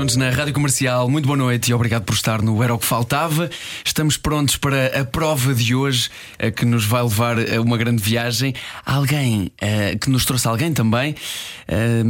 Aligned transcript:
Juntos 0.00 0.16
na 0.16 0.30
Rádio 0.30 0.54
Comercial, 0.54 1.10
muito 1.10 1.26
boa 1.26 1.36
noite 1.36 1.70
e 1.70 1.74
obrigado 1.74 2.04
por 2.04 2.14
estar 2.14 2.40
no 2.40 2.62
Era 2.62 2.72
o 2.72 2.78
que 2.78 2.86
Faltava. 2.86 3.50
Estamos 3.84 4.16
prontos 4.16 4.56
para 4.56 4.98
a 4.98 5.04
prova 5.04 5.54
de 5.54 5.74
hoje 5.74 6.08
eh, 6.38 6.50
que 6.50 6.64
nos 6.64 6.86
vai 6.86 7.02
levar 7.02 7.36
a 7.38 7.60
uma 7.60 7.76
grande 7.76 8.02
viagem. 8.02 8.54
Alguém 8.82 9.52
eh, 9.60 9.98
que 10.00 10.08
nos 10.08 10.24
trouxe 10.24 10.48
alguém 10.48 10.72
também, 10.72 11.14
eh, 11.68 12.02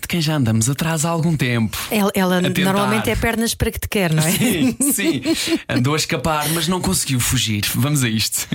de 0.00 0.06
quem 0.06 0.20
já 0.20 0.36
andamos 0.36 0.70
atrás 0.70 1.04
há 1.04 1.10
algum 1.10 1.36
tempo. 1.36 1.76
Ela, 1.90 2.12
ela 2.14 2.40
normalmente 2.40 3.10
é 3.10 3.16
pernas 3.16 3.54
para 3.56 3.72
que 3.72 3.80
te 3.80 3.88
quer, 3.88 4.12
não 4.14 4.22
é? 4.22 4.30
Sim, 4.30 4.76
sim. 4.92 5.22
Andou 5.68 5.94
a 5.94 5.96
escapar, 5.96 6.48
mas 6.50 6.68
não 6.68 6.80
conseguiu 6.80 7.18
fugir. 7.18 7.64
Vamos 7.74 8.04
a 8.04 8.08
isto. 8.08 8.46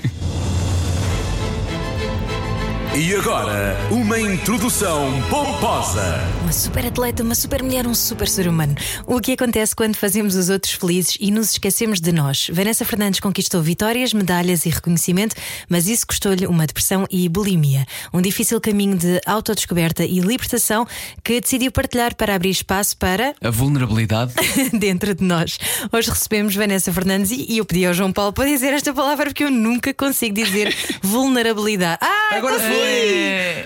E 2.96 3.14
agora, 3.14 3.77
uma 3.91 4.20
introdução 4.20 5.12
pomposa. 5.30 6.20
Uma 6.41 6.52
super 6.52 6.86
atleta, 6.88 7.22
uma 7.22 7.36
super 7.36 7.62
mulher, 7.62 7.86
um 7.86 7.94
super 7.94 8.28
ser 8.28 8.48
humano. 8.48 8.73
O 9.05 9.20
que 9.22 9.34
acontece 9.34 9.76
quando 9.76 9.95
fazemos 9.95 10.36
os 10.36 10.50
outros 10.50 10.73
felizes 10.73 11.16
e 11.20 11.30
nos 11.30 11.52
esquecemos 11.52 12.02
de 12.02 12.12
nós? 12.12 12.50
Vanessa 12.52 12.84
Fernandes 12.84 13.20
conquistou 13.20 13.62
vitórias, 13.62 14.14
medalhas 14.14 14.66
e 14.66 14.70
reconhecimento, 14.70 15.36
mas 15.70 15.88
isso 15.88 16.08
custou-lhe 16.08 16.48
uma 16.48 16.66
depressão 16.66 17.05
e 17.12 17.30
bulimia. 17.30 17.86
Um 18.12 18.20
difícil 18.20 18.59
caminho 18.59 18.98
de 18.98 19.22
autodescoberta 19.28 20.04
e 20.04 20.20
libertação 20.20 20.88
que 21.23 21.39
decidiu 21.39 21.72
partilhar 21.72 22.16
para 22.16 22.33
abrir 22.33 22.50
espaço 22.50 22.98
para 22.98 23.36
A 23.44 23.52
vulnerabilidade. 23.52 24.33
dentro 24.73 25.14
de 25.14 25.23
nós. 25.23 25.59
Hoje 25.92 26.09
recebemos 26.09 26.56
Vanessa 26.56 26.92
Fernandes 26.92 27.30
e 27.31 27.58
eu 27.59 27.66
pedi 27.66 27.86
ao 27.86 27.94
João 27.94 28.11
Paulo 28.11 28.33
para 28.33 28.45
dizer 28.45 28.73
esta 28.73 28.92
palavra 28.92 29.26
porque 29.28 29.44
eu 29.44 29.52
nunca 29.52 29.94
consigo 29.94 30.33
dizer 30.33 30.76
vulnerabilidade. 31.04 32.00
Ah, 32.02 32.36
Agora 32.38 32.58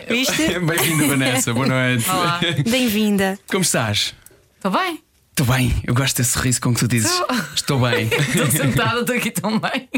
Viste? 0.08 0.60
Bem-vinda, 0.60 1.08
Vanessa. 1.08 1.54
Boa 1.54 1.68
noite. 1.68 2.10
Olá. 2.10 2.40
Bem-vinda. 2.70 3.40
Como 3.50 3.62
estás? 3.62 4.14
Estou 4.58 4.72
bem? 4.72 5.02
Estou 5.32 5.46
bem, 5.56 5.74
eu 5.86 5.94
gosto 5.96 6.18
desse 6.18 6.32
sorriso 6.32 6.62
com 6.62 6.74
que 6.74 6.82
tu 6.82 6.88
dizes. 6.88 7.12
Estou 7.56 7.80
bem. 7.80 8.10
Estou 8.12 8.52
sentada, 8.52 9.00
estou 9.00 9.16
aqui 9.16 9.32
tão 9.32 9.58
bem. 9.58 9.90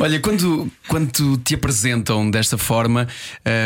Olha, 0.00 0.20
quando, 0.20 0.70
quando 0.88 1.38
te 1.38 1.54
apresentam 1.54 2.28
desta 2.30 2.58
forma, 2.58 3.06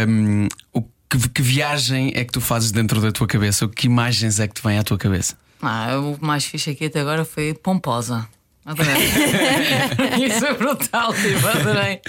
hum, 0.07 0.47
o 0.73 0.83
que, 0.83 1.29
que 1.31 1.43
viagem 1.43 2.13
é 2.15 2.25
que 2.25 2.33
tu 2.33 2.41
fazes 2.41 2.71
dentro 2.71 3.01
da 3.01 3.11
tua 3.11 3.27
cabeça? 3.27 3.67
Que 3.67 3.87
imagens 3.87 4.39
é 4.39 4.47
que 4.47 4.55
te 4.55 4.63
vêm 4.63 4.79
à 4.79 4.83
tua 4.83 4.99
cabeça? 4.99 5.35
Ah, 5.61 5.99
o 5.99 6.19
mais 6.21 6.45
fixe 6.45 6.71
aqui 6.71 6.85
até 6.85 7.01
agora 7.01 7.25
foi 7.25 7.55
pomposa. 7.55 8.29
Adorei. 8.65 8.95
Isso 10.27 10.47
é 10.47 10.55
brutal, 10.55 11.13
tipo, 11.15 11.47
adorei. 11.47 12.01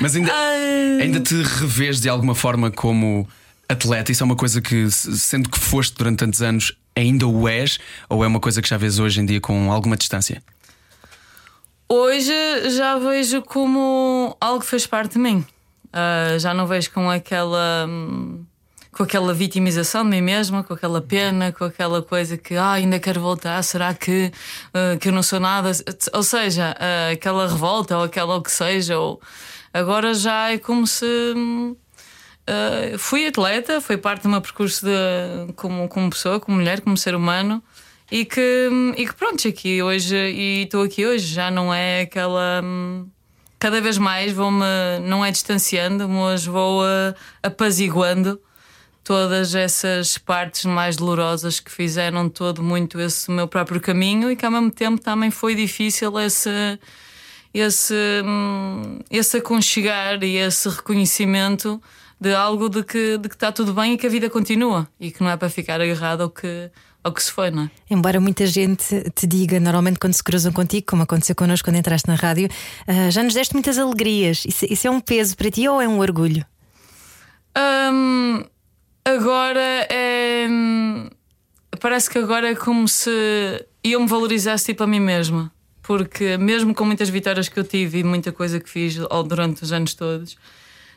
Mas 0.00 0.14
ainda, 0.14 0.32
Ai. 0.32 1.02
ainda 1.02 1.18
te 1.20 1.34
revês 1.42 2.00
de 2.00 2.08
alguma 2.08 2.34
forma 2.34 2.70
como 2.70 3.28
atleta? 3.68 4.12
Isso 4.12 4.22
é 4.22 4.26
uma 4.26 4.36
coisa 4.36 4.60
que, 4.60 4.88
se- 4.90 5.18
sendo 5.18 5.48
que 5.50 5.58
foste 5.58 5.94
durante 5.96 6.18
tantos 6.18 6.40
anos, 6.40 6.72
ainda 6.94 7.26
o 7.26 7.48
és? 7.48 7.78
Ou 8.08 8.22
é 8.22 8.26
uma 8.28 8.38
coisa 8.38 8.62
que 8.62 8.68
já 8.68 8.76
vês 8.76 8.98
hoje 9.00 9.20
em 9.20 9.26
dia 9.26 9.40
com 9.40 9.72
alguma 9.72 9.96
distância? 9.96 10.40
Hoje 11.88 12.32
já 12.70 12.96
vejo 12.98 13.42
como 13.42 14.36
algo 14.40 14.60
que 14.60 14.66
fez 14.66 14.86
parte 14.86 15.14
de 15.14 15.18
mim. 15.18 15.44
Ah, 15.92 16.38
já 16.38 16.54
não 16.54 16.66
vejo 16.66 16.90
com 16.90 17.10
aquela. 17.10 17.86
hum, 17.88 18.44
Com 18.92 19.04
aquela 19.04 19.32
vitimização 19.32 20.04
de 20.04 20.10
mim 20.10 20.20
mesma, 20.20 20.62
com 20.62 20.74
aquela 20.74 21.00
pena, 21.00 21.50
com 21.50 21.64
aquela 21.64 22.02
coisa 22.02 22.36
que 22.36 22.54
ah, 22.56 22.72
ainda 22.72 23.00
quero 23.00 23.20
voltar, 23.20 23.62
será 23.62 23.94
que, 23.94 24.30
ah, 24.74 24.96
que 25.00 25.08
eu 25.08 25.12
não 25.12 25.22
sou 25.22 25.40
nada? 25.40 25.72
Ou 26.12 26.22
seja, 26.22 26.76
ah, 26.78 27.10
aquela 27.10 27.48
revolta 27.48 27.96
ou 27.96 28.04
aquela 28.04 28.36
o 28.36 28.42
que 28.42 28.52
seja, 28.52 28.98
ou 28.98 29.20
agora 29.72 30.12
já 30.14 30.50
é 30.52 30.58
como 30.58 30.86
se 30.86 31.06
Uh, 32.42 32.98
fui 32.98 33.24
atleta, 33.26 33.80
foi 33.80 33.96
parte 33.96 34.24
do 34.24 34.28
meu 34.28 34.40
percurso 34.40 34.84
de, 34.84 35.52
como, 35.54 35.88
como 35.88 36.10
pessoa, 36.10 36.40
como 36.40 36.56
mulher, 36.56 36.80
como 36.80 36.96
ser 36.96 37.14
humano. 37.14 37.62
E 38.10 38.24
que, 38.24 38.68
e 38.96 39.06
que 39.06 39.14
pronto, 39.14 39.46
aqui 39.48 39.82
hoje 39.82 40.16
e 40.16 40.64
estou 40.64 40.82
aqui 40.82 41.06
hoje, 41.06 41.26
já 41.26 41.50
não 41.50 41.72
é 41.72 42.02
aquela. 42.02 42.62
Cada 43.58 43.80
vez 43.80 43.96
mais 43.96 44.32
vou-me, 44.32 44.64
não 45.04 45.24
é 45.24 45.30
distanciando, 45.30 46.08
mas 46.08 46.44
vou 46.44 46.82
uh, 46.82 47.14
apaziguando 47.42 48.40
todas 49.04 49.54
essas 49.54 50.16
partes 50.16 50.64
mais 50.64 50.96
dolorosas 50.96 51.58
que 51.58 51.70
fizeram 51.70 52.28
todo 52.28 52.62
muito 52.62 53.00
esse 53.00 53.30
meu 53.30 53.48
próprio 53.48 53.80
caminho 53.80 54.30
e 54.30 54.36
que 54.36 54.44
ao 54.44 54.52
mesmo 54.52 54.70
tempo 54.70 55.02
também 55.02 55.30
foi 55.30 55.54
difícil 55.54 56.18
esse 56.20 56.78
esse, 57.54 57.94
hum, 58.24 58.98
esse 59.10 59.36
aconchegar 59.36 60.22
e 60.24 60.36
esse 60.36 60.68
reconhecimento 60.68 61.80
de 62.18 62.34
algo 62.34 62.68
de 62.68 62.82
que, 62.82 63.18
de 63.18 63.28
que 63.28 63.34
está 63.34 63.52
tudo 63.52 63.74
bem 63.74 63.94
e 63.94 63.98
que 63.98 64.06
a 64.06 64.10
vida 64.10 64.30
continua 64.30 64.88
e 64.98 65.10
que 65.10 65.22
não 65.22 65.30
é 65.30 65.36
para 65.36 65.50
ficar 65.50 65.80
agarrado 65.80 66.22
ao 66.22 66.30
que, 66.30 66.70
ao 67.02 67.12
que 67.12 67.22
se 67.22 67.30
foi, 67.30 67.50
não 67.50 67.64
é? 67.64 67.70
Embora 67.90 68.20
muita 68.20 68.46
gente 68.46 69.10
te 69.10 69.26
diga, 69.26 69.58
normalmente 69.60 69.98
quando 69.98 70.14
se 70.14 70.22
cruzam 70.22 70.52
contigo, 70.52 70.86
como 70.88 71.02
aconteceu 71.02 71.34
connosco 71.34 71.66
quando 71.66 71.76
entraste 71.76 72.08
na 72.08 72.14
rádio, 72.14 72.48
ah, 72.86 73.10
já 73.10 73.22
nos 73.22 73.34
deste 73.34 73.54
muitas 73.54 73.76
alegrias. 73.76 74.44
Isso, 74.46 74.64
isso 74.70 74.86
é 74.86 74.90
um 74.90 75.00
peso 75.00 75.36
para 75.36 75.50
ti 75.50 75.68
ou 75.68 75.80
é 75.80 75.88
um 75.88 75.98
orgulho? 75.98 76.46
Hum, 77.58 78.44
agora 79.04 79.86
é. 79.90 80.46
Parece 81.80 82.08
que 82.10 82.18
agora 82.18 82.50
é 82.50 82.54
como 82.54 82.86
se 82.86 83.10
eu 83.82 84.00
me 84.00 84.06
valorizasse 84.06 84.66
tipo 84.66 84.84
a 84.84 84.86
mim 84.86 85.00
mesma. 85.00 85.50
Porque 85.82 86.36
mesmo 86.36 86.74
com 86.74 86.84
muitas 86.84 87.08
vitórias 87.08 87.48
que 87.48 87.58
eu 87.58 87.64
tive 87.64 87.98
e 87.98 88.04
muita 88.04 88.30
coisa 88.30 88.60
que 88.60 88.70
fiz 88.70 88.96
durante 89.26 89.64
os 89.64 89.72
anos 89.72 89.94
todos, 89.94 90.36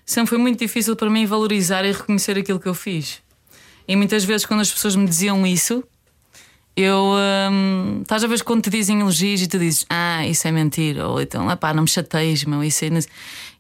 sempre 0.06 0.30
foi 0.30 0.38
muito 0.38 0.60
difícil 0.60 0.96
para 0.96 1.10
mim 1.10 1.26
valorizar 1.26 1.84
e 1.84 1.92
reconhecer 1.92 2.38
aquilo 2.38 2.60
que 2.60 2.68
eu 2.68 2.76
fiz. 2.76 3.22
E 3.88 3.96
muitas 3.96 4.24
vezes 4.24 4.46
quando 4.46 4.62
as 4.62 4.72
pessoas 4.72 4.96
me 4.96 5.06
diziam 5.08 5.46
isso, 5.46 5.84
eu. 6.76 7.14
hum, 7.52 8.00
estás 8.02 8.24
a 8.24 8.28
ver 8.28 8.44
quando 8.44 8.64
te 8.64 8.70
dizem 8.70 9.00
elogios 9.00 9.42
e 9.42 9.48
tu 9.48 9.58
dizes, 9.58 9.86
ah, 9.90 10.28
isso 10.28 10.48
é 10.48 10.52
mentira, 10.52 11.08
ou 11.08 11.22
então, 11.22 11.50
ah 11.50 11.56
pá, 11.56 11.74
não 11.74 11.84
me 11.84 11.90
chateias, 11.90 12.44
meu, 12.44 12.64
isso 12.64 12.80
sei." 12.80 12.90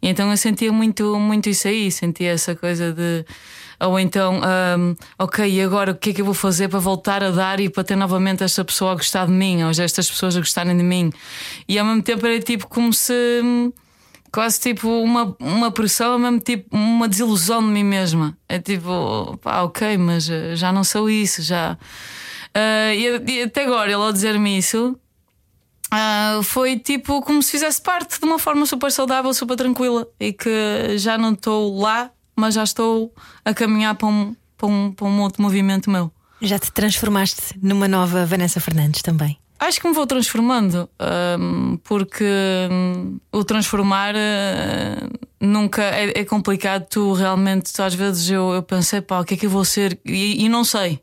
E 0.01 0.09
então 0.09 0.29
eu 0.29 0.37
sentia 0.37 0.71
muito, 0.71 1.17
muito 1.17 1.49
isso 1.49 1.67
aí, 1.67 1.89
sentia 1.91 2.31
essa 2.31 2.55
coisa 2.55 2.91
de. 2.91 3.25
Ou 3.79 3.99
então, 3.99 4.39
hum, 4.77 4.95
ok, 5.19 5.61
agora 5.61 5.91
o 5.91 5.95
que 5.95 6.09
é 6.09 6.13
que 6.13 6.21
eu 6.21 6.25
vou 6.25 6.33
fazer 6.33 6.67
para 6.69 6.79
voltar 6.79 7.23
a 7.23 7.31
dar 7.31 7.59
e 7.59 7.69
para 7.69 7.83
ter 7.83 7.95
novamente 7.95 8.43
esta 8.43 8.63
pessoa 8.63 8.91
a 8.91 8.95
gostar 8.95 9.25
de 9.27 9.33
mim, 9.33 9.63
ou 9.63 9.69
estas 9.69 10.09
pessoas 10.09 10.35
a 10.35 10.39
gostarem 10.39 10.75
de 10.75 10.83
mim? 10.83 11.11
E 11.67 11.77
ao 11.77 11.85
mesmo 11.85 12.01
tempo 12.01 12.25
era 12.25 12.39
tipo 12.39 12.67
como 12.67 12.93
se. 12.93 13.13
hum, 13.43 13.71
quase 14.31 14.59
tipo 14.59 14.89
uma, 14.89 15.35
uma 15.39 15.71
pressão, 15.71 16.13
ao 16.13 16.19
mesmo 16.19 16.39
tipo 16.39 16.75
uma 16.75 17.07
desilusão 17.07 17.61
de 17.61 17.69
mim 17.69 17.83
mesma. 17.83 18.37
É 18.49 18.59
tipo, 18.59 19.37
pá, 19.41 19.61
ok, 19.61 19.97
mas 19.97 20.29
eh, 20.29 20.55
já 20.55 20.73
não 20.73 20.83
sou 20.83 21.09
isso, 21.09 21.41
já. 21.41 21.77
Ah, 22.53 22.93
e, 22.93 23.31
e 23.31 23.43
até 23.43 23.63
agora, 23.63 23.85
ele 23.85 23.95
ao 23.95 24.11
dizer-me 24.11 24.57
isso, 24.57 24.97
ah, 25.91 26.39
foi 26.43 26.77
tipo 26.79 27.21
como 27.21 27.41
se 27.41 27.51
fizesse 27.51 27.81
parte 27.81 28.19
de 28.19 28.25
uma 28.25 28.39
forma 28.39 28.65
super 28.65 28.91
saudável, 28.91 29.33
super 29.33 29.55
tranquila 29.55 30.07
e 30.19 30.33
que 30.33 30.97
já 30.97 31.17
não 31.17 31.33
estou 31.33 31.79
lá, 31.79 32.11
mas 32.35 32.55
já 32.55 32.63
estou 32.63 33.13
a 33.43 33.53
caminhar 33.53 33.95
para 33.95 34.07
um, 34.07 34.35
para 34.57 34.67
um, 34.67 34.91
para 34.91 35.05
um 35.05 35.21
outro 35.21 35.41
movimento 35.41 35.89
meu. 35.89 36.11
Já 36.41 36.59
te 36.59 36.71
transformaste 36.71 37.57
numa 37.61 37.87
nova 37.87 38.25
Vanessa 38.25 38.59
Fernandes 38.59 39.01
também. 39.01 39.37
Acho 39.57 39.79
que 39.79 39.87
me 39.87 39.93
vou 39.93 40.05
transformando, 40.05 40.89
hum, 41.39 41.79
porque 41.83 42.25
hum, 42.69 43.17
o 43.31 43.43
transformar 43.43 44.13
uh, 44.13 45.09
nunca 45.39 45.81
é, 45.81 46.19
é 46.19 46.25
complicado. 46.25 46.85
Tu 46.89 47.13
realmente, 47.13 47.71
tu, 47.71 47.81
às 47.81 47.95
vezes 47.95 48.29
eu, 48.29 48.51
eu 48.53 48.61
pensei, 48.61 48.99
pá, 48.99 49.21
o 49.21 49.23
que 49.23 49.35
é 49.35 49.37
que 49.37 49.45
eu 49.45 49.49
vou 49.49 49.63
ser? 49.63 49.97
E, 50.05 50.43
e 50.43 50.49
não 50.49 50.65
sei. 50.65 50.99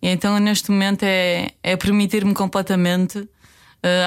E 0.00 0.08
então 0.08 0.38
neste 0.38 0.70
momento 0.70 1.02
é, 1.02 1.50
é 1.62 1.76
permitir-me 1.76 2.32
completamente 2.32 3.18
uh, 3.18 3.28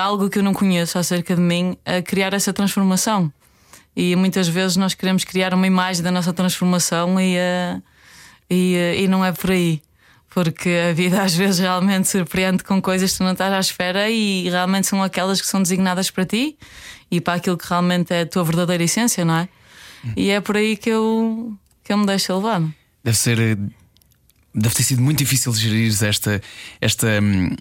algo 0.02 0.30
que 0.30 0.40
eu 0.40 0.44
não 0.44 0.54
conheço 0.54 0.98
acerca 0.98 1.36
de 1.36 1.42
mim, 1.42 1.78
a 1.86 2.02
criar 2.02 2.34
essa 2.34 2.52
transformação. 2.52 3.32
E 3.96 4.16
muitas 4.16 4.48
vezes 4.48 4.78
nós 4.78 4.94
queremos 4.94 5.24
criar 5.24 5.54
uma 5.54 5.68
imagem 5.68 6.02
da 6.04 6.12
nossa 6.12 6.32
transformação 6.32 7.20
e, 7.20 7.36
uh, 7.36 7.84
e, 8.50 8.76
uh, 8.76 9.00
e 9.02 9.08
não 9.08 9.24
é 9.26 9.32
por 9.32 9.52
aí. 9.52 9.82
Porque 10.30 10.70
a 10.90 10.94
vida 10.94 11.22
às 11.24 11.34
vezes 11.36 11.60
realmente 11.60 12.08
surpreende 12.08 12.64
com 12.64 12.82
coisas 12.82 13.12
que 13.12 13.18
tu 13.18 13.24
não 13.24 13.32
estás 13.32 13.52
à 13.52 13.60
espera 13.60 14.10
e 14.10 14.48
realmente 14.48 14.88
são 14.88 15.02
aquelas 15.02 15.42
que 15.42 15.48
são 15.48 15.62
designadas 15.62 16.12
para 16.12 16.24
ti 16.26 16.58
e 17.10 17.20
para 17.20 17.34
aquilo 17.34 17.58
que 17.58 17.68
realmente 17.68 18.14
é 18.14 18.22
a 18.22 18.26
tua 18.26 18.44
verdadeira 18.44 18.84
essência, 18.84 19.26
não 19.26 19.36
é? 19.36 19.50
E 20.16 20.30
é 20.30 20.40
por 20.40 20.56
aí 20.56 20.78
que 20.78 20.90
eu, 20.90 21.54
que 21.84 21.92
eu 21.92 21.98
me 21.98 22.06
deixo 22.06 22.34
levar. 22.36 22.62
Deve 23.04 23.18
ser. 23.18 23.40
eh, 23.40 23.58
Deve 24.54 24.74
ter 24.76 24.84
sido 24.84 25.02
muito 25.02 25.20
difícil 25.20 25.54
gerir 25.54 25.94
esta. 26.04 26.42
esta 26.82 27.08
hum, 27.22 27.56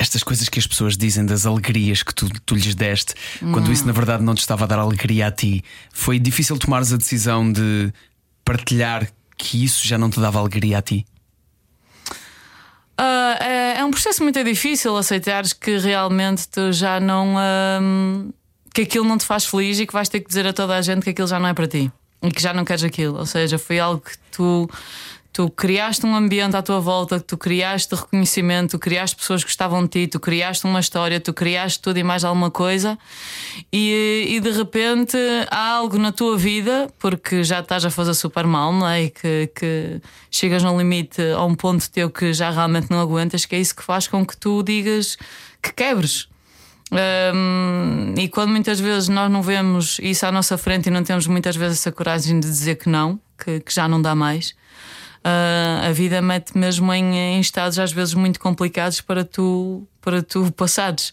estas 0.00 0.22
coisas 0.22 0.48
que 0.48 0.58
as 0.58 0.66
pessoas 0.66 0.96
dizem 0.96 1.26
das 1.26 1.44
alegrias 1.44 2.02
que 2.02 2.14
tu, 2.14 2.26
tu 2.46 2.54
lhes 2.54 2.74
deste, 2.74 3.14
quando 3.52 3.70
isso 3.70 3.86
na 3.86 3.92
verdade 3.92 4.24
não 4.24 4.34
te 4.34 4.38
estava 4.38 4.64
a 4.64 4.66
dar 4.66 4.78
alegria 4.78 5.26
a 5.26 5.30
ti, 5.30 5.62
foi 5.92 6.18
difícil 6.18 6.56
tomares 6.58 6.90
a 6.90 6.96
decisão 6.96 7.52
de 7.52 7.92
partilhar 8.42 9.06
que 9.36 9.62
isso 9.62 9.86
já 9.86 9.98
não 9.98 10.08
te 10.08 10.18
dava 10.18 10.38
alegria 10.38 10.78
a 10.78 10.82
ti? 10.82 11.06
Ah, 12.96 13.36
é, 13.40 13.78
é 13.78 13.84
um 13.84 13.90
processo 13.90 14.22
muito 14.22 14.42
difícil 14.42 14.96
aceitares 14.96 15.52
que 15.52 15.76
realmente 15.76 16.48
tu 16.48 16.72
já 16.72 16.98
não. 16.98 17.36
ahm, 17.38 18.30
que 18.72 18.82
aquilo 18.82 19.04
não 19.04 19.18
te 19.18 19.26
faz 19.26 19.44
feliz 19.44 19.80
e 19.80 19.86
que 19.86 19.92
vais 19.92 20.08
ter 20.08 20.20
que 20.20 20.28
dizer 20.28 20.46
a 20.46 20.52
toda 20.52 20.76
a 20.76 20.80
gente 20.80 21.02
que 21.02 21.10
aquilo 21.10 21.28
já 21.28 21.38
não 21.38 21.48
é 21.48 21.54
para 21.54 21.66
ti 21.66 21.92
e 22.22 22.30
que 22.30 22.40
já 22.40 22.54
não 22.54 22.64
queres 22.64 22.84
aquilo. 22.84 23.18
Ou 23.18 23.26
seja, 23.26 23.58
foi 23.58 23.78
algo 23.78 24.00
que 24.00 24.16
tu. 24.30 24.70
Tu 25.32 25.48
criaste 25.50 26.04
um 26.04 26.14
ambiente 26.14 26.56
à 26.56 26.62
tua 26.62 26.80
volta, 26.80 27.20
tu 27.20 27.38
criaste 27.38 27.94
reconhecimento, 27.94 28.72
tu 28.72 28.78
criaste 28.80 29.14
pessoas 29.14 29.44
que 29.44 29.48
gostavam 29.50 29.84
de 29.84 29.88
ti, 29.88 30.06
tu 30.08 30.18
criaste 30.18 30.66
uma 30.66 30.80
história, 30.80 31.20
tu 31.20 31.32
criaste 31.32 31.80
tudo 31.80 31.98
e 31.98 32.02
mais 32.02 32.24
alguma 32.24 32.50
coisa, 32.50 32.98
e, 33.72 34.26
e 34.28 34.40
de 34.40 34.50
repente 34.50 35.16
há 35.48 35.74
algo 35.74 35.98
na 35.98 36.10
tua 36.10 36.36
vida, 36.36 36.88
porque 36.98 37.44
já 37.44 37.60
estás 37.60 37.84
a 37.84 37.90
fazer 37.90 38.14
super 38.14 38.44
mal, 38.44 38.72
não 38.72 38.88
é? 38.88 39.04
E 39.04 39.10
que, 39.10 39.50
que 39.54 40.00
chegas 40.30 40.64
no 40.64 40.76
limite 40.76 41.22
a 41.22 41.44
um 41.44 41.54
ponto 41.54 41.88
teu 41.90 42.10
que 42.10 42.32
já 42.32 42.50
realmente 42.50 42.90
não 42.90 42.98
aguentas, 42.98 43.44
que 43.44 43.54
é 43.54 43.60
isso 43.60 43.76
que 43.76 43.84
faz 43.84 44.08
com 44.08 44.26
que 44.26 44.36
tu 44.36 44.64
digas 44.64 45.16
que 45.62 45.72
quebres. 45.72 46.28
Hum, 46.92 48.14
e 48.18 48.28
quando 48.28 48.50
muitas 48.50 48.80
vezes 48.80 49.08
nós 49.08 49.30
não 49.30 49.42
vemos 49.42 50.00
isso 50.02 50.26
à 50.26 50.32
nossa 50.32 50.58
frente 50.58 50.88
e 50.88 50.90
não 50.90 51.04
temos 51.04 51.26
muitas 51.28 51.54
vezes 51.54 51.78
essa 51.78 51.92
coragem 51.92 52.40
de 52.40 52.48
dizer 52.48 52.76
que 52.76 52.88
não, 52.88 53.20
que, 53.38 53.60
que 53.60 53.72
já 53.72 53.86
não 53.86 54.02
dá 54.02 54.12
mais, 54.14 54.54
ah, 55.24 55.86
a 55.88 55.92
vida 55.92 56.20
mete 56.22 56.56
mesmo 56.56 56.92
em, 56.92 57.16
em 57.16 57.40
estados 57.40 57.78
às 57.78 57.92
vezes 57.92 58.14
muito 58.14 58.38
complicados 58.40 59.00
para 59.00 59.24
tu, 59.24 59.86
para 60.00 60.22
tu 60.22 60.50
passares. 60.52 61.12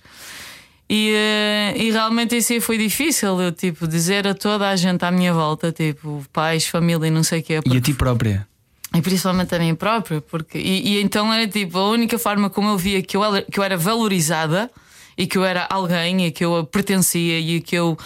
E, 0.89 1.12
eh, 1.13 1.74
e 1.75 1.92
realmente 1.92 2.38
isso 2.38 2.54
aí 2.54 2.62
foi 2.62 2.77
difícil, 2.77 3.42
eu 3.42 3.51
tipo, 3.51 3.86
dizer 3.88 4.25
a 4.25 4.33
toda 4.33 4.69
a 4.69 4.75
gente 4.77 5.04
à 5.04 5.12
minha 5.12 5.33
volta, 5.33 5.69
tipo, 5.71 6.24
pais, 6.31 6.65
família 6.65 7.07
e 7.07 7.12
não 7.12 7.24
sei 7.24 7.42
o 7.42 7.44
quê. 7.44 7.54
E 7.54 7.57
a 7.57 7.62
porque 7.62 7.81
ti 7.81 7.94
própria? 7.94 8.48
e 8.95 9.01
principalmente 9.01 9.54
a 9.54 9.59
mim 9.59 9.75
própria, 9.75 10.21
porque 10.21 10.57
e, 10.57 10.94
e 10.95 11.01
então 11.01 11.31
era 11.31 11.45
tipo 11.45 11.77
a 11.77 11.89
única 11.89 12.18
forma 12.18 12.50
como 12.50 12.69
eu 12.69 12.77
via 12.77 13.01
que 13.01 13.18
eu, 13.18 13.24
era- 13.24 13.42
que 13.42 13.60
eu 13.60 13.63
era 13.63 13.75
valorizada 13.75 14.71
e 15.18 15.27
que 15.27 15.38
eu 15.38 15.44
era 15.44 15.68
alguém 15.69 16.25
e 16.27 16.31
que 16.31 16.45
eu 16.45 16.65
pertencia 16.65 17.38
e 17.38 17.60
que 17.60 17.75
eu, 17.75 17.98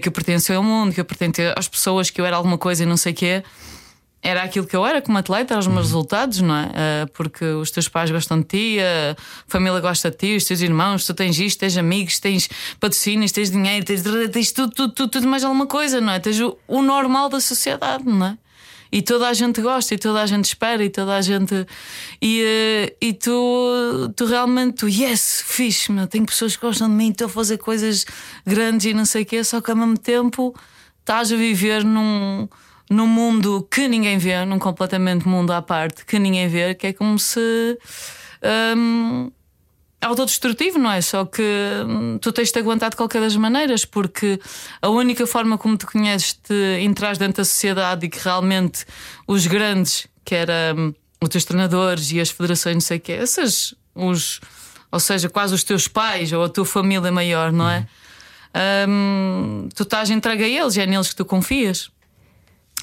que 0.00 0.06
eu 0.08 0.12
pertencia 0.12 0.54
ao 0.56 0.62
mundo, 0.62 0.94
que 0.94 1.00
eu 1.00 1.04
pertencia 1.04 1.52
às 1.58 1.66
pessoas, 1.66 2.10
que 2.10 2.20
eu 2.20 2.24
era 2.24 2.36
alguma 2.36 2.56
coisa 2.56 2.84
e 2.84 2.86
não 2.86 2.96
sei 2.96 3.12
o 3.12 3.16
quê. 3.16 3.42
Era 4.22 4.42
aquilo 4.42 4.66
que 4.66 4.76
eu 4.76 4.84
era 4.84 5.00
como 5.00 5.16
atleta, 5.16 5.54
eram 5.54 5.60
os 5.60 5.66
meus 5.66 5.86
resultados, 5.86 6.42
não 6.42 6.54
é? 6.54 6.70
Eh, 6.74 7.06
porque 7.14 7.42
os 7.44 7.70
teus 7.70 7.88
pais 7.88 8.10
gostam 8.10 8.40
de 8.40 8.44
ti, 8.44 8.78
a 8.78 9.16
família 9.46 9.80
gosta 9.80 10.10
de 10.10 10.16
ti, 10.18 10.36
os 10.36 10.44
teus 10.44 10.60
irmãos, 10.60 11.06
tu 11.06 11.14
tens 11.14 11.38
isto, 11.38 11.58
tens 11.58 11.76
amigos, 11.78 12.18
tens 12.18 12.48
patrocínios, 12.78 13.32
tens 13.32 13.50
dinheiro, 13.50 13.84
tens, 13.86 14.02
tens 14.30 14.52
tudo, 14.52 14.72
tudo, 14.74 14.92
tudo, 14.92 15.10
tudo 15.10 15.26
mais 15.26 15.42
alguma 15.42 15.66
coisa, 15.66 16.02
não 16.02 16.12
é? 16.12 16.18
Tens 16.18 16.38
o, 16.38 16.58
o 16.68 16.82
normal 16.82 17.30
da 17.30 17.40
sociedade, 17.40 18.04
não 18.04 18.26
é? 18.26 18.38
E 18.92 19.00
toda 19.00 19.28
a 19.28 19.32
gente 19.32 19.62
gosta, 19.62 19.94
e 19.94 19.98
toda 19.98 20.20
a 20.20 20.26
gente 20.26 20.44
espera, 20.44 20.84
e 20.84 20.90
toda 20.90 21.16
a 21.16 21.22
gente. 21.22 21.66
E, 22.20 22.42
eh, 22.42 22.96
e 23.00 23.14
tu, 23.14 24.12
tu 24.16 24.26
realmente, 24.26 24.74
tu, 24.78 24.88
yes, 24.88 25.42
fixe, 25.46 25.90
meu, 25.92 26.06
tenho 26.06 26.26
pessoas 26.26 26.56
que 26.56 26.62
gostam 26.62 26.88
de 26.88 26.94
mim, 26.94 27.10
estou 27.10 27.26
a 27.26 27.30
fazer 27.30 27.56
coisas 27.56 28.04
grandes 28.44 28.86
e 28.86 28.92
não 28.92 29.06
sei 29.06 29.22
o 29.22 29.26
quê, 29.26 29.42
só 29.44 29.62
que 29.62 29.70
ao 29.70 29.76
mesmo 29.76 29.96
tempo 29.96 30.54
estás 31.00 31.32
a 31.32 31.36
viver 31.36 31.84
num, 31.84 32.48
num 32.90 33.06
mundo 33.06 33.66
que 33.70 33.86
ninguém 33.86 34.18
vê, 34.18 34.44
num 34.44 34.58
completamente 34.58 35.26
mundo 35.26 35.52
à 35.52 35.62
parte 35.62 36.04
que 36.04 36.18
ninguém 36.18 36.48
vê, 36.48 36.74
que 36.74 36.88
é 36.88 36.92
como 36.92 37.18
se. 37.18 37.78
hum, 38.76 39.30
autodestrutivo, 40.00 40.78
não 40.78 40.90
é? 40.90 41.00
Só 41.00 41.24
que 41.24 41.42
hum, 41.86 42.18
tu 42.18 42.32
tens 42.32 42.50
de 42.50 42.58
aguentar 42.58 42.90
de 42.90 42.96
qualquer 42.96 43.20
das 43.20 43.36
maneiras, 43.36 43.84
porque 43.84 44.40
a 44.82 44.88
única 44.88 45.26
forma 45.26 45.56
como 45.56 45.76
te 45.76 45.86
conheces 45.86 46.32
te 46.32 46.80
entras 46.80 47.16
dentro 47.18 47.42
da 47.42 47.44
sociedade 47.44 48.06
e 48.06 48.08
que 48.08 48.18
realmente 48.18 48.84
os 49.26 49.46
grandes, 49.46 50.08
que 50.24 50.34
era 50.34 50.74
hum, 50.76 50.92
os 51.20 51.28
teus 51.28 51.44
treinadores 51.44 52.10
e 52.10 52.20
as 52.20 52.30
federações, 52.30 52.74
não 52.74 52.80
sei 52.80 52.96
o 52.96 53.00
quê, 53.00 53.12
esses, 53.12 53.74
os, 53.94 54.40
ou 54.90 54.98
seja, 54.98 55.28
quase 55.28 55.54
os 55.54 55.62
teus 55.62 55.86
pais 55.86 56.32
ou 56.32 56.42
a 56.42 56.48
tua 56.48 56.64
família 56.64 57.12
maior, 57.12 57.52
não 57.52 57.68
é? 57.68 57.86
Hum, 58.88 59.68
tu 59.74 59.84
estás 59.84 60.10
entregue 60.10 60.44
a 60.44 60.48
eles 60.48 60.76
é 60.76 60.86
neles 60.86 61.10
que 61.10 61.16
tu 61.16 61.24
confias. 61.24 61.90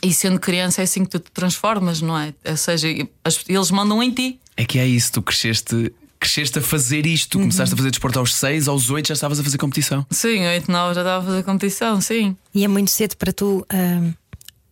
E 0.08 0.14
sendo 0.14 0.40
criança 0.40 0.80
é 0.80 0.86
assim 0.86 1.04
que 1.04 1.10
tu 1.10 1.20
te 1.20 1.30
transformas, 1.32 2.02
não 2.02 2.18
é? 2.18 2.34
Ou 2.50 2.56
seja, 2.56 2.88
eles 2.88 3.72
mandam 3.72 4.02
em 4.02 4.10
ti. 4.10 4.40
É 4.56 4.64
que 4.64 4.80
é 4.80 4.88
isso, 4.88 5.12
tu 5.12 5.22
cresceste, 5.22 5.94
cresceste 6.18 6.60
a 6.60 6.62
fazer 6.62 7.06
isto, 7.06 7.38
começaste 7.38 7.74
a 7.74 7.78
fazer 7.78 7.92
desporto 7.92 8.18
aos 8.18 8.34
6, 8.34 8.70
aos 8.70 8.90
8 8.90 9.10
já 9.10 9.14
estavas 9.16 9.38
a 9.38 9.44
fazer 9.44 9.58
competição. 9.58 10.06
Sim, 10.10 10.48
8, 10.48 10.72
9 10.72 10.94
já 10.96 11.02
estava 11.02 11.24
a 11.26 11.28
fazer 11.28 11.44
competição, 11.44 12.00
sim. 12.00 12.38
E 12.56 12.64
é 12.64 12.70
muito 12.70 12.90
cedo 12.90 13.18
para 13.18 13.34
tu 13.34 13.66
ah, 13.70 14.14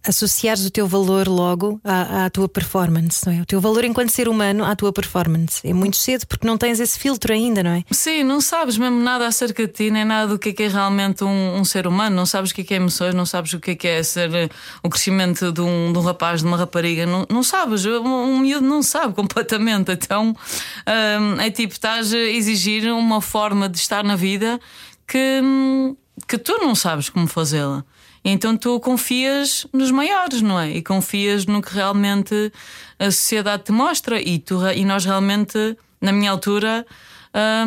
associares 0.07 0.65
o 0.65 0.69
teu 0.69 0.87
valor 0.87 1.27
logo 1.27 1.79
à, 1.83 2.25
à 2.25 2.29
tua 2.29 2.47
performance, 2.47 3.25
não 3.25 3.33
é? 3.33 3.41
O 3.41 3.45
teu 3.45 3.59
valor 3.59 3.83
enquanto 3.83 4.09
ser 4.09 4.27
humano 4.27 4.63
à 4.63 4.75
tua 4.75 4.91
performance. 4.93 5.65
É 5.67 5.73
muito 5.73 5.97
cedo 5.97 6.25
porque 6.27 6.45
não 6.45 6.57
tens 6.57 6.79
esse 6.79 6.97
filtro 6.97 7.33
ainda, 7.33 7.63
não 7.63 7.71
é? 7.71 7.83
Sim, 7.91 8.23
não 8.23 8.39
sabes 8.41 8.77
mesmo 8.77 8.99
nada 8.99 9.27
acerca 9.27 9.65
de 9.65 9.73
ti, 9.73 9.91
nem 9.91 10.05
nada 10.05 10.27
do 10.27 10.39
que 10.39 10.49
é, 10.49 10.53
que 10.53 10.63
é 10.63 10.67
realmente 10.67 11.23
um, 11.23 11.57
um 11.57 11.65
ser 11.65 11.87
humano. 11.87 12.15
Não 12.15 12.25
sabes 12.25 12.51
o 12.51 12.55
que 12.55 12.61
é, 12.61 12.63
que 12.63 12.73
é 12.73 12.77
emoções, 12.77 13.13
não 13.13 13.25
sabes 13.25 13.53
o 13.53 13.59
que 13.59 13.71
é, 13.71 13.75
que 13.75 13.87
é 13.87 14.03
ser 14.03 14.33
eh, 14.33 14.49
o 14.83 14.89
crescimento 14.89 15.51
de 15.51 15.61
um, 15.61 15.91
de 15.91 15.99
um 15.99 16.01
rapaz, 16.01 16.41
de 16.41 16.47
uma 16.47 16.57
rapariga. 16.57 17.05
Não, 17.05 17.25
não 17.29 17.43
sabes, 17.43 17.85
um, 17.85 18.39
miúdo 18.39 18.65
não 18.65 18.83
sabe 18.83 19.13
completamente. 19.15 19.91
Então 19.91 20.35
hum, 20.35 21.41
é 21.41 21.49
tipo, 21.49 21.73
estás 21.73 22.13
a 22.13 22.17
exigir 22.17 22.91
uma 22.91 23.21
forma 23.21 23.67
de 23.67 23.77
estar 23.77 24.03
na 24.03 24.15
vida 24.15 24.59
que, 25.07 25.41
hum, 25.43 25.95
que 26.27 26.37
tu 26.37 26.57
não 26.59 26.75
sabes 26.75 27.09
como 27.09 27.27
fazê-la. 27.27 27.83
Então 28.27 28.57
tu 28.57 28.79
confias 28.79 29.67
nos 29.71 29.91
maiores, 29.91 30.41
não 30.41 30.59
é? 30.59 30.71
E 30.71 30.81
confias 30.81 31.45
no 31.45 31.61
que 31.61 31.71
realmente 31.75 32.51
a 32.97 33.11
sociedade 33.11 33.65
te 33.65 33.71
mostra. 33.71 34.19
E, 34.19 34.39
tu, 34.39 34.67
e 34.67 34.83
nós 34.83 35.05
realmente, 35.05 35.77
na 36.01 36.11
minha 36.11 36.31
altura, 36.31 36.83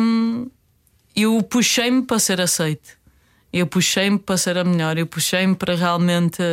hum, 0.01 0.49
eu 1.15 1.41
puxei-me 1.43 2.01
para 2.01 2.19
ser 2.19 2.41
aceite. 2.41 2.99
Eu 3.53 3.67
puxei-me 3.67 4.19
para 4.19 4.35
ser 4.35 4.57
a 4.57 4.65
melhor. 4.65 4.97
Eu 4.97 5.07
puxei-me 5.07 5.55
para 5.55 5.75
realmente 5.75 6.43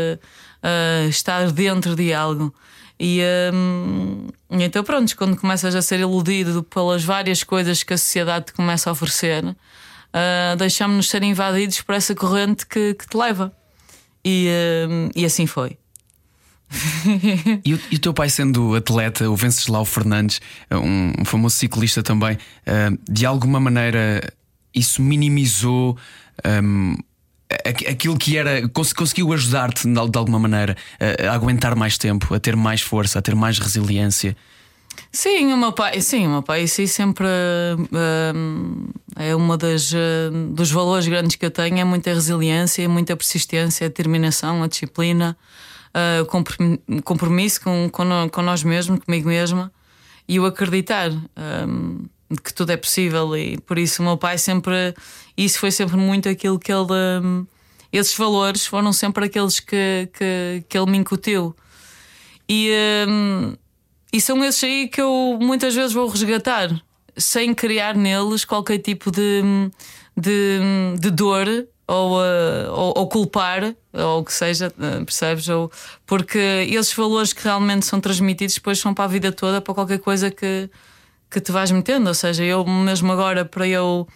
ah, 0.63 1.05
estar 1.09 1.51
dentro 1.51 1.97
de 1.97 2.15
algo. 2.15 2.55
E, 3.01 3.21
hum, 3.53 4.29
então, 4.51 4.85
pronto, 4.85 5.17
quando 5.17 5.37
começas 5.37 5.75
a 5.75 5.83
ser 5.83 5.99
iludido 5.99 6.63
pelas 6.63 7.03
várias 7.03 7.43
coisas 7.43 7.83
que 7.83 7.93
a 7.93 7.99
sociedade 7.99 8.47
te 8.47 8.53
começa 8.53 8.89
a 8.89 8.93
oferecer, 8.93 9.45
ah, 10.13 10.55
deixamos-nos 10.57 11.09
ser 11.09 11.25
invadidos 11.25 11.81
por 11.83 11.97
essa 11.97 12.15
corrente 12.15 12.65
que, 12.65 12.95
que 12.95 13.09
te 13.09 13.17
leva. 13.17 13.53
E, 14.29 14.49
hum, 14.91 15.09
e 15.15 15.25
assim 15.25 15.47
foi. 15.47 15.77
E 17.65 17.75
o, 17.75 17.81
e 17.93 17.95
o 17.95 17.99
teu 18.01 18.13
pai, 18.13 18.29
sendo 18.29 18.75
atleta, 18.75 19.31
o 19.31 19.37
Venceslau 19.37 19.85
Fernandes, 19.85 20.41
um, 20.73 21.13
um 21.21 21.25
famoso 21.25 21.55
ciclista 21.57 22.03
também, 22.03 22.37
eh, 22.67 22.91
de 23.09 23.25
alguma 23.25 23.61
maneira 23.61 24.21
isso 24.75 25.01
minimizou 25.01 25.97
a- 27.49 27.91
aquilo 27.91 28.17
que 28.19 28.37
era. 28.37 28.69
cons- 28.69 28.93
conseguiu 28.93 29.33
ajudar-te 29.33 29.87
de 29.89 30.19
alguma 30.19 30.39
maneira 30.41 30.77
a, 30.99 31.31
a 31.31 31.35
aguentar 31.35 31.77
mais 31.77 31.97
tempo, 31.97 32.35
a 32.35 32.41
ter 32.41 32.57
mais 32.57 32.81
força, 32.81 33.19
a 33.21 33.23
ter 33.23 33.35
mais 33.37 33.59
resiliência. 33.61 34.37
Sim, 35.13 35.53
o 35.53 35.57
meu 35.57 35.73
pai, 35.73 36.01
sim, 36.01 36.27
o 36.27 36.31
meu 36.31 36.43
pai 36.43 36.67
sim, 36.67 36.87
sempre 36.87 37.27
hum, 38.35 38.89
é 39.17 39.35
uma 39.35 39.57
das 39.57 39.93
hum, 39.93 40.53
dos 40.53 40.71
valores 40.71 41.07
grandes 41.07 41.37
que 41.37 41.47
eu 41.47 41.51
tenho 41.51 41.79
é 41.79 41.85
muita 41.85 42.13
resiliência, 42.13 42.89
muita 42.89 43.17
persistência, 43.17 43.87
a 43.87 43.89
determinação, 43.89 44.63
a 44.63 44.67
disciplina, 44.69 45.37
ah, 45.95 46.23
o 46.23 46.27
comprom- 46.27 46.79
compromisso 47.05 47.61
com, 47.63 47.89
com, 47.91 48.05
com 48.31 48.43
nós 48.43 48.63
mesmos, 48.63 49.01
comigo 49.05 49.29
mesma 49.29 49.73
e 50.29 50.39
o 50.41 50.47
acreditar 50.47 51.11
hum, 51.11 52.05
que 52.45 52.53
tudo 52.53 52.73
é 52.73 52.77
possível 52.77 53.37
e 53.37 53.59
por 53.59 53.79
isso 53.79 54.03
o 54.03 54.05
meu 54.05 54.17
pai 54.17 54.37
sempre 54.37 54.95
isso 55.37 55.59
foi 55.59 55.71
sempre 55.71 55.97
muito 55.97 56.29
aquilo 56.29 56.59
que 56.59 56.73
ele 56.73 56.87
esses 57.93 58.17
valores 58.17 58.67
foram 58.67 58.93
sempre 58.93 59.27
aqueles 59.27 59.61
que, 59.61 60.09
que, 60.13 60.65
que 60.69 60.77
ele 60.79 60.91
me 60.91 60.99
incutiu. 60.99 61.55
E, 62.49 62.71
e 64.17 64.21
são 64.21 64.43
esses 64.43 64.65
aí 64.65 64.89
que 64.89 64.99
eu 64.99 65.39
muitas 65.39 65.75
vezes 65.75 65.93
vou 65.93 66.09
resgatar, 66.09 66.71
sem 67.19 67.55
criar 67.55 67.95
neles 67.95 68.47
qualquer 68.47 68.79
tipo 68.79 69.11
de, 69.11 69.43
de, 70.17 70.59
de 70.99 71.11
dor 71.11 71.47
ou, 71.87 72.25
eh, 72.25 72.67
ou, 72.71 72.95
ou 72.97 73.09
culpar, 73.09 73.75
ou 73.93 74.21
o 74.21 74.25
que 74.25 74.33
seja, 74.33 74.73
eh, 74.81 75.05
percebes? 75.05 75.51
Ou, 75.51 75.71
porque 76.07 76.39
esses 76.39 76.95
valores 76.95 77.35
que 77.35 77.45
realmente 77.45 77.85
são 77.85 78.01
transmitidos 78.01 78.55
depois 78.55 78.79
são 78.79 78.95
para 78.95 79.05
a 79.05 79.09
vida 79.09 79.31
toda, 79.31 79.61
para 79.61 79.75
qualquer 79.75 79.99
coisa 79.99 80.31
que, 80.31 80.71
que 81.31 81.39
te 81.39 81.53
vais 81.53 81.71
metendo. 81.71 82.09
Ou 82.09 82.15
seja, 82.15 82.43
eu 82.43 82.65
mesmo 82.65 83.13
agora, 83.13 83.45
para 83.45 83.69
eu 83.69 84.09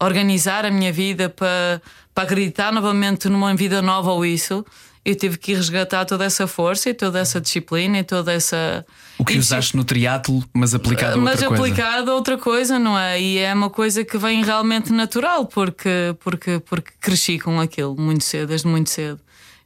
organizar 0.00 0.64
a 0.64 0.70
minha 0.70 0.92
vida, 0.92 1.28
para, 1.28 1.82
para 2.14 2.22
acreditar 2.22 2.72
novamente 2.72 3.28
numa 3.28 3.52
vida 3.56 3.82
nova 3.82 4.12
ou 4.12 4.24
isso, 4.24 4.64
eu 5.04 5.16
tive 5.16 5.38
que 5.38 5.54
resgatar 5.54 6.04
toda 6.04 6.24
essa 6.24 6.46
força 6.46 6.90
e 6.90 6.94
toda 6.94 7.18
essa 7.18 7.40
disciplina 7.40 7.98
e 7.98 8.04
toda 8.04 8.32
essa. 8.32 8.86
O 9.20 9.24
que 9.24 9.36
usaste 9.36 9.76
no 9.76 9.84
triatlo, 9.84 10.42
mas 10.50 10.74
aplicado 10.74 11.12
a 11.12 11.16
outra 11.18 11.30
mas 11.30 11.44
coisa. 11.44 11.62
aplicado 11.62 12.10
a 12.10 12.14
outra 12.14 12.38
coisa, 12.38 12.78
não 12.78 12.98
é? 12.98 13.20
E 13.20 13.36
é 13.36 13.52
uma 13.52 13.68
coisa 13.68 14.02
que 14.02 14.16
vem 14.16 14.42
realmente 14.42 14.90
natural, 14.94 15.44
porque, 15.44 16.16
porque, 16.20 16.58
porque 16.60 16.90
cresci 16.98 17.38
com 17.38 17.60
aquilo 17.60 17.94
muito 18.00 18.24
cedo, 18.24 18.48
desde 18.48 18.66
muito 18.66 18.88
cedo. 18.88 19.20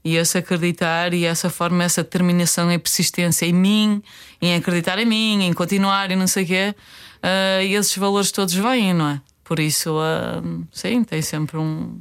E 0.04 0.16
esse 0.16 0.36
acreditar 0.36 1.14
e 1.14 1.24
essa 1.24 1.48
forma, 1.48 1.84
essa 1.84 2.02
determinação 2.02 2.70
e 2.72 2.76
persistência 2.80 3.46
em 3.46 3.52
mim, 3.52 4.02
em 4.42 4.56
acreditar 4.56 4.98
em 4.98 5.06
mim, 5.06 5.44
em 5.44 5.52
continuar 5.52 6.10
e 6.10 6.16
não 6.16 6.26
sei 6.26 6.42
o 6.42 6.46
quê, 6.48 6.74
uh, 7.22 7.62
e 7.62 7.76
esses 7.76 7.96
valores 7.96 8.32
todos 8.32 8.54
vêm, 8.54 8.92
não 8.92 9.08
é? 9.08 9.20
Por 9.44 9.60
isso, 9.60 9.94
uh, 9.96 10.64
sim, 10.72 11.04
tem 11.04 11.22
sempre 11.22 11.58
um, 11.58 11.96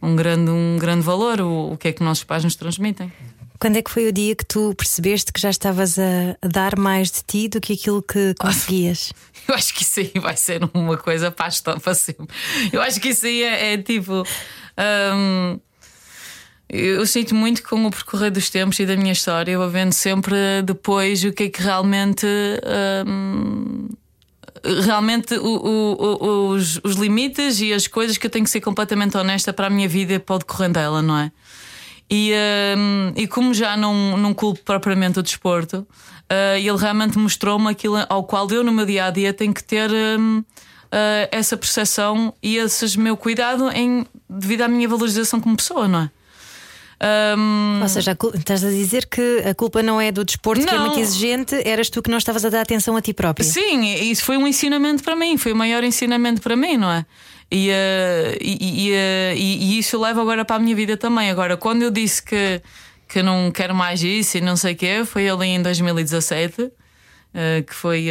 um, 0.00 0.14
grande, 0.14 0.52
um 0.52 0.76
grande 0.78 1.02
valor 1.02 1.40
o, 1.40 1.72
o 1.72 1.76
que 1.76 1.88
é 1.88 1.92
que 1.92 2.04
nossos 2.04 2.22
pais 2.22 2.44
nos 2.44 2.54
transmitem. 2.54 3.12
Quando 3.60 3.76
é 3.76 3.82
que 3.82 3.90
foi 3.90 4.06
o 4.06 4.12
dia 4.12 4.36
que 4.36 4.44
tu 4.44 4.72
percebeste 4.74 5.32
que 5.32 5.40
já 5.40 5.50
estavas 5.50 5.98
a, 5.98 6.36
a 6.40 6.48
dar 6.48 6.78
mais 6.78 7.10
de 7.10 7.22
ti 7.24 7.48
do 7.48 7.60
que 7.60 7.72
aquilo 7.72 8.02
que 8.02 8.34
conseguias? 8.38 9.12
Eu 9.48 9.54
acho 9.54 9.74
que 9.74 9.82
isso 9.82 10.00
aí 10.00 10.12
vai 10.16 10.36
ser 10.36 10.60
uma 10.72 10.96
coisa 10.96 11.30
para, 11.30 11.50
para 11.80 11.94
sempre. 11.94 12.28
Eu 12.72 12.80
acho 12.80 13.00
que 13.00 13.08
isso 13.08 13.26
aí 13.26 13.42
é, 13.42 13.74
é 13.74 13.78
tipo. 13.78 14.22
Um, 15.14 15.58
eu 16.68 17.06
sinto 17.06 17.34
muito 17.34 17.62
com 17.62 17.86
o 17.86 17.90
percorrer 17.90 18.30
dos 18.30 18.50
tempos 18.50 18.78
e 18.78 18.84
da 18.84 18.94
minha 18.94 19.12
história, 19.12 19.52
eu 19.52 19.70
vendo 19.70 19.92
sempre 19.92 20.36
depois 20.62 21.24
o 21.24 21.32
que 21.32 21.44
é 21.44 21.48
que 21.48 21.62
realmente. 21.62 22.26
Um, 23.06 23.88
realmente 24.84 25.34
o, 25.34 25.46
o, 25.46 26.48
os, 26.50 26.80
os 26.82 26.96
limites 26.96 27.60
e 27.60 27.72
as 27.72 27.86
coisas 27.86 28.18
que 28.18 28.26
eu 28.26 28.30
tenho 28.30 28.44
que 28.44 28.50
ser 28.50 28.60
completamente 28.60 29.16
honesta 29.16 29.52
para 29.52 29.68
a 29.68 29.70
minha 29.70 29.88
vida 29.88 30.18
para 30.20 30.36
o 30.36 30.38
decorrer 30.38 30.70
dela, 30.70 31.00
não 31.00 31.18
é? 31.18 31.32
E, 32.10 32.32
um, 32.76 33.12
e 33.16 33.26
como 33.26 33.52
já 33.52 33.76
não, 33.76 34.16
não 34.16 34.32
culpo 34.32 34.60
propriamente 34.64 35.18
o 35.18 35.22
desporto, 35.22 35.78
uh, 35.78 36.56
ele 36.56 36.76
realmente 36.76 37.18
mostrou-me 37.18 37.68
aquilo 37.68 37.96
ao 38.08 38.24
qual 38.24 38.50
eu 38.50 38.64
no 38.64 38.72
meu 38.72 38.86
dia 38.86 39.06
a 39.06 39.10
dia 39.10 39.32
tenho 39.32 39.52
que 39.52 39.62
ter 39.62 39.90
um, 39.90 40.38
uh, 40.38 40.44
essa 41.30 41.56
percepção 41.56 42.32
e 42.42 42.56
esse 42.56 42.98
meu 42.98 43.16
cuidado 43.16 43.70
em, 43.70 44.06
devido 44.28 44.62
à 44.62 44.68
minha 44.68 44.88
valorização 44.88 45.40
como 45.40 45.56
pessoa, 45.56 45.86
não 45.86 46.00
é? 46.00 46.10
Um... 47.00 47.80
Ou 47.80 47.88
seja, 47.88 48.16
estás 48.34 48.64
a 48.64 48.70
dizer 48.70 49.06
que 49.06 49.44
a 49.48 49.54
culpa 49.54 49.82
não 49.84 50.00
é 50.00 50.10
do 50.10 50.24
desporto, 50.24 50.62
não. 50.62 50.68
que 50.68 50.74
é 50.74 50.78
muito 50.78 50.98
exigente, 50.98 51.54
eras 51.64 51.88
tu 51.88 52.02
que 52.02 52.10
não 52.10 52.18
estavas 52.18 52.44
a 52.44 52.48
dar 52.48 52.62
atenção 52.62 52.96
a 52.96 53.00
ti 53.00 53.14
própria. 53.14 53.44
Sim, 53.44 53.84
isso 54.10 54.24
foi 54.24 54.36
um 54.36 54.48
ensinamento 54.48 55.04
para 55.04 55.14
mim, 55.14 55.36
foi 55.36 55.52
o 55.52 55.56
maior 55.56 55.84
ensinamento 55.84 56.40
para 56.40 56.56
mim, 56.56 56.76
não 56.76 56.90
é? 56.90 57.06
E, 57.50 57.70
uh, 57.70 58.36
e, 58.40 58.90
uh, 58.92 59.36
e, 59.36 59.74
e, 59.74 59.78
isso 59.78 59.98
leva 59.98 60.20
agora 60.20 60.44
para 60.44 60.56
a 60.56 60.58
minha 60.58 60.76
vida 60.76 60.96
também. 60.96 61.30
Agora, 61.30 61.56
quando 61.56 61.82
eu 61.82 61.90
disse 61.90 62.22
que, 62.22 62.60
que 63.08 63.22
não 63.22 63.50
quero 63.50 63.74
mais 63.74 64.02
isso 64.02 64.36
e 64.36 64.40
não 64.40 64.56
sei 64.56 64.74
o 64.74 64.76
quê, 64.76 65.02
foi 65.06 65.28
ali 65.28 65.48
em 65.48 65.62
2017, 65.62 66.62
uh, 66.62 66.72
eh, 67.32 67.62
que 67.62 67.74
foi. 67.74 68.06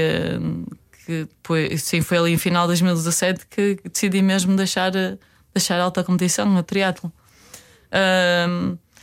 que 1.06 1.27
foi, 1.44 1.77
sim, 1.77 2.01
foi 2.01 2.17
ali 2.17 2.34
em 2.34 2.38
final 2.38 2.63
de 2.63 2.70
2017 2.70 3.46
que 3.48 3.79
decidi 3.91 4.22
mesmo 4.22 4.56
deixar, 4.56 4.91
deixar 5.53 5.79
alta 5.79 6.03
competição 6.03 6.46
no 6.48 6.63
triatlo. 6.63 7.12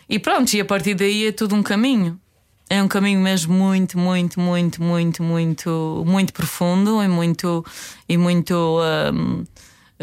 e 0.09 0.19
pronto, 0.19 0.53
e 0.53 0.61
a 0.61 0.65
partir 0.65 0.95
daí 0.95 1.29
é 1.29 1.33
tudo 1.33 1.55
um 1.55 1.63
caminho. 1.63 2.21
É 2.69 2.83
um 2.83 2.89
caminho 2.89 3.21
mesmo 3.21 3.55
muito, 3.55 3.99
muito, 3.99 4.41
muito, 4.41 4.83
muito, 4.83 5.23
muito, 5.23 6.03
muito 6.07 6.33
profundo 6.33 7.03
e 7.03 7.09
muito, 7.09 7.65
e 8.09 8.17
muito 8.17 8.55
um, 8.55 9.43
uh, 9.43 9.47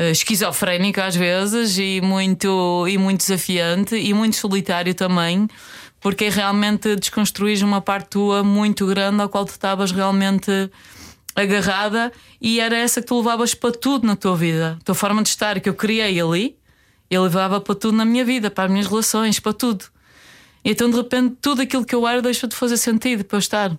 esquizofrénico 0.09 0.99
às 0.99 1.15
vezes 1.15 1.77
e 1.77 2.01
muito, 2.01 2.87
e 2.87 2.97
muito 2.97 3.19
desafiante 3.19 3.95
e 3.95 4.13
muito 4.13 4.35
solitário 4.35 4.95
também, 4.95 5.47
porque 5.99 6.29
realmente 6.29 6.95
desconstruir 6.95 7.63
uma 7.63 7.81
parte 7.81 8.09
tua 8.09 8.43
muito 8.43 8.87
grande 8.87 9.21
ao 9.21 9.29
qual 9.29 9.45
tu 9.45 9.51
estavas 9.51 9.91
realmente 9.91 10.71
agarrada 11.35 12.11
e 12.41 12.59
era 12.59 12.75
essa 12.75 13.01
que 13.01 13.07
tu 13.07 13.17
levavas 13.17 13.53
para 13.53 13.71
tudo 13.71 14.07
na 14.07 14.15
tua 14.15 14.35
vida. 14.35 14.77
A 14.81 14.83
tua 14.83 14.95
forma 14.95 15.21
de 15.21 15.29
estar 15.29 15.59
que 15.59 15.69
eu 15.69 15.73
criei 15.73 16.19
ali, 16.19 16.57
eu 17.09 17.23
levava 17.23 17.61
para 17.61 17.75
tudo 17.75 17.95
na 17.95 18.05
minha 18.05 18.25
vida, 18.25 18.49
para 18.49 18.65
as 18.65 18.71
minhas 18.71 18.87
relações, 18.87 19.39
para 19.39 19.53
tudo. 19.53 19.85
E 20.63 20.71
então 20.71 20.89
de 20.89 20.97
repente 20.97 21.35
tudo 21.41 21.61
aquilo 21.61 21.85
que 21.85 21.93
eu 21.93 22.07
era 22.07 22.21
deixou 22.21 22.49
de 22.49 22.55
fazer 22.55 22.77
sentido 22.77 23.23
para 23.23 23.35
eu 23.37 23.39
estar. 23.39 23.77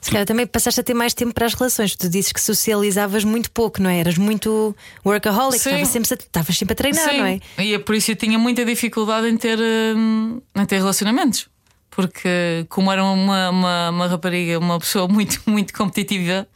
Se 0.00 0.10
calhar 0.10 0.26
também 0.26 0.46
passaste 0.46 0.80
a 0.80 0.82
ter 0.82 0.94
mais 0.94 1.14
tempo 1.14 1.32
para 1.34 1.46
as 1.46 1.54
relações. 1.54 1.94
Tu 1.94 2.08
dizes 2.08 2.32
que 2.32 2.40
socializavas 2.40 3.24
muito 3.24 3.50
pouco, 3.50 3.82
não 3.82 3.90
é? 3.90 3.98
Eras 3.98 4.16
muito 4.16 4.74
workaholic, 5.04 5.56
estavas 5.56 5.88
sempre, 5.88 6.14
estavas 6.14 6.56
sempre 6.56 6.72
a 6.72 6.76
treinar, 6.76 7.10
Sim. 7.10 7.18
não 7.18 7.26
é? 7.26 7.40
E 7.58 7.74
é 7.74 7.78
por 7.78 7.94
isso 7.94 8.10
eu 8.10 8.16
tinha 8.16 8.38
muita 8.38 8.64
dificuldade 8.64 9.28
em 9.28 9.36
ter, 9.36 9.58
hum, 9.58 10.40
em 10.54 10.64
ter 10.64 10.76
relacionamentos. 10.76 11.48
Porque, 11.90 12.64
como 12.68 12.90
era 12.90 13.04
uma, 13.04 13.50
uma, 13.50 13.90
uma 13.90 14.06
rapariga, 14.06 14.58
uma 14.58 14.78
pessoa 14.78 15.06
muito, 15.08 15.42
muito 15.46 15.74
competitiva, 15.74 16.46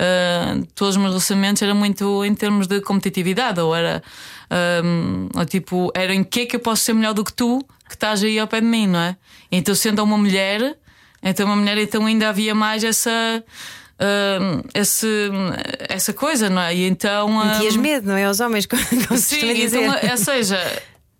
uh, 0.00 0.66
todos 0.74 0.96
os 0.96 1.00
meus 1.00 1.10
relacionamentos 1.10 1.62
eram 1.62 1.74
muito 1.74 2.24
em 2.24 2.34
termos 2.34 2.66
de 2.66 2.80
competitividade. 2.80 3.60
Ou 3.60 3.74
era 3.74 4.02
um, 4.84 5.28
ou 5.34 5.44
tipo, 5.44 5.90
era 5.94 6.14
em 6.14 6.22
que 6.22 6.40
é 6.40 6.46
que 6.46 6.56
eu 6.56 6.60
posso 6.60 6.82
ser 6.82 6.92
melhor 6.92 7.14
do 7.14 7.24
que 7.24 7.32
tu 7.32 7.66
que 7.88 7.94
estás 7.94 8.22
aí 8.22 8.38
ao 8.38 8.46
pé 8.46 8.60
de 8.60 8.66
mim, 8.66 8.86
não 8.86 8.98
é? 8.98 9.16
Então, 9.50 9.74
sendo 9.74 10.02
uma 10.02 10.18
mulher 10.18 10.76
então, 11.30 11.46
uma 11.46 11.56
mulher, 11.56 11.78
então 11.78 12.04
ainda 12.06 12.28
havia 12.28 12.54
mais 12.54 12.84
essa. 12.84 13.44
Uh, 13.98 14.62
esse, 14.74 15.30
essa 15.88 16.12
coisa, 16.12 16.50
não 16.50 16.60
é? 16.60 16.74
E 16.74 16.86
então. 16.86 17.38
Uh, 17.38 17.78
medo, 17.78 18.08
não 18.08 18.16
é? 18.16 18.26
Aos 18.26 18.40
homens, 18.40 18.66
como, 18.68 18.82
sim, 19.16 19.62
então, 19.62 20.10
ou 20.10 20.16
seja, 20.18 20.60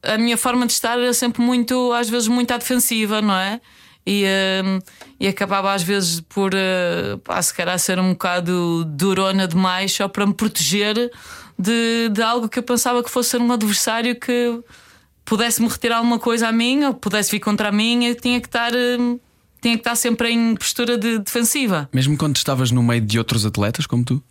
a 0.02 0.18
minha 0.18 0.36
forma 0.36 0.66
de 0.66 0.72
estar 0.72 0.98
era 0.98 1.12
sempre 1.12 1.42
muito, 1.42 1.92
às 1.92 2.08
vezes, 2.08 2.28
muito 2.28 2.52
à 2.52 2.56
defensiva, 2.58 3.20
não 3.20 3.34
é? 3.34 3.60
E, 4.06 4.24
uh, 4.24 4.82
e 5.18 5.26
acabava 5.26 5.72
às 5.72 5.82
vezes 5.82 6.20
por, 6.20 6.54
uh, 6.54 7.18
pá, 7.24 7.42
se 7.42 7.52
calhar, 7.52 7.76
ser 7.78 7.98
um 7.98 8.10
bocado 8.10 8.84
durona 8.84 9.48
demais 9.48 9.92
só 9.92 10.06
para 10.06 10.24
me 10.24 10.32
proteger 10.32 11.10
de, 11.58 12.08
de 12.12 12.22
algo 12.22 12.48
que 12.48 12.60
eu 12.60 12.62
pensava 12.62 13.02
que 13.02 13.10
fosse 13.10 13.30
ser 13.30 13.40
um 13.40 13.50
adversário 13.50 14.14
que 14.14 14.60
pudesse 15.24 15.60
me 15.60 15.68
retirar 15.68 15.96
alguma 15.96 16.20
coisa 16.20 16.46
a 16.46 16.52
mim 16.52 16.84
ou 16.84 16.94
pudesse 16.94 17.32
vir 17.32 17.40
contra 17.40 17.72
mim. 17.72 18.04
Eu 18.04 18.14
tinha 18.14 18.40
que 18.40 18.46
estar. 18.46 18.72
Uh, 18.72 19.20
tinha 19.66 19.76
que 19.76 19.80
estar 19.80 19.96
sempre 19.96 20.30
em 20.30 20.54
postura 20.54 20.96
de 20.96 21.18
defensiva. 21.18 21.88
Mesmo 21.92 22.16
quando 22.16 22.36
estavas 22.36 22.70
no 22.70 22.82
meio 22.84 23.00
de 23.00 23.18
outros 23.18 23.44
atletas 23.44 23.84
como 23.84 24.04
tu? 24.04 24.22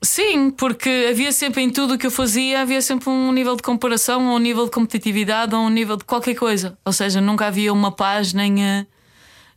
Sim, 0.00 0.50
porque 0.50 1.08
havia 1.10 1.32
sempre 1.32 1.62
em 1.62 1.70
tudo 1.70 1.94
o 1.94 1.98
que 1.98 2.06
eu 2.06 2.10
fazia, 2.10 2.60
havia 2.60 2.80
sempre 2.80 3.08
um 3.08 3.32
nível 3.32 3.56
de 3.56 3.62
comparação, 3.62 4.20
um 4.34 4.38
nível 4.38 4.66
de 4.66 4.70
competitividade, 4.70 5.54
ou 5.54 5.62
um 5.62 5.70
nível 5.70 5.96
de 5.96 6.04
qualquer 6.04 6.36
coisa. 6.36 6.78
Ou 6.84 6.92
seja, 6.92 7.20
nunca 7.20 7.46
havia 7.46 7.72
uma 7.72 7.90
paz 7.90 8.32
nem, 8.32 8.62
eh, 8.62 8.86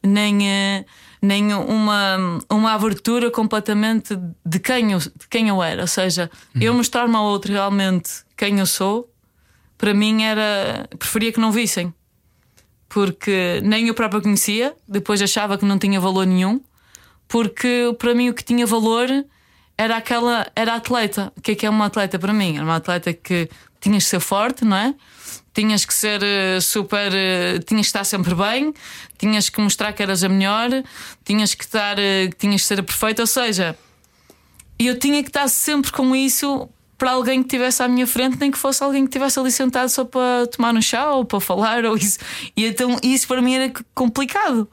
nem, 0.01 0.49
eh, 0.49 0.85
nem 1.21 1.53
uma, 1.53 2.39
uma 2.49 2.73
abertura 2.73 3.29
completamente 3.29 4.17
de 4.43 4.59
quem, 4.59 4.93
eu, 4.93 4.99
de 4.99 5.27
quem 5.29 5.49
eu 5.49 5.61
era. 5.61 5.81
Ou 5.81 5.87
seja, 5.87 6.31
uhum. 6.55 6.61
eu 6.61 6.73
mostrar-me 6.73 7.15
ao 7.15 7.25
outro 7.25 7.51
realmente 7.51 8.09
quem 8.35 8.57
eu 8.57 8.65
sou, 8.65 9.13
para 9.77 9.93
mim 9.93 10.23
era. 10.23 10.87
preferia 10.97 11.31
que 11.31 11.39
não 11.39 11.51
vissem 11.51 11.93
porque 12.89 13.61
nem 13.63 13.87
eu 13.87 13.93
própria 13.93 14.19
conhecia, 14.19 14.75
depois 14.87 15.21
achava 15.21 15.57
que 15.57 15.65
não 15.65 15.77
tinha 15.77 15.99
valor 15.99 16.25
nenhum, 16.25 16.59
porque 17.27 17.95
para 17.99 18.15
mim 18.15 18.29
o 18.29 18.33
que 18.33 18.43
tinha 18.43 18.65
valor 18.65 19.07
era 19.77 19.95
aquela, 19.95 20.45
era 20.55 20.75
atleta. 20.75 21.31
O 21.37 21.41
que 21.41 21.51
é 21.51 21.55
que 21.55 21.65
é 21.65 21.69
uma 21.69 21.85
atleta 21.85 22.19
para 22.19 22.33
mim? 22.33 22.55
Era 22.55 22.65
uma 22.65 22.75
atleta 22.75 23.13
que 23.13 23.47
tinhas 23.79 24.03
que 24.03 24.09
ser 24.09 24.19
forte, 24.19 24.65
não 24.65 24.75
é? 24.75 24.93
Tinhas 25.53 25.85
que 25.85 25.93
ser 25.93 26.21
uh, 26.21 26.61
super. 26.61 27.11
Uh, 27.11 27.59
tinhas 27.63 27.85
que 27.85 27.89
estar 27.89 28.03
sempre 28.03 28.35
bem, 28.35 28.73
tinhas 29.17 29.49
que 29.49 29.61
mostrar 29.61 29.93
que 29.93 30.03
eras 30.03 30.23
a 30.23 30.27
melhor, 30.27 30.69
tinhas 31.23 31.53
que 31.53 31.63
estar. 31.63 31.97
Uh, 31.97 32.29
tinhas 32.37 32.61
que 32.61 32.67
ser 32.67 32.79
a 32.79 32.83
perfeita, 32.83 33.21
ou 33.21 33.27
seja, 33.27 33.77
eu 34.77 34.97
tinha 34.99 35.21
que 35.23 35.29
estar 35.29 35.47
sempre 35.47 35.91
com 35.91 36.15
isso 36.15 36.67
para 36.99 37.11
alguém 37.11 37.41
que 37.41 37.47
estivesse 37.47 37.81
à 37.81 37.87
minha 37.87 38.05
frente, 38.05 38.37
nem 38.39 38.51
que 38.51 38.57
fosse 38.57 38.83
alguém 38.83 39.03
que 39.03 39.09
estivesse 39.09 39.39
ali 39.39 39.51
sentado 39.51 39.87
só 39.87 40.03
para 40.03 40.45
tomar 40.47 40.75
um 40.75 40.81
chá 40.81 41.11
ou 41.11 41.23
para 41.23 41.39
falar 41.39 41.85
ou 41.85 41.95
isso. 41.95 42.19
E 42.55 42.65
então 42.65 42.97
isso 43.01 43.25
para 43.27 43.41
mim 43.41 43.55
era 43.55 43.73
complicado. 43.95 44.69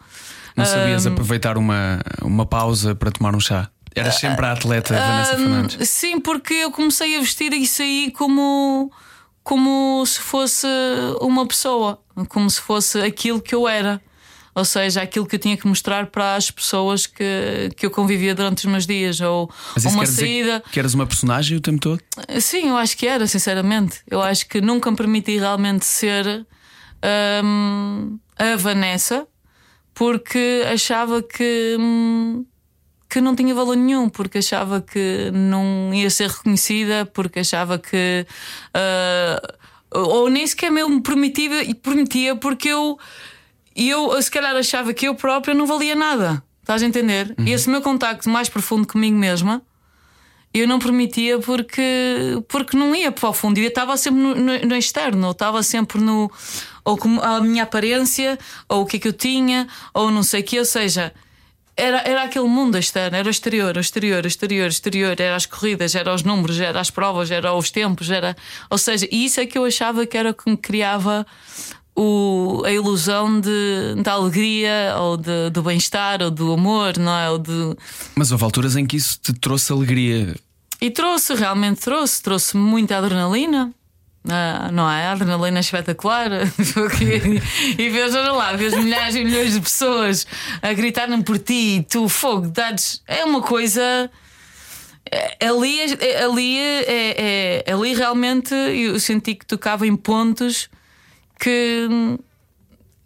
Não 0.57 0.65
sabias 0.65 1.07
um, 1.07 1.13
aproveitar 1.13 1.57
uma, 1.57 2.01
uma 2.21 2.45
pausa 2.45 2.95
para 2.95 3.13
tomar 3.13 3.35
um 3.35 3.41
chá? 3.41 3.71
Era 3.95 4.11
sempre 4.11 4.45
a 4.45 4.53
atleta 4.53 4.93
uh, 4.93 4.99
Vanessa 4.99 5.37
Fernandes? 5.37 5.89
Sim, 5.89 6.21
porque 6.21 6.53
eu 6.53 6.71
comecei 6.71 7.17
a 7.17 7.21
vestir 7.21 7.53
isso 7.53 7.81
aí 7.81 8.13
como, 8.15 8.91
como 9.43 10.05
se 10.05 10.21
fosse 10.21 10.67
uma 11.21 11.47
pessoa, 11.47 12.03
como 12.29 12.51
se 12.51 12.61
fosse 12.61 13.01
aquilo 13.01 13.41
que 13.41 13.55
eu 13.55 13.69
era 13.69 14.03
ou 14.57 14.65
seja, 14.65 15.03
aquilo 15.03 15.27
que 15.27 15.37
eu 15.37 15.39
tinha 15.39 15.55
que 15.55 15.69
mostrar 15.69 16.07
para 16.07 16.35
as 16.35 16.51
pessoas 16.51 17.07
que, 17.07 17.69
que 17.77 17.85
eu 17.85 17.91
convivia 17.91 18.35
durante 18.35 18.61
os 18.61 18.73
meus 18.73 18.87
dias, 18.87 19.21
ou, 19.21 19.51
uma 19.85 20.07
saída. 20.07 20.65
Que 20.73 20.79
eras 20.79 20.95
uma 20.95 21.07
personagem 21.07 21.59
o 21.59 21.61
tempo 21.61 21.79
todo? 21.79 22.01
Sim, 22.41 22.71
eu 22.71 22.77
acho 22.79 22.97
que 22.97 23.07
era, 23.07 23.27
sinceramente. 23.27 24.01
Eu 24.11 24.23
acho 24.23 24.49
que 24.49 24.63
nunca 24.63 24.91
me 24.91 24.97
permiti 24.97 25.37
realmente 25.37 25.85
ser 25.85 26.47
hum, 27.45 28.19
a 28.39 28.57
Vanessa, 28.57 29.27
porque 29.93 30.65
achava 30.73 31.23
que. 31.23 31.77
Hum, 31.79 32.47
que 33.11 33.21
não 33.21 33.37
tinha 33.37 33.55
valor 33.55 33.77
nenhum, 33.77 34.09
porque 34.09 34.39
achava 34.39 34.81
que 34.81 35.31
não 35.35 35.93
ia 35.93 36.09
ser 36.09 36.31
reconhecida, 36.31 37.05
porque 37.05 37.41
achava 37.41 37.79
que. 37.79 38.27
Uh, 38.75 39.99
ou 39.99 40.31
nem 40.31 40.47
sequer 40.47 40.73
me 40.73 41.03
permitia, 41.03 41.51
permitia 41.75 42.35
porque 42.37 42.71
eu 42.71 42.99
E 43.77 43.91
eu, 43.91 44.21
se 44.23 44.31
calhar, 44.31 44.57
achava 44.57 44.95
que 44.95 45.07
eu 45.07 45.15
própria 45.15 45.55
não 45.55 45.67
valia 45.67 45.95
nada. 45.95 46.43
Estás 46.61 46.83
a 46.83 46.87
entender? 46.87 47.35
E 47.39 47.53
esse 47.53 47.69
meu 47.71 47.83
contacto 47.83 48.29
mais 48.29 48.49
profundo 48.49 48.89
comigo 48.89 49.17
mesma 49.17 49.63
eu 50.59 50.67
não 50.67 50.79
permitia 50.79 51.39
porque, 51.39 52.43
porque 52.49 52.77
não 52.77 52.95
ia 52.95 53.13
para 53.13 53.29
o 53.29 53.33
fundo. 53.33 53.59
Eu 53.59 53.69
estava 53.69 53.97
sempre 53.97 54.21
no, 54.21 54.35
no, 54.35 54.59
no 54.61 54.77
externo, 54.77 55.27
ou 55.27 55.33
estava 55.33 55.63
sempre 55.63 56.01
no. 56.01 56.31
ou 56.85 56.97
como 56.97 57.21
a 57.21 57.41
minha 57.41 57.65
aparência, 57.65 58.39
ou 58.69 58.83
o 58.83 58.87
que 58.87 58.97
é 58.97 59.01
que 59.01 59.09
eu 59.09 59.13
tinha, 59.13 59.69
ou 59.93 60.11
não 60.11 60.23
sei 60.23 60.41
o 60.41 60.45
que. 60.45 60.59
Ou 60.59 60.65
seja, 60.65 61.13
era, 61.77 61.99
era 61.99 62.23
aquele 62.23 62.49
mundo 62.49 62.79
externo, 62.79 63.17
era 63.17 63.29
o 63.29 63.31
exterior, 63.31 63.77
o 63.77 63.81
exterior, 63.81 64.25
o 64.25 64.27
exterior, 64.27 64.65
o 64.65 64.69
exterior, 64.69 65.21
era 65.21 65.37
as 65.37 65.45
corridas, 65.45 65.95
era 65.95 66.15
os 66.15 66.23
números, 66.23 66.59
era 66.59 66.81
as 66.81 66.91
provas, 66.91 67.31
era 67.31 67.53
os 67.53 67.71
tempos, 67.71 68.11
era. 68.11 68.35
Ou 68.71 68.79
seja, 68.79 69.07
isso 69.13 69.41
é 69.41 69.47
que 69.47 69.59
eu 69.59 69.65
achava 69.65 70.07
que 70.07 70.17
era 70.17 70.31
o 70.31 70.35
que 70.35 70.49
me 70.49 70.57
criava 70.57 71.27
o, 71.97 72.63
a 72.65 72.71
ilusão 72.71 73.41
de, 73.41 73.95
da 74.03 74.13
alegria, 74.13 74.95
ou 74.99 75.17
de, 75.17 75.51
do 75.51 75.63
bem-estar, 75.63 76.23
ou 76.23 76.31
do 76.31 76.53
amor, 76.53 76.99
não 76.99 77.17
é? 77.17 77.31
Ou 77.31 77.39
de... 77.39 77.77
Mas 78.15 78.31
houve 78.31 78.45
alturas 78.45 78.77
em 78.77 78.85
que 78.87 78.97
isso 78.97 79.19
te 79.21 79.33
trouxe 79.33 79.73
alegria. 79.73 80.37
E 80.81 80.91
trouxe, 80.91 81.35
realmente 81.35 81.81
trouxe, 81.81 82.23
trouxe 82.23 82.57
muita 82.57 82.99
adrenalina. 82.99 83.73
Ah, 84.29 84.71
não 84.73 84.91
é? 84.91 85.07
A 85.07 85.13
adrenalina 85.13 85.59
é 85.59 85.61
espetacular. 85.61 86.29
e 87.79 87.89
vês, 87.89 88.15
olha 88.15 88.33
lá, 88.33 88.53
vês 88.53 88.75
milhares 88.77 89.15
e 89.15 89.25
milhões 89.25 89.55
de 89.55 89.61
pessoas 89.61 90.27
a 90.61 90.73
gritarem 90.75 91.23
por 91.23 91.39
ti 91.39 91.79
e 91.79 91.83
tu, 91.83 92.09
fogo, 92.09 92.49
dades. 92.49 93.01
É 93.07 93.25
uma 93.25 93.41
coisa. 93.41 94.11
é- 95.11 95.47
Ali, 95.47 95.79
é- 95.81 96.25
ali, 96.25 96.59
é, 96.59 97.65
é- 97.67 97.73
ali 97.73 97.95
realmente 97.95 98.53
eu 98.53 98.99
senti 99.01 99.35
que 99.35 99.47
tocava 99.47 99.87
em 99.87 99.97
pontos 99.97 100.69
que 101.39 101.89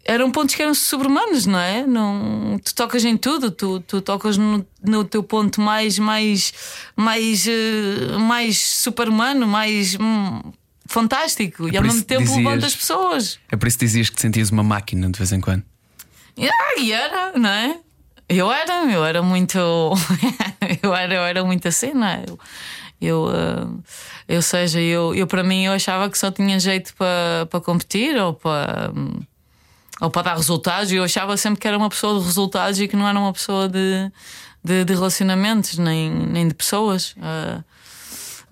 eram 0.04 0.30
pontos 0.30 0.54
que 0.54 0.62
eram 0.62 0.74
sobre-humanos, 0.74 1.46
não 1.46 1.58
é? 1.58 1.86
Não, 1.86 2.58
tu 2.64 2.74
tocas 2.74 3.04
em 3.04 3.16
tudo, 3.16 3.50
tu, 3.50 3.80
tu 3.80 4.00
tocas 4.00 4.36
no, 4.36 4.66
no 4.82 5.04
teu 5.04 5.22
ponto 5.22 5.60
mais, 5.60 5.98
mais, 5.98 6.52
mais, 6.96 7.46
eh, 7.46 8.16
mais 8.18 8.58
super-humano, 8.58 9.46
mais 9.46 9.96
hum, 10.00 10.40
fantástico 10.86 11.68
e 11.68 11.76
ao 11.76 11.82
mesmo 11.82 12.02
tempo 12.02 12.22
dizias- 12.22 12.38
levanta 12.44 12.66
as 12.66 12.74
pessoas. 12.74 13.38
É 13.50 13.56
por 13.56 13.68
isso 13.68 13.78
que 13.78 13.84
dizias 13.84 14.08
que 14.10 14.16
te 14.16 14.22
sentias 14.22 14.50
uma 14.50 14.62
máquina 14.64 15.08
de 15.10 15.16
vez 15.18 15.32
em 15.32 15.40
quando. 15.40 15.62
Ah, 16.40 16.80
e 16.80 16.92
era, 16.92 17.32
não 17.38 17.48
é? 17.50 17.78
Eu 18.28 18.50
era, 18.50 18.84
eu 18.90 19.04
era 19.04 19.22
muito. 19.22 19.58
eu, 20.82 20.94
era, 20.94 21.14
eu 21.14 21.22
era 21.22 21.44
muito 21.44 21.68
assim, 21.68 21.92
não 21.92 22.06
é? 22.06 22.24
Eu, 22.26 22.38
eu, 23.00 23.28
ah, 23.28 23.68
eu 24.30 24.40
seja, 24.42 24.80
eu, 24.80 25.12
eu 25.12 25.26
para 25.26 25.42
mim 25.42 25.64
eu 25.64 25.72
achava 25.72 26.08
que 26.08 26.16
só 26.16 26.30
tinha 26.30 26.56
jeito 26.60 26.94
para 26.94 27.46
para 27.50 27.60
competir 27.60 28.16
ou 28.16 28.32
para. 28.32 28.92
ou 30.00 30.08
para 30.08 30.22
dar 30.22 30.36
resultados, 30.36 30.92
eu 30.92 31.02
achava 31.02 31.36
sempre 31.36 31.60
que 31.60 31.66
era 31.66 31.76
uma 31.76 31.88
pessoa 31.88 32.20
de 32.20 32.24
resultados 32.24 32.78
e 32.78 32.86
que 32.86 32.94
não 32.94 33.08
era 33.08 33.18
uma 33.18 33.32
pessoa 33.32 33.68
de, 33.68 34.08
de, 34.62 34.84
de 34.84 34.94
relacionamentos, 34.94 35.76
nem, 35.78 36.08
nem 36.08 36.46
de 36.46 36.54
pessoas. 36.54 37.16
Ah, 37.20 37.64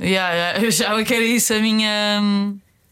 yeah, 0.01 0.59
eu 0.61 0.69
achava 0.69 1.05
que 1.05 1.15
era 1.15 1.25
isso 1.25 1.55
a 1.55 1.61
minha. 1.61 2.21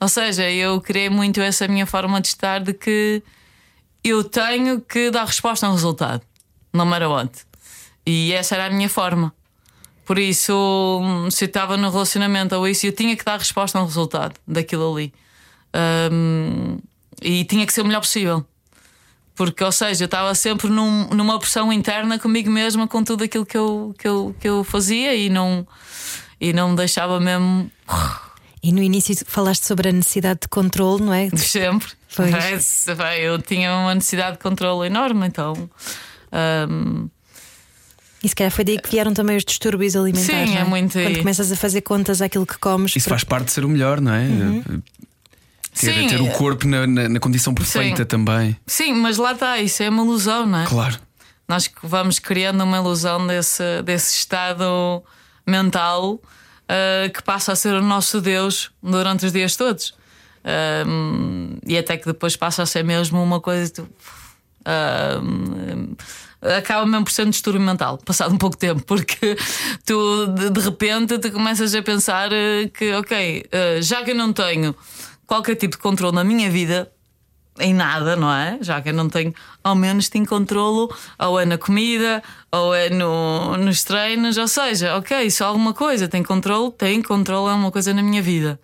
Ou 0.01 0.09
seja, 0.09 0.49
eu 0.49 0.81
criei 0.81 1.11
muito 1.11 1.41
essa 1.41 1.67
minha 1.67 1.87
forma 1.87 2.21
de 2.21 2.29
estar 2.29 2.61
de 2.61 2.73
que 2.73 3.21
eu 4.05 4.23
tenho 4.23 4.81
que 4.81 5.11
dar 5.11 5.25
resposta 5.25 5.67
a 5.67 5.71
um 5.71 5.73
resultado, 5.73 6.23
no 6.73 6.87
matter 6.87 7.11
what. 7.11 7.33
E 8.07 8.33
essa 8.33 8.55
era 8.55 8.67
a 8.67 8.71
minha 8.71 8.89
forma. 8.89 9.35
Por 10.07 10.19
isso, 10.19 10.55
hum, 11.03 11.31
se 11.31 11.45
eu 11.45 11.47
estava 11.49 11.77
no 11.77 11.91
relacionamento 11.91 12.55
ou 12.55 12.67
isso, 12.67 12.87
eu 12.87 12.93
tinha 12.93 13.15
que 13.17 13.25
dar 13.25 13.39
resposta 13.39 13.77
a 13.79 13.83
um 13.83 13.87
resultado 13.87 14.35
daquilo 14.47 14.91
ali. 14.95 15.13
Hum, 16.11 16.79
e 17.21 17.45
tinha 17.45 17.67
que 17.67 17.73
ser 17.73 17.83
o 17.83 17.85
melhor 17.85 18.01
possível. 18.01 18.47
Porque, 19.35 19.63
ou 19.63 19.73
seja, 19.73 20.05
eu 20.05 20.07
estava 20.07 20.35
sempre 20.35 20.69
num- 20.69 21.09
numa 21.09 21.39
pressão 21.39 21.71
interna 21.73 22.19
comigo 22.19 22.51
mesma 22.51 22.87
com 22.89 23.05
tudo 23.05 23.25
aquilo 23.25 23.45
que 23.45 23.57
eu, 23.59 23.95
que 23.99 24.09
eu, 24.09 24.35
que 24.41 24.49
eu 24.49 24.65
fazia 24.65 25.15
e 25.15 25.29
não, 25.29 25.67
e 26.41 26.53
não 26.55 26.71
me 26.71 26.77
deixava 26.77 27.21
mesmo 27.21 27.71
E 28.63 28.73
no 28.73 28.83
início 28.83 29.15
falaste 29.27 29.65
sobre 29.67 29.91
a 29.91 29.93
necessidade 29.93 30.41
de 30.43 30.49
controle, 30.49 31.03
não 31.03 31.13
é? 31.13 31.29
de 31.29 31.41
sempre. 31.41 31.89
Pois. 32.15 32.87
Eu 33.21 33.43
tinha 33.43 33.75
uma 33.77 33.95
necessidade 33.95 34.39
de 34.39 34.43
controle 34.43 34.87
enorme, 34.87 35.27
então. 35.27 35.69
hum, 36.71 37.09
E 38.27 38.29
se 38.29 38.35
calhar 38.35 38.51
foi 38.51 38.65
daí 38.65 38.77
que 38.77 38.91
vieram 38.91 39.15
também 39.15 39.37
os 39.37 39.45
distúrbios 39.45 39.95
alimentares. 39.95 40.49
Sim, 40.51 40.57
não 40.57 40.61
é 40.63 40.65
muito 40.65 40.99
aí. 40.99 41.05
Quando 41.05 41.19
começas 41.21 41.53
a 41.53 41.55
fazer 41.55 41.81
contas 41.83 42.21
àquilo 42.21 42.45
que 42.45 42.59
comes. 42.59 42.97
Isso 42.97 43.09
faz 43.09 43.23
parte 43.23 43.45
de 43.47 43.53
ser 43.53 43.65
o 43.65 43.69
melhor, 43.69 44.01
não 44.01 44.13
é? 44.13 44.27
Ter, 45.79 45.93
Sim. 45.95 46.09
ter 46.09 46.21
o 46.21 46.29
corpo 46.33 46.67
na, 46.67 46.89
na- 46.89 47.09
na 47.09 47.21
condição 47.21 47.55
perfeita 47.55 48.03
Sim. 48.03 48.05
também. 48.09 48.57
sim, 48.67 48.93
mas 48.95 49.17
lá 49.17 49.31
está, 49.33 49.61
isso 49.61 49.81
é 49.83 49.89
uma 49.89 50.03
ilusão, 50.03 50.45
não 50.45 50.59
é? 50.59 50.67
Claro. 50.67 50.99
Nós 51.47 51.71
vamos 51.85 52.19
criando 52.19 52.65
uma 52.65 52.79
ilusão 52.79 53.25
desse, 53.29 53.63
desse 53.85 54.17
estado 54.17 55.05
mental 55.47 56.21
ah, 56.69 57.09
que 57.09 57.23
passa 57.23 57.53
a 57.53 57.57
ser 57.57 57.75
o 57.75 57.81
nosso 57.83 58.21
Deus 58.21 58.73
durante 58.83 59.25
os 59.27 59.33
dias 59.33 59.55
todos. 59.55 59.95
Ahm, 60.45 61.59
e 61.65 61.79
até 61.79 61.97
que 61.97 62.07
depois 62.07 62.35
passa 62.37 62.65
a 62.65 62.67
ser 62.67 62.83
mesmo 62.83 63.23
uma 63.23 63.41
coisa. 63.41 63.71
tu- 63.73 63.89
ahm, 64.65 65.95
acaba 66.57 66.85
mesmo 66.87 67.05
por 67.05 67.13
ser 67.13 67.27
um 67.27 67.31
distúrbio 67.31 67.61
mental, 67.61 67.99
passado 67.99 68.35
um 68.35 68.39
pouco 68.39 68.57
tempo, 68.57 68.83
porque 68.85 69.37
tu 69.85 70.27
de, 70.27 70.61
repente 70.61 71.19
te 71.19 71.31
começas 71.31 71.75
a 71.75 71.83
pensar 71.83 72.33
eh, 72.33 72.69
que, 72.73 72.93
ok, 72.95 73.47
eh, 73.51 73.79
já 73.83 74.03
que 74.03 74.11
eu 74.13 74.15
não 74.15 74.33
tenho 74.33 74.75
qualquer 75.27 75.57
tipo 75.57 75.77
de 75.77 75.83
controle 75.83 76.15
na 76.15 76.25
minha 76.25 76.51
vida, 76.51 76.91
em 77.59 77.75
nada, 77.75 78.17
não 78.17 78.33
é? 78.33 78.59
Já 78.61 78.81
que 78.81 78.91
eu 78.91 78.93
não 78.93 79.09
tenho, 79.09 79.35
ao 79.65 79.75
menos 79.75 80.09
tenho 80.09 80.27
controlo, 80.27 80.95
ou 81.19 81.41
é 81.41 81.45
na 81.45 81.57
comida, 81.59 82.23
ou 82.53 82.75
é 82.75 82.91
no, 82.91 83.57
nos 83.57 83.83
treinos, 83.83 84.37
ou 84.37 84.49
seja, 84.49 84.97
ok, 84.97 85.31
se 85.31 85.43
alguma 85.43 85.73
coisa 85.73 86.07
tem 86.09 86.23
controle, 86.23 86.71
tem 86.73 87.03
controle, 87.03 87.53
é 87.53 87.55
uma 87.55 87.71
coisa 87.71 87.95
na 87.95 88.03
minha 88.03 88.23
vida. 88.23 88.61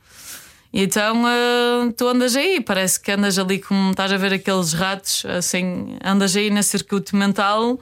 E 0.72 0.84
então 0.84 1.24
ah, 1.26 1.92
tu 1.96 2.08
andas 2.08 2.34
aí, 2.34 2.60
parece 2.60 2.98
que 2.98 3.12
andas 3.12 3.38
ali 3.38 3.58
como 3.58 3.90
estás 3.90 4.10
a 4.10 4.16
ver 4.16 4.32
aqueles 4.32 4.72
ratos, 4.72 5.24
assim, 5.26 5.96
andas 6.02 6.34
aí 6.34 6.48
nesse 6.48 6.70
circuito 6.70 7.14
mental 7.14 7.78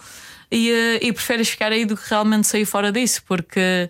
e, 0.50 0.72
ah, 0.72 0.98
e 1.00 1.12
preferes 1.12 1.48
ficar 1.48 1.70
aí 1.70 1.84
do 1.84 1.96
que 1.96 2.08
realmente 2.10 2.48
sair 2.48 2.64
fora 2.64 2.90
disso, 2.90 3.22
porque, 3.26 3.88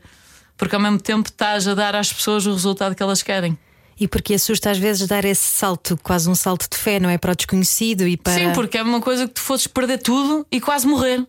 porque 0.57 0.75
ao 0.75 0.81
mesmo 0.81 1.01
tempo 1.01 1.31
estás 1.31 1.67
a 1.67 1.75
dar 1.75 1.97
às 1.97 2.13
pessoas 2.13 2.45
o 2.47 2.53
resultado 2.53 2.95
que 2.95 3.03
elas 3.03 3.23
querem. 3.23 3.59
E 3.99 4.09
porque 4.09 4.35
assusta 4.35 4.71
às 4.71 4.79
vezes 4.79 5.07
dar 5.07 5.25
esse 5.27 5.47
salto, 5.47 5.99
quase 6.03 6.29
um 6.29 6.35
salto 6.35 6.67
de 6.71 6.77
fé, 6.79 6.99
não 6.99 7.11
é? 7.11 7.19
Para 7.19 7.33
o 7.33 7.37
desconhecido 7.37 8.07
e 8.09 8.17
para. 8.17 8.33
Sim, 8.33 8.53
porque 8.55 8.79
é 8.79 8.83
uma 8.83 9.01
coisa 9.01 9.29
que 9.29 9.35
tu 9.35 9.41
fosses 9.41 9.67
perder 9.67 9.99
tudo 9.99 10.47
e 10.51 10.59
quase 10.59 10.87
morrer. 10.87 11.27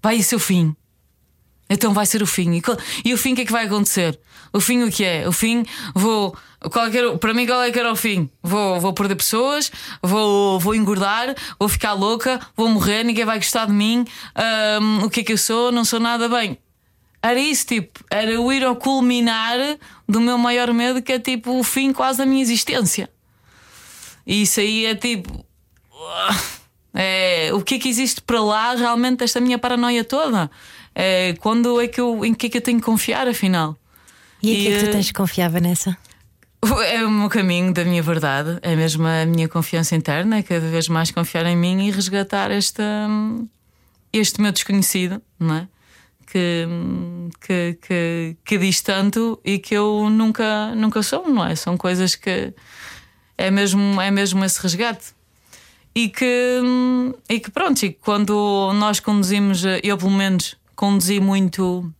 Vai 0.00 0.22
ser 0.22 0.36
o 0.36 0.38
fim. 0.38 0.76
Então 1.68 1.92
vai 1.92 2.06
ser 2.06 2.22
o 2.22 2.26
fim. 2.26 2.52
E, 2.52 2.62
e 3.04 3.14
o 3.14 3.18
fim 3.18 3.32
o 3.32 3.36
que 3.36 3.42
é 3.42 3.44
que 3.44 3.52
vai 3.52 3.66
acontecer? 3.66 4.18
O 4.52 4.60
fim 4.60 4.82
o 4.82 4.90
que 4.90 5.04
é? 5.04 5.28
O 5.28 5.32
fim 5.32 5.64
vou. 5.94 6.36
Para 7.20 7.34
mim, 7.34 7.46
qual 7.46 7.62
é 7.62 7.70
que 7.70 7.78
era 7.78 7.92
o 7.92 7.96
fim? 7.96 8.28
Vou, 8.42 8.80
vou 8.80 8.92
perder 8.92 9.14
pessoas, 9.14 9.70
vou, 10.02 10.58
vou 10.58 10.74
engordar, 10.74 11.34
vou 11.58 11.68
ficar 11.68 11.92
louca, 11.92 12.40
vou 12.56 12.68
morrer, 12.68 13.04
ninguém 13.04 13.24
vai 13.24 13.36
gostar 13.38 13.66
de 13.66 13.72
mim. 13.72 14.04
ahm, 14.34 15.04
o 15.04 15.10
que 15.10 15.20
é 15.20 15.22
que 15.24 15.32
eu 15.32 15.38
sou? 15.38 15.70
Não 15.70 15.84
sou 15.84 16.00
nada 16.00 16.28
bem. 16.28 16.58
Era 17.22 17.38
isso, 17.38 17.66
tipo, 17.66 18.04
era 18.10 18.30
eu 18.30 18.52
ir 18.52 18.64
ao 18.64 18.76
culminar 18.76 19.58
do 20.08 20.20
meu 20.20 20.38
maior 20.38 20.72
medo, 20.72 21.02
que 21.02 21.12
é 21.12 21.18
tipo 21.18 21.58
o 21.58 21.64
fim 21.64 21.92
quase 21.92 22.18
da 22.18 22.26
minha 22.26 22.42
existência. 22.42 23.10
E 24.26 24.42
isso 24.42 24.60
aí 24.60 24.86
é 24.86 24.94
tipo. 24.94 25.44
É, 26.94 27.50
o 27.52 27.60
que 27.60 27.74
é 27.74 27.78
que 27.78 27.88
existe 27.88 28.22
para 28.22 28.40
lá 28.40 28.74
realmente 28.74 29.18
desta 29.18 29.40
minha 29.40 29.58
paranoia 29.58 30.02
toda? 30.02 30.50
É, 30.98 31.34
quando 31.40 31.78
é 31.78 31.86
que 31.86 32.00
eu, 32.00 32.24
em 32.24 32.32
que 32.32 32.46
é 32.46 32.48
que 32.48 32.56
eu 32.56 32.62
tenho 32.62 32.78
que 32.78 32.86
confiar, 32.86 33.28
afinal? 33.28 33.76
E 34.42 34.50
em 34.50 34.54
que 34.62 34.72
é 34.72 34.78
que 34.78 34.86
tu 34.86 34.92
tens 34.92 35.06
que 35.08 35.12
confiar, 35.12 35.50
Vanessa? 35.50 35.96
É 36.90 37.04
o 37.04 37.10
meu 37.10 37.28
caminho 37.28 37.72
da 37.72 37.84
minha 37.84 38.02
verdade, 38.02 38.58
é 38.62 38.74
mesmo 38.74 39.06
a 39.06 39.24
minha 39.24 39.46
confiança 39.46 39.94
interna, 39.94 40.38
é 40.38 40.42
cada 40.42 40.66
vez 40.68 40.88
mais 40.88 41.12
confiar 41.12 41.46
em 41.46 41.56
mim 41.56 41.86
e 41.86 41.90
resgatar 41.92 42.50
esta, 42.50 42.82
este 44.12 44.40
meu 44.40 44.50
desconhecido, 44.50 45.22
não 45.38 45.54
é? 45.54 45.68
Que, 46.26 46.66
que, 47.40 47.78
que, 47.86 48.36
que 48.44 48.58
diz 48.58 48.80
tanto 48.80 49.38
e 49.44 49.60
que 49.60 49.74
eu 49.74 50.08
nunca, 50.10 50.74
nunca 50.74 51.02
sou, 51.02 51.28
não 51.28 51.44
é? 51.44 51.54
São 51.54 51.76
coisas 51.76 52.16
que 52.16 52.52
é 53.38 53.50
mesmo, 53.50 54.00
é 54.00 54.10
mesmo 54.10 54.44
esse 54.44 54.60
resgate. 54.60 55.14
E 55.94 56.08
que, 56.08 56.62
e 57.28 57.38
que 57.38 57.50
pronto, 57.50 57.84
e 57.84 57.92
quando 57.92 58.72
nós 58.74 58.98
conduzimos, 58.98 59.62
eu 59.84 59.96
pelo 59.96 60.10
menos 60.10 60.56
conduzi 60.76 61.18
muito 61.18 61.92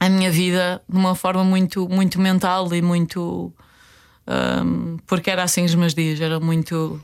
a 0.00 0.08
minha 0.08 0.30
vida 0.30 0.80
de 0.88 0.96
uma 0.96 1.14
forma 1.14 1.42
muito, 1.44 1.88
muito 1.88 2.20
mental 2.20 2.72
e 2.72 2.80
muito. 2.80 3.52
hum, 4.64 4.96
porque 5.06 5.30
era 5.30 5.42
assim 5.42 5.64
os 5.64 5.74
meus 5.74 5.92
dias, 5.94 6.20
era 6.20 6.38
muito. 6.40 7.02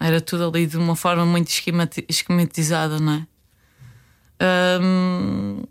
Era 0.00 0.20
tudo 0.20 0.48
ali 0.48 0.66
de 0.66 0.76
uma 0.76 0.96
forma 0.96 1.24
muito 1.24 1.48
esquemati- 1.48 2.04
esquematizada, 2.08 2.98
não 2.98 3.12
é? 3.12 3.26
Hum, 4.82 5.62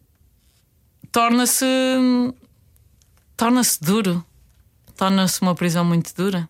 torna-se. 1.12 1.66
torna-se 3.36 3.84
duro. 3.84 4.26
Torna-se 4.96 5.42
uma 5.42 5.54
prisão 5.54 5.84
muito 5.84 6.14
dura. 6.16 6.48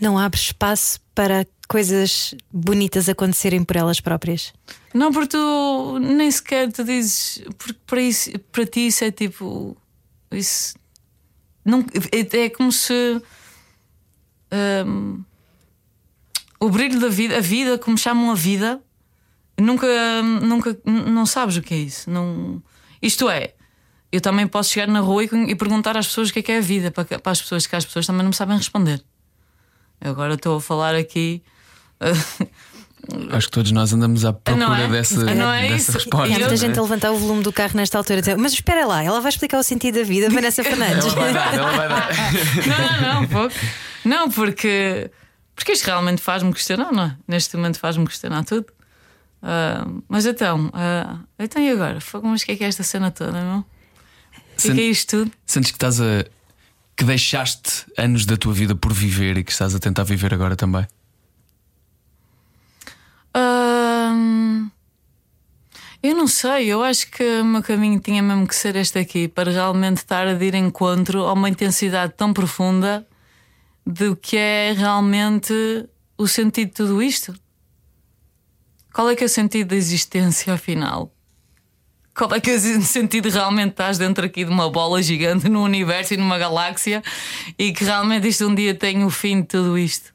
Não 0.00 0.18
abre 0.18 0.38
espaço 0.38 1.00
para 1.14 1.46
coisas 1.68 2.34
bonitas 2.52 3.08
acontecerem 3.08 3.62
por 3.62 3.76
elas 3.76 4.00
próprias? 4.00 4.52
Não, 4.94 5.12
porque 5.12 5.28
tu 5.28 5.98
nem 6.00 6.30
sequer 6.30 6.72
te 6.72 6.82
dizes. 6.82 7.42
Porque 7.58 7.78
para, 7.86 8.00
isso, 8.00 8.38
para 8.52 8.66
ti 8.66 8.86
isso 8.86 9.04
é 9.04 9.10
tipo. 9.10 9.76
Isso. 10.30 10.74
Não, 11.64 11.84
é, 12.12 12.44
é 12.44 12.48
como 12.50 12.72
se. 12.72 13.20
hum, 14.86 15.22
o 16.60 16.70
brilho 16.70 16.98
da 16.98 17.08
vida, 17.08 17.36
a 17.36 17.40
vida, 17.40 17.78
como 17.78 17.96
chamam 17.96 18.30
a 18.30 18.34
vida, 18.34 18.80
nunca, 19.60 19.86
nunca, 20.22 20.76
não 20.84 21.24
sabes 21.24 21.56
o 21.56 21.62
que 21.62 21.74
é 21.74 21.78
isso. 21.78 22.10
Não, 22.10 22.62
isto 23.00 23.28
é, 23.28 23.54
eu 24.10 24.20
também 24.20 24.46
posso 24.46 24.70
chegar 24.70 24.88
na 24.88 25.00
rua 25.00 25.24
e, 25.24 25.28
e 25.48 25.54
perguntar 25.54 25.96
às 25.96 26.06
pessoas 26.06 26.30
o 26.30 26.32
que 26.32 26.40
é 26.40 26.42
que 26.42 26.52
é 26.52 26.58
a 26.58 26.62
vida, 26.62 26.90
para, 26.90 27.04
para 27.04 27.32
as 27.32 27.40
pessoas 27.40 27.66
que 27.66 27.76
as 27.76 27.84
pessoas 27.84 28.06
também 28.06 28.24
não 28.24 28.32
sabem 28.32 28.56
responder. 28.56 29.02
Agora 30.00 30.34
estou 30.34 30.56
a 30.56 30.60
falar 30.60 30.94
aqui. 30.94 31.42
Acho 33.30 33.46
que 33.46 33.52
todos 33.52 33.72
nós 33.72 33.92
andamos 33.92 34.24
à 34.24 34.32
procura 34.32 34.66
Não 34.66 34.74
é? 34.74 34.88
dessa, 34.88 35.34
Não 35.34 35.52
é 35.52 35.68
dessa 35.68 35.92
resposta. 35.92 36.28
E 36.28 36.34
há 36.34 36.38
muita 36.38 36.52
eu- 36.54 36.56
gente 36.58 36.78
a 36.78 36.82
levantar 36.82 37.10
o 37.12 37.16
volume 37.16 37.42
do 37.42 37.52
carro 37.52 37.72
nesta 37.76 37.96
altura. 37.96 38.20
dizer, 38.20 38.36
Mas 38.36 38.52
espera 38.52 38.86
lá, 38.86 39.02
ela 39.02 39.20
vai 39.20 39.30
explicar 39.30 39.58
o 39.58 39.62
sentido 39.62 39.94
da 39.98 40.02
vida, 40.04 40.28
Vanessa 40.28 40.62
Fernandes. 40.64 41.06
Ela 41.06 41.14
vai 41.14 41.32
dar, 41.32 41.54
ela 41.54 41.70
vai 41.72 41.88
dar. 41.88 42.08
Não, 42.66 43.00
não, 43.14 43.20
não, 43.20 43.28
pouco. 43.28 43.54
Não, 44.04 44.30
porque, 44.30 45.10
porque 45.54 45.72
isto 45.72 45.84
realmente 45.86 46.20
faz-me 46.20 46.52
questionar, 46.52 46.92
não 46.92 47.04
é? 47.04 47.16
Neste 47.26 47.56
momento 47.56 47.78
faz-me 47.78 48.06
questionar 48.06 48.44
tudo. 48.44 48.66
Ah, 49.42 49.86
mas 50.08 50.26
então, 50.26 50.68
ah, 50.74 51.18
então 51.38 51.62
e 51.62 51.70
agora? 51.70 52.00
Fogo, 52.00 52.26
Mas 52.28 52.42
o 52.42 52.46
que 52.46 52.52
é 52.52 52.56
que 52.56 52.64
é 52.64 52.68
esta 52.68 52.82
cena 52.82 53.10
toda, 53.10 53.32
não? 53.32 53.60
O 53.60 54.70
é, 54.70 54.74
que 54.74 54.80
é 54.80 54.84
isto 54.84 55.18
tudo? 55.18 55.32
Sentes 55.46 55.70
que 55.70 55.76
estás 55.76 56.00
a. 56.00 56.24
que 56.98 57.04
deixaste 57.04 57.86
anos 57.96 58.26
da 58.26 58.36
tua 58.36 58.52
vida 58.52 58.74
por 58.74 58.92
viver 58.92 59.38
e 59.38 59.44
que 59.44 59.52
estás 59.52 59.72
a 59.72 59.78
tentar 59.78 60.02
viver 60.02 60.34
agora 60.34 60.56
também? 60.56 60.84
Eu 66.02 66.14
não 66.14 66.26
sei, 66.26 66.66
eu 66.66 66.82
acho 66.82 67.08
que 67.10 67.22
o 67.40 67.44
meu 67.44 67.62
caminho 67.62 68.00
tinha 68.00 68.20
mesmo 68.20 68.46
que 68.48 68.54
ser 68.54 68.74
este 68.76 68.98
aqui 68.98 69.28
para 69.28 69.50
realmente 69.50 69.98
estar 69.98 70.26
a 70.26 70.32
ir 70.32 70.54
encontro 70.54 71.24
a 71.24 71.32
uma 71.32 71.48
intensidade 71.48 72.14
tão 72.16 72.32
profunda 72.32 73.06
do 73.86 74.16
que 74.16 74.36
é 74.36 74.72
realmente 74.72 75.52
o 76.16 76.26
sentido 76.26 76.68
de 76.68 76.74
tudo 76.74 77.02
isto. 77.02 77.32
Qual 78.92 79.08
é 79.08 79.14
que 79.14 79.22
é 79.22 79.26
o 79.26 79.28
sentido 79.28 79.68
da 79.68 79.76
existência 79.76 80.52
afinal? 80.54 81.12
Qual 82.18 82.34
é 82.34 82.40
que 82.40 82.50
é 82.50 82.56
o 82.56 82.82
sentido 82.82 83.28
realmente 83.30 83.70
estás 83.70 83.96
dentro 83.96 84.26
aqui 84.26 84.44
de 84.44 84.50
uma 84.50 84.68
bola 84.68 85.00
gigante 85.00 85.48
no 85.48 85.62
universo 85.62 86.14
e 86.14 86.16
numa 86.16 86.36
galáxia 86.36 87.00
e 87.56 87.72
que 87.72 87.84
realmente 87.84 88.26
isto 88.26 88.44
um 88.44 88.52
dia 88.52 88.74
tem 88.74 89.04
o 89.04 89.08
fim 89.08 89.40
de 89.40 89.46
tudo 89.46 89.78
isto? 89.78 90.12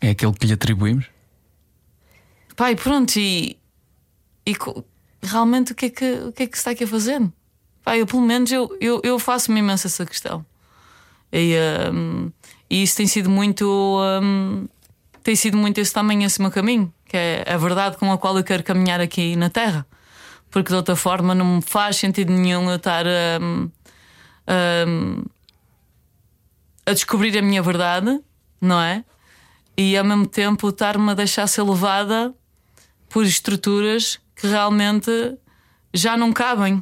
É 0.00 0.08
aquele 0.08 0.32
que 0.32 0.46
lhe 0.46 0.54
atribuímos? 0.54 1.04
Pai, 2.56 2.74
pronto, 2.74 3.18
e, 3.18 3.58
e 4.46 4.56
realmente 5.22 5.72
o 5.72 5.74
que, 5.74 5.86
é 5.86 5.90
que, 5.90 6.12
o 6.14 6.32
que 6.32 6.44
é 6.44 6.46
que 6.46 6.56
se 6.56 6.62
está 6.62 6.70
aqui 6.70 6.84
a 6.84 6.88
fazer? 6.88 7.20
Pai, 7.84 8.00
eu, 8.00 8.06
pelo 8.06 8.22
menos 8.22 8.50
eu, 8.50 8.74
eu, 8.80 9.02
eu 9.04 9.18
faço-me 9.18 9.60
imenso 9.60 9.86
essa 9.86 10.06
questão. 10.06 10.46
E, 11.30 11.56
hum, 11.92 12.32
e 12.70 12.82
isso 12.82 12.96
tem 12.96 13.06
sido 13.06 13.28
muito. 13.28 14.00
hum, 14.22 14.66
tem 15.22 15.36
sido 15.36 15.58
muito 15.58 15.78
esse 15.78 15.92
também 15.92 16.24
esse 16.24 16.40
meu 16.40 16.50
caminho, 16.50 16.90
que 17.06 17.18
é 17.18 17.44
a 17.46 17.58
verdade 17.58 17.98
com 17.98 18.10
a 18.10 18.16
qual 18.16 18.34
eu 18.38 18.44
quero 18.44 18.62
caminhar 18.62 18.98
aqui 18.98 19.36
na 19.36 19.50
Terra. 19.50 19.86
Porque 20.54 20.68
de 20.68 20.76
outra 20.76 20.94
forma 20.94 21.34
não 21.34 21.56
me 21.56 21.62
faz 21.62 21.96
sentido 21.96 22.32
nenhum 22.32 22.70
eu 22.70 22.76
estar 22.76 23.04
hum, 23.42 23.68
hum, 24.86 25.24
a 26.86 26.92
descobrir 26.92 27.36
a 27.36 27.42
minha 27.42 27.60
verdade, 27.60 28.20
não 28.60 28.80
é? 28.80 29.04
E 29.76 29.96
ao 29.96 30.04
mesmo 30.04 30.28
tempo 30.28 30.68
estar-me 30.68 31.10
a 31.10 31.14
deixar 31.14 31.48
ser 31.48 31.62
levada 31.64 32.32
por 33.08 33.24
estruturas 33.24 34.20
que 34.36 34.46
realmente 34.46 35.10
já 35.92 36.16
não 36.16 36.32
cabem. 36.32 36.80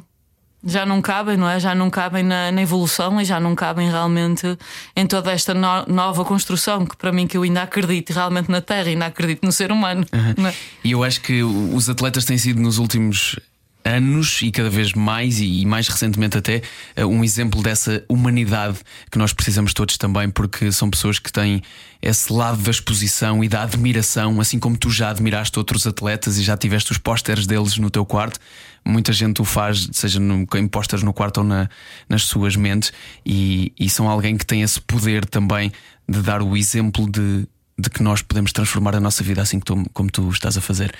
Já 0.63 0.85
não 0.85 1.01
cabem, 1.01 1.35
não 1.35 1.49
é? 1.49 1.59
Já 1.59 1.73
não 1.73 1.89
cabem 1.89 2.21
na, 2.23 2.51
na 2.51 2.61
evolução 2.61 3.19
e 3.19 3.25
já 3.25 3.39
não 3.39 3.55
cabem 3.55 3.89
realmente 3.89 4.55
em 4.95 5.07
toda 5.07 5.31
esta 5.31 5.55
no- 5.55 5.85
nova 5.87 6.23
construção 6.23 6.85
que 6.85 6.95
para 6.95 7.11
mim 7.11 7.25
que 7.25 7.35
eu 7.35 7.41
ainda 7.41 7.63
acredito 7.63 8.11
realmente 8.13 8.51
na 8.51 8.61
Terra, 8.61 8.89
ainda 8.89 9.07
acredito 9.07 9.43
no 9.43 9.51
ser 9.51 9.71
humano. 9.71 10.05
não 10.37 10.47
é? 10.47 10.53
E 10.83 10.91
eu 10.91 11.03
acho 11.03 11.21
que 11.21 11.41
os 11.41 11.89
atletas 11.89 12.23
têm 12.23 12.37
sido 12.37 12.61
nos 12.61 12.77
últimos 12.77 13.39
anos 13.85 14.41
e 14.41 14.49
cada 14.51 14.69
vez 14.69 14.93
mais 14.93 15.39
e 15.39 15.65
mais 15.65 15.87
recentemente 15.87 16.37
até 16.37 16.61
eh, 16.95 17.05
um 17.05 17.23
exemplo 17.23 17.61
dessa 17.61 18.03
humanidade 18.07 18.77
que 19.11 19.17
nós 19.17 19.33
precisamos 19.33 19.73
todos 19.73 19.97
também 19.97 20.29
porque 20.29 20.71
são 20.71 20.89
pessoas 20.89 21.19
que 21.19 21.31
têm 21.31 21.61
esse 22.01 22.31
lado 22.31 22.57
da 22.61 22.71
exposição 22.71 23.43
e 23.43 23.49
da 23.49 23.63
admiração 23.63 24.39
assim 24.39 24.57
como 24.59 24.77
tu 24.77 24.89
já 24.89 25.09
admiraste 25.09 25.57
outros 25.59 25.85
atletas 25.85 26.37
e 26.37 26.43
já 26.43 26.55
tiveste 26.55 26.91
os 26.91 26.97
pósteres 26.97 27.45
deles 27.45 27.77
no 27.77 27.89
teu 27.89 28.05
quarto 28.05 28.39
muita 28.85 29.11
gente 29.11 29.41
o 29.41 29.45
faz 29.45 29.89
seja 29.91 30.19
no, 30.19 30.45
pósteres 30.69 31.03
no 31.03 31.13
quarto 31.13 31.39
ou 31.39 31.43
na- 31.43 31.69
nas 32.07 32.23
suas 32.23 32.55
mentes 32.55 32.93
e, 33.25 33.73
e 33.79 33.89
são 33.89 34.07
alguém 34.09 34.37
que 34.37 34.45
tem 34.45 34.61
esse 34.61 34.79
poder 34.79 35.25
também 35.25 35.71
de 36.07 36.21
dar 36.21 36.41
o 36.41 36.55
exemplo 36.55 37.09
de 37.09 37.47
de 37.75 37.89
que 37.89 38.03
nós 38.03 38.21
podemos 38.21 38.51
transformar 38.51 38.95
a 38.95 38.99
nossa 38.99 39.23
vida 39.23 39.41
assim 39.41 39.57
que 39.59 39.65
tu- 39.65 39.83
como 39.93 40.07
tu 40.11 40.29
estás 40.29 40.55
a 40.55 40.61
fazer. 40.61 40.93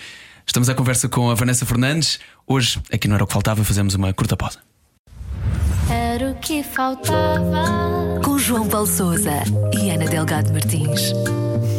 Estamos 0.45 0.69
à 0.69 0.75
conversa 0.75 1.10
com 1.10 1.29
a 1.29 1.36
Vanessa 1.36 1.65
Fernandes. 1.65 2.19
Hoje, 2.45 2.82
aqui 2.91 3.08
não 3.08 3.15
era 3.15 3.23
o 3.23 3.27
que 3.27 3.34
faltava, 3.34 3.63
fazemos 3.63 3.95
uma 3.95 4.13
curta 4.13 4.36
pausa. 4.36 4.60
Era 5.89 6.32
o 6.32 6.36
que 6.36 6.63
faltava. 6.63 8.21
Com 8.23 8.38
João 8.38 8.67
Paulo 8.67 8.88
Souza 8.88 9.43
e 9.73 9.89
Ana 9.89 10.06
Delgado 10.06 10.51
Martins. 10.51 11.13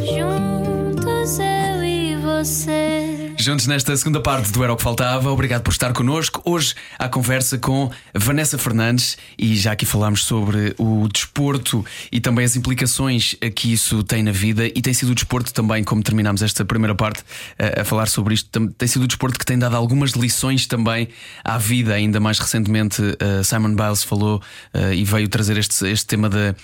Juntos 0.02 1.38
eu 1.38 1.84
e 1.84 2.16
você. 2.16 3.03
Juntos 3.44 3.66
nesta 3.66 3.94
segunda 3.94 4.22
parte 4.22 4.50
do 4.50 4.64
Era 4.64 4.72
o 4.72 4.76
que 4.78 4.82
Faltava, 4.82 5.30
obrigado 5.30 5.60
por 5.60 5.70
estar 5.70 5.92
connosco. 5.92 6.40
Hoje 6.46 6.74
à 6.98 7.10
conversa 7.10 7.58
com 7.58 7.90
Vanessa 8.14 8.56
Fernandes 8.56 9.18
e 9.38 9.54
já 9.54 9.72
aqui 9.72 9.84
falámos 9.84 10.24
sobre 10.24 10.74
o 10.78 11.06
desporto 11.12 11.84
e 12.10 12.20
também 12.20 12.46
as 12.46 12.56
implicações 12.56 13.36
que 13.54 13.70
isso 13.70 14.02
tem 14.02 14.22
na 14.22 14.32
vida. 14.32 14.66
E 14.66 14.80
tem 14.80 14.94
sido 14.94 15.10
o 15.10 15.14
desporto 15.14 15.52
também, 15.52 15.84
como 15.84 16.02
terminámos 16.02 16.40
esta 16.40 16.64
primeira 16.64 16.94
parte 16.94 17.22
a, 17.58 17.82
a 17.82 17.84
falar 17.84 18.08
sobre 18.08 18.32
isto, 18.32 18.66
tem 18.78 18.88
sido 18.88 19.02
o 19.02 19.06
desporto 19.06 19.38
que 19.38 19.44
tem 19.44 19.58
dado 19.58 19.76
algumas 19.76 20.12
lições 20.12 20.66
também 20.66 21.10
à 21.44 21.58
vida. 21.58 21.92
Ainda 21.92 22.18
mais 22.18 22.38
recentemente, 22.38 23.02
eh, 23.02 23.42
Simon 23.42 23.74
Biles 23.74 24.02
falou 24.02 24.40
eh, 24.72 24.94
e 24.94 25.04
veio 25.04 25.28
trazer 25.28 25.58
este, 25.58 25.86
este 25.86 26.06
tema 26.06 26.30
da 26.30 26.54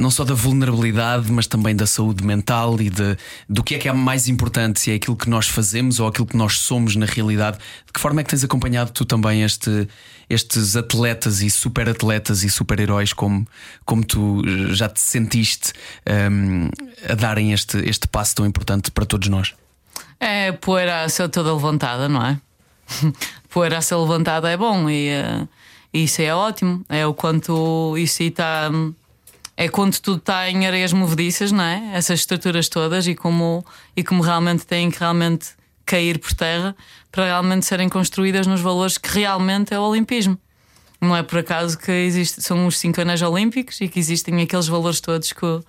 não 0.00 0.10
só 0.10 0.24
da 0.24 0.32
vulnerabilidade, 0.32 1.30
mas 1.30 1.46
também 1.46 1.76
da 1.76 1.86
saúde 1.86 2.24
mental 2.24 2.80
e 2.80 2.88
de, 2.88 3.16
do 3.46 3.62
que 3.62 3.74
é 3.74 3.78
que 3.78 3.88
é 3.88 3.92
mais 3.92 4.28
importante, 4.28 4.80
se 4.80 4.90
é 4.90 4.94
aquilo 4.94 5.14
que 5.14 5.28
nós 5.28 5.46
fazemos 5.46 6.00
ou 6.00 6.08
aquilo 6.08 6.26
que 6.26 6.36
nós 6.36 6.58
somos 6.58 6.96
na 6.96 7.04
realidade. 7.04 7.58
De 7.86 7.92
que 7.92 8.00
forma 8.00 8.20
é 8.20 8.24
que 8.24 8.30
tens 8.30 8.42
acompanhado 8.42 8.92
tu 8.92 9.04
também 9.04 9.42
este, 9.42 9.86
estes 10.28 10.74
atletas 10.74 11.42
e 11.42 11.50
super 11.50 11.86
atletas 11.86 12.42
e 12.42 12.48
super 12.48 12.80
heróis 12.80 13.12
como, 13.12 13.46
como 13.84 14.02
tu 14.02 14.42
já 14.74 14.88
te 14.88 15.00
sentiste 15.00 15.72
hum, 16.30 16.70
a 17.06 17.14
darem 17.14 17.52
este, 17.52 17.76
este 17.86 18.08
passo 18.08 18.36
tão 18.36 18.46
importante 18.46 18.90
para 18.90 19.04
todos 19.04 19.28
nós? 19.28 19.54
É 20.18 20.50
poeira 20.52 21.02
a 21.04 21.08
ser 21.10 21.28
toda 21.28 21.52
levantada, 21.52 22.08
não 22.08 22.24
é? 22.24 22.40
poeira 23.50 23.76
a 23.78 23.82
ser 23.82 23.96
levantada 23.96 24.48
é 24.48 24.56
bom 24.56 24.88
e 24.88 25.08
eh, 25.08 25.46
isso 25.92 26.22
é 26.22 26.34
ótimo. 26.34 26.84
É 26.88 27.06
o 27.06 27.12
quanto 27.12 27.98
isso 27.98 28.22
está. 28.22 28.70
É 29.60 29.68
quando 29.68 29.98
tudo 29.98 30.16
está 30.16 30.48
em 30.48 30.66
areias 30.66 30.90
movediças, 30.90 31.52
não 31.52 31.62
é? 31.62 31.90
Essas 31.92 32.20
estruturas 32.20 32.66
todas 32.66 33.06
e 33.06 33.14
como, 33.14 33.62
e 33.94 34.02
como 34.02 34.22
realmente 34.22 34.66
têm 34.66 34.90
que 34.90 34.98
realmente 34.98 35.50
cair 35.84 36.18
por 36.18 36.32
terra 36.32 36.74
para 37.12 37.26
realmente 37.26 37.66
serem 37.66 37.86
construídas 37.86 38.46
nos 38.46 38.62
valores 38.62 38.96
que 38.96 39.10
realmente 39.10 39.74
é 39.74 39.78
o 39.78 39.82
Olimpismo. 39.82 40.38
Não 40.98 41.14
é 41.14 41.22
por 41.22 41.40
acaso 41.40 41.76
que 41.76 41.92
existe, 41.92 42.40
são 42.40 42.66
os 42.66 42.78
cinco 42.78 43.02
anéis 43.02 43.20
olímpicos 43.20 43.82
e 43.82 43.88
que 43.88 43.98
existem 43.98 44.40
aqueles 44.40 44.66
valores 44.66 44.98
todos 44.98 45.30
que 45.30 45.60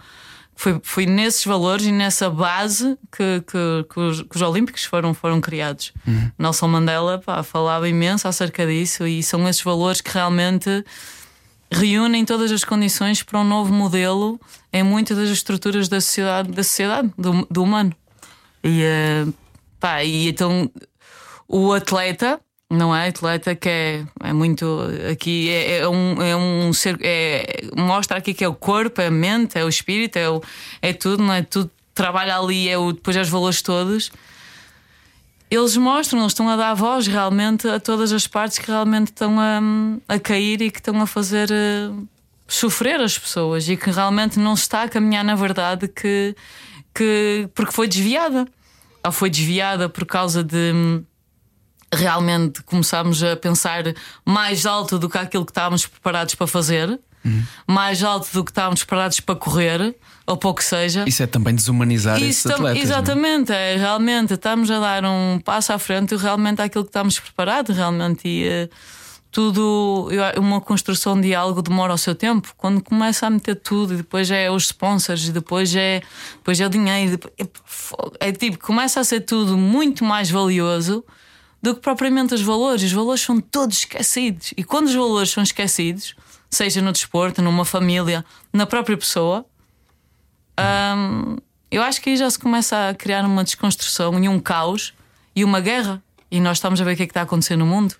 foi, 0.55 0.79
foi 0.81 1.05
nesses 1.05 1.43
valores 1.43 1.85
e 1.85 1.91
nessa 1.91 2.29
base 2.29 2.97
que, 3.11 3.41
que, 3.41 3.93
que 3.93 3.99
os, 3.99 4.21
que 4.21 4.35
os 4.37 4.41
Olímpicos 4.41 4.85
foram, 4.85 5.13
foram 5.13 5.41
criados. 5.41 5.91
Nelson 6.39 6.69
Mandela 6.69 7.17
pá, 7.19 7.43
falava 7.43 7.89
imenso 7.89 8.25
acerca 8.25 8.65
disso 8.65 9.05
e 9.05 9.21
são 9.21 9.45
esses 9.49 9.61
valores 9.61 9.99
que 9.99 10.13
realmente 10.13 10.85
reúnem 11.71 12.25
todas 12.25 12.51
as 12.51 12.63
condições 12.63 13.23
para 13.23 13.39
um 13.39 13.43
novo 13.43 13.73
modelo 13.73 14.39
em 14.73 14.83
muitas 14.83 15.17
das 15.17 15.29
estruturas 15.29 15.87
da 15.87 16.01
sociedade, 16.01 16.51
da 16.51 16.63
sociedade 16.63 17.11
do, 17.17 17.47
do 17.49 17.63
humano. 17.63 17.95
E, 18.63 18.83
eh, 18.83 19.25
pá, 19.79 20.03
e 20.03 20.27
então 20.27 20.69
o 21.47 21.71
atleta, 21.73 22.39
não 22.69 22.95
é? 22.95 23.07
Atleta 23.07 23.55
que 23.55 23.69
é, 23.69 24.05
é 24.23 24.33
muito 24.33 24.81
aqui, 25.11 25.49
é, 25.49 25.79
é 25.79 25.87
um, 25.87 26.21
é 26.21 26.35
um 26.35 26.73
ser, 26.73 26.97
é, 27.01 27.61
mostra 27.75 28.17
aqui 28.17 28.33
que 28.33 28.43
é 28.43 28.47
o 28.47 28.53
corpo, 28.53 29.01
é 29.01 29.07
a 29.07 29.11
mente, 29.11 29.57
é 29.57 29.63
o 29.63 29.69
espírito, 29.69 30.17
é, 30.17 30.29
o, 30.29 30.41
é 30.81 30.93
tudo, 30.93 31.23
não 31.23 31.33
é? 31.33 31.41
Tudo 31.41 31.71
trabalha 31.93 32.37
ali, 32.37 32.69
é 32.69 32.77
o, 32.77 32.91
depois 32.91 33.15
é 33.15 33.21
os 33.21 33.29
valores 33.29 33.61
todos. 33.61 34.11
Eles 35.51 35.75
mostram, 35.75 36.21
eles 36.21 36.31
estão 36.31 36.47
a 36.47 36.55
dar 36.55 36.73
voz 36.73 37.07
realmente 37.07 37.67
a 37.67 37.77
todas 37.77 38.13
as 38.13 38.25
partes 38.25 38.57
que 38.57 38.67
realmente 38.67 39.07
estão 39.07 39.37
a, 39.37 39.59
a 40.07 40.17
cair 40.17 40.61
e 40.61 40.71
que 40.71 40.79
estão 40.79 41.01
a 41.01 41.05
fazer 41.05 41.51
eh, 41.51 41.91
sofrer 42.47 43.01
as 43.01 43.19
pessoas 43.19 43.67
e 43.67 43.75
que 43.75 43.91
realmente 43.91 44.39
não 44.39 44.55
se 44.55 44.61
está 44.61 44.83
a 44.83 44.89
caminhar 44.89 45.25
na 45.25 45.35
verdade 45.35 45.89
que, 45.89 46.33
que 46.95 47.49
porque 47.53 47.73
foi 47.73 47.89
desviada. 47.89 48.47
Ou 49.03 49.11
foi 49.11 49.29
desviada 49.29 49.89
por 49.89 50.05
causa 50.05 50.41
de 50.41 51.03
realmente 51.93 52.63
começámos 52.63 53.21
a 53.21 53.35
pensar 53.35 53.83
mais 54.25 54.65
alto 54.65 54.97
do 54.97 55.09
que 55.09 55.17
aquilo 55.17 55.45
que 55.45 55.51
estávamos 55.51 55.85
preparados 55.85 56.33
para 56.33 56.47
fazer, 56.47 56.97
Uhum. 57.23 57.43
mais 57.67 58.03
alto 58.03 58.27
do 58.33 58.43
que 58.43 58.51
estávamos 58.51 58.83
preparados 58.83 59.19
para 59.19 59.35
correr, 59.35 59.95
ou 60.25 60.37
para 60.37 60.49
o 60.49 60.53
que 60.53 60.63
seja. 60.63 61.03
Isso 61.07 61.21
é 61.21 61.27
também 61.27 61.53
desumanizar 61.53 62.17
Isso 62.17 62.25
esses 62.25 62.43
tam- 62.43 62.53
atletas. 62.55 62.79
é? 62.79 62.83
exatamente, 62.83 63.51
é, 63.51 63.75
realmente 63.77 64.33
estamos 64.33 64.71
a 64.71 64.79
dar 64.79 65.05
um 65.05 65.39
passo 65.43 65.71
à 65.73 65.77
frente 65.79 66.15
realmente 66.15 66.61
àquilo 66.61 66.83
que 66.83 66.89
estamos 66.89 67.19
preparados, 67.19 67.75
realmente. 67.75 68.27
E 68.27 68.47
eh, 68.47 68.69
tudo, 69.31 70.09
uma 70.37 70.59
construção 70.59 71.19
de 71.19 71.33
algo 71.33 71.61
demora 71.61 71.93
o 71.93 71.97
seu 71.97 72.13
tempo. 72.13 72.53
Quando 72.57 72.81
começa 72.83 73.25
a 73.27 73.29
meter 73.29 73.55
tudo, 73.55 73.93
e 73.93 73.97
depois 73.97 74.29
é 74.29 74.51
os 74.51 74.65
sponsors, 74.65 75.27
e 75.27 75.31
depois 75.31 75.73
é, 75.75 76.01
depois 76.37 76.59
é 76.59 76.65
o 76.65 76.69
dinheiro, 76.69 77.17
é, 77.39 78.27
é 78.27 78.31
tipo, 78.31 78.57
começa 78.59 78.99
a 78.99 79.03
ser 79.03 79.21
tudo 79.21 79.57
muito 79.57 80.03
mais 80.03 80.29
valioso 80.29 81.03
do 81.61 81.75
que 81.75 81.81
propriamente 81.81 82.33
os 82.33 82.41
valores. 82.41 82.83
Os 82.83 82.91
valores 82.91 83.21
são 83.21 83.39
todos 83.39 83.77
esquecidos. 83.77 84.53
E 84.57 84.63
quando 84.63 84.87
os 84.87 84.95
valores 84.95 85.29
são 85.29 85.43
esquecidos, 85.43 86.13
seja 86.51 86.81
no 86.81 86.91
desporto, 86.91 87.41
numa 87.41 87.63
família, 87.65 88.23
na 88.53 88.65
própria 88.65 88.97
pessoa, 88.97 89.45
hum, 90.59 91.37
eu 91.69 91.81
acho 91.81 92.01
que 92.01 92.09
aí 92.09 92.17
já 92.17 92.29
se 92.29 92.37
começa 92.37 92.89
a 92.89 92.93
criar 92.93 93.23
uma 93.25 93.43
desconstrução 93.43 94.21
e 94.23 94.27
um 94.27 94.39
caos 94.39 94.93
e 95.35 95.43
uma 95.43 95.59
guerra. 95.61 96.01
E 96.29 96.39
nós 96.39 96.57
estamos 96.57 96.79
a 96.79 96.83
ver 96.83 96.93
o 96.93 96.95
que 96.95 97.03
é 97.03 97.05
que 97.05 97.11
está 97.11 97.21
a 97.21 97.23
acontecer 97.23 97.55
no 97.57 97.65
mundo, 97.65 97.95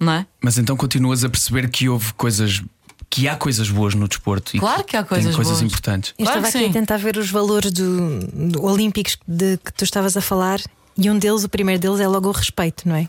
não 0.00 0.12
é? 0.12 0.26
Mas 0.42 0.56
então 0.58 0.76
continuas 0.76 1.24
a 1.24 1.28
perceber 1.28 1.68
que 1.70 1.88
houve 1.88 2.12
coisas. 2.14 2.62
que 3.10 3.28
há 3.28 3.36
coisas 3.36 3.68
boas 3.70 3.94
no 3.94 4.08
desporto. 4.08 4.56
e 4.56 4.60
Claro 4.60 4.84
que 4.84 4.96
há 4.96 5.00
tem 5.02 5.08
coisas 5.08 5.36
coisas 5.36 5.58
boas. 5.58 5.62
importantes. 5.62 6.14
Eu 6.18 6.24
Claro 6.24 6.40
estava 6.40 6.52
que 6.52 6.58
aqui 6.58 6.66
sim. 6.72 6.78
a 6.78 6.80
tentar 6.80 6.96
ver 6.96 7.16
os 7.18 7.30
valores 7.30 7.70
do, 7.72 8.20
do 8.50 8.64
olímpicos 8.64 9.18
de 9.28 9.56
que 9.58 9.72
tu 9.72 9.84
estavas 9.84 10.16
a 10.16 10.20
falar 10.20 10.60
e 10.96 11.10
um 11.10 11.18
deles, 11.18 11.44
o 11.44 11.48
primeiro 11.48 11.80
deles, 11.80 12.00
é 12.00 12.08
logo 12.08 12.28
o 12.28 12.32
respeito, 12.32 12.88
não 12.88 12.96
é? 12.96 13.08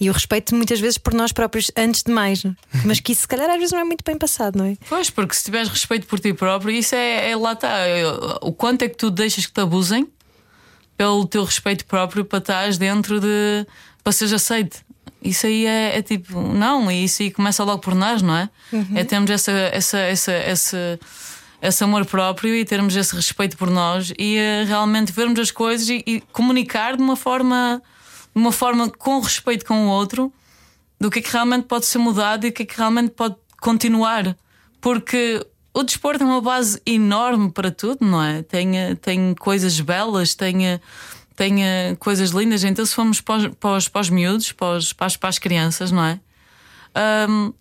E 0.00 0.10
o 0.10 0.12
respeito 0.12 0.54
muitas 0.54 0.80
vezes 0.80 0.98
por 0.98 1.14
nós 1.14 1.32
próprios 1.32 1.70
antes 1.76 2.02
de 2.02 2.12
mais, 2.12 2.44
é? 2.44 2.52
mas 2.84 3.00
que 3.00 3.12
isso 3.12 3.22
se 3.22 3.28
calhar 3.28 3.48
às 3.48 3.56
vezes 3.56 3.72
não 3.72 3.80
é 3.80 3.84
muito 3.84 4.02
bem 4.04 4.18
passado, 4.18 4.58
não 4.58 4.64
é? 4.64 4.76
Pois, 4.88 5.10
porque 5.10 5.34
se 5.34 5.44
tiveres 5.44 5.68
respeito 5.68 6.06
por 6.06 6.18
ti 6.18 6.32
próprio, 6.32 6.70
isso 6.70 6.94
é, 6.94 7.30
é 7.30 7.36
lá 7.36 7.52
está. 7.52 7.78
É, 7.86 8.04
O 8.40 8.52
quanto 8.52 8.82
é 8.82 8.88
que 8.88 8.96
tu 8.96 9.10
deixas 9.10 9.46
que 9.46 9.52
te 9.52 9.60
abusem 9.60 10.08
pelo 10.96 11.26
teu 11.26 11.44
respeito 11.44 11.84
próprio 11.86 12.24
para 12.24 12.38
estares 12.38 12.78
dentro 12.78 13.20
de. 13.20 13.66
para 14.02 14.12
seres 14.12 14.32
aceite. 14.32 14.84
Isso 15.22 15.46
aí 15.46 15.64
é, 15.64 15.96
é 15.98 16.02
tipo, 16.02 16.38
não, 16.52 16.90
e 16.90 17.04
isso 17.04 17.22
aí 17.22 17.30
começa 17.30 17.64
logo 17.64 17.80
por 17.80 17.94
nós, 17.94 18.20
não 18.20 18.36
é? 18.36 18.50
É 18.94 19.04
termos 19.04 19.30
essa, 19.30 19.50
essa, 19.50 19.98
essa, 19.98 20.32
essa, 20.32 21.00
esse 21.62 21.82
amor 21.82 22.04
próprio 22.04 22.54
e 22.54 22.62
termos 22.62 22.94
esse 22.94 23.16
respeito 23.16 23.56
por 23.56 23.70
nós 23.70 24.12
e 24.18 24.36
eh, 24.36 24.64
realmente 24.66 25.12
vermos 25.12 25.40
as 25.40 25.50
coisas 25.50 25.88
e, 25.88 26.04
e 26.06 26.20
comunicar 26.30 26.94
de 26.94 27.02
uma 27.02 27.16
forma, 27.16 27.82
de 28.34 28.40
uma 28.40 28.52
forma 28.52 28.90
com 28.90 29.20
respeito 29.20 29.64
com 29.64 29.86
o 29.86 29.88
outro 29.88 30.32
do 31.00 31.10
que 31.10 31.18
é 31.18 31.22
que 31.22 31.30
realmente 31.30 31.66
pode 31.66 31.86
ser 31.86 31.98
mudado 31.98 32.46
e 32.46 32.50
o 32.50 32.52
que 32.52 32.62
é 32.62 32.66
que 32.66 32.76
realmente 32.76 33.10
pode 33.10 33.36
continuar. 33.60 34.36
Porque 34.80 35.44
o 35.72 35.82
desporto 35.82 36.22
é 36.22 36.26
uma 36.26 36.40
base 36.40 36.80
enorme 36.86 37.50
para 37.50 37.70
tudo, 37.70 38.06
não 38.06 38.22
é? 38.22 38.42
Tem, 38.42 38.72
tem 39.00 39.34
coisas 39.34 39.78
belas, 39.80 40.34
tem, 40.34 40.80
tem 41.34 41.56
coisas 41.98 42.30
lindas. 42.30 42.64
Então, 42.64 42.84
se 42.86 42.94
formos 42.94 43.20
para 43.20 44.00
os, 44.00 44.10
miúdos, 44.10 44.52
para, 44.52 44.76
as, 44.76 44.92
para 44.92 45.28
as 45.28 45.38
crianças, 45.38 45.90
não 45.90 46.04
é? 46.04 46.20
Ahm, 46.94 47.52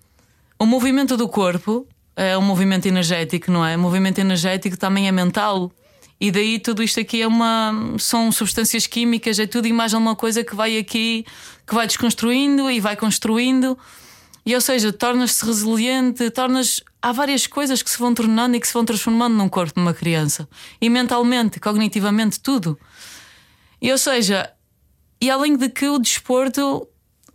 o 0.59 0.65
movimento 0.65 1.17
do 1.17 1.27
corpo 1.27 1.88
é 2.15 2.38
um 2.38 2.41
movimento 2.41 2.86
energético, 2.86 3.51
não 3.51 3.65
é? 3.65 3.75
O 3.75 3.79
movimento 3.79 4.19
energético 4.19 4.77
também 4.77 5.07
é 5.07 5.12
mental. 5.12 5.71
E 6.19 6.32
daí 6.32 6.60
tudo 6.60 6.82
isto 6.84 6.99
aqui 6.99 7.21
é 7.21 7.28
uma. 7.28 7.95
são 7.99 8.32
substâncias 8.32 8.88
químicas, 8.88 9.39
é 9.39 9.45
tudo 9.45 9.67
e 9.67 9.73
mais 9.73 9.93
alguma 9.93 10.15
coisa 10.15 10.43
que 10.43 10.56
vai 10.56 10.78
aqui, 10.78 11.26
que 11.67 11.73
vai 11.73 11.86
desconstruindo 11.88 12.69
e 12.69 12.80
vai 12.80 12.95
construindo. 12.95 13.78
E 14.45 14.54
ou 14.54 14.62
seja, 14.62 14.91
tornas-se 14.91 15.45
resiliente, 15.45 16.30
tornas. 16.30 16.82
Há 17.02 17.12
várias 17.12 17.47
coisas 17.47 17.82
que 17.82 17.89
se 17.89 17.97
vão 17.97 18.13
tornando 18.13 18.56
e 18.56 18.60
que 18.60 18.67
se 18.67 18.73
vão 18.73 18.86
transformando 18.86 19.36
num 19.36 19.49
corpo 19.49 19.73
de 19.76 19.82
uma 19.82 19.93
criança. 19.93 20.47
E 20.80 20.89
mentalmente, 20.89 21.60
cognitivamente, 21.60 22.39
tudo. 22.39 22.80
E 23.82 23.91
ou 23.91 23.97
seja, 23.97 24.49
e 25.19 25.30
além 25.30 25.58
de 25.58 25.69
que 25.69 25.88
o 25.88 25.99
desporto 25.99 26.88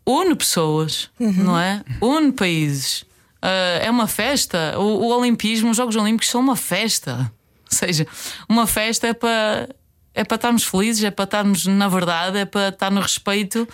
une 0.06 0.34
pessoas, 0.34 1.10
não 1.18 1.58
é? 1.58 1.84
Une 2.00 2.32
países. 2.32 3.04
Ah, 3.40 3.80
é 3.82 3.90
uma 3.90 4.06
festa. 4.06 4.78
O, 4.78 4.82
o 4.82 5.18
Olimpismo, 5.18 5.70
os 5.70 5.76
Jogos 5.76 5.96
Olímpicos 5.96 6.28
são 6.28 6.40
uma 6.40 6.56
festa. 6.56 7.32
Ou 7.70 7.76
seja, 7.78 8.06
uma 8.48 8.66
festa 8.66 9.06
é 9.06 9.12
para. 9.14 9.68
É 10.14 10.24
para 10.24 10.34
estarmos 10.34 10.64
felizes, 10.64 11.04
é 11.04 11.12
para 11.12 11.24
estarmos 11.24 11.64
na 11.66 11.86
verdade, 11.86 12.38
é 12.38 12.44
para 12.44 12.70
estar 12.70 12.90
no 12.90 13.00
respeito, 13.00 13.68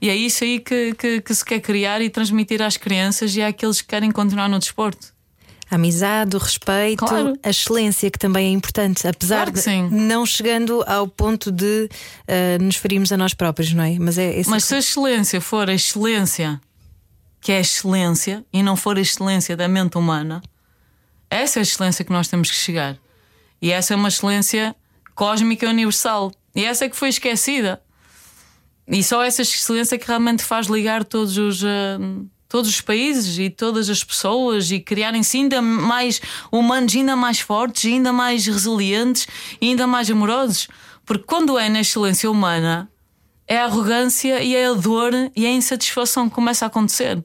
e 0.00 0.08
é 0.08 0.16
isso 0.16 0.44
aí 0.44 0.58
que, 0.58 0.94
que, 0.94 1.20
que 1.20 1.34
se 1.34 1.44
quer 1.44 1.60
criar 1.60 2.00
e 2.00 2.08
transmitir 2.08 2.62
às 2.62 2.78
crianças 2.78 3.36
e 3.36 3.42
àqueles 3.42 3.82
que 3.82 3.88
querem 3.88 4.10
continuar 4.10 4.48
no 4.48 4.58
desporto. 4.58 5.08
A 5.70 5.74
amizade, 5.74 6.34
o 6.36 6.38
respeito, 6.38 7.04
Claro. 7.04 7.34
a 7.42 7.50
excelência 7.50 8.10
que 8.10 8.18
também 8.18 8.46
é 8.46 8.50
importante, 8.50 9.06
apesar 9.06 9.44
Claro 9.46 9.52
de 9.52 9.60
sim. 9.60 9.88
não 9.90 10.24
chegando 10.24 10.82
ao 10.86 11.06
ponto 11.06 11.52
de 11.52 11.90
ah, 12.26 12.56
nos 12.62 12.76
ferirmos 12.76 13.12
a 13.12 13.16
nós 13.18 13.34
próprios, 13.34 13.70
não 13.74 13.84
é? 13.84 13.98
Mas 13.98 14.16
é 14.16 14.38
esse 14.38 14.48
Mas 14.48 14.64
se 14.64 14.74
a 14.76 14.78
excelência 14.78 15.38
for 15.38 15.68
a 15.68 15.74
excelência 15.74 16.58
que 17.42 17.52
é 17.52 17.58
a 17.58 17.60
excelência 17.60 18.42
e 18.52 18.62
não 18.62 18.74
for 18.74 18.96
a 18.96 19.00
excelência 19.02 19.54
da 19.54 19.68
mente 19.68 19.98
humana, 19.98 20.40
essa 21.28 21.58
é 21.58 21.60
a 21.60 21.62
excelência 21.62 22.04
que 22.06 22.12
nós 22.12 22.26
temos 22.26 22.50
que 22.50 22.56
chegar. 22.56 22.96
E 23.60 23.70
essa 23.70 23.94
é 23.94 23.96
uma 23.96 24.08
excelência 24.08 24.74
cósmica 25.14 25.68
universal. 25.68 26.32
E 26.54 26.64
essa 26.64 26.84
é 26.84 26.88
que 26.88 26.96
foi 26.96 27.08
esquecida. 27.10 27.82
E 28.88 29.04
só 29.04 29.22
essa 29.22 29.42
excelência 29.42 29.98
que 29.98 30.06
realmente 30.06 30.42
faz 30.42 30.66
ligar 30.66 31.04
todos 31.04 31.36
os. 31.38 31.64
ah, 31.64 31.98
Todos 32.48 32.68
os 32.68 32.80
países 32.80 33.38
e 33.38 33.48
todas 33.48 33.88
as 33.88 34.02
pessoas 34.02 34.72
e 34.72 34.80
criarem-se 34.80 35.36
ainda 35.36 35.62
mais 35.62 36.20
humanos, 36.50 36.96
ainda 36.96 37.14
mais 37.14 37.38
fortes, 37.38 37.84
ainda 37.84 38.12
mais 38.12 38.44
resilientes 38.44 39.28
ainda 39.62 39.86
mais 39.86 40.10
amorosos. 40.10 40.66
Porque 41.06 41.22
quando 41.22 41.56
é 41.56 41.68
na 41.68 41.80
excelência 41.80 42.28
humana, 42.28 42.90
é 43.46 43.56
a 43.58 43.66
arrogância 43.66 44.42
e 44.42 44.56
é 44.56 44.66
a 44.66 44.72
dor 44.72 45.12
e 45.36 45.46
a 45.46 45.50
insatisfação 45.52 46.28
que 46.28 46.34
começa 46.34 46.64
a 46.64 46.68
acontecer. 46.68 47.24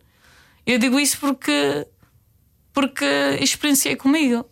Eu 0.64 0.78
digo 0.78 1.00
isso 1.00 1.18
porque 1.20 1.88
porque 2.72 3.06
experienciei 3.42 3.96
comigo. 3.96 4.46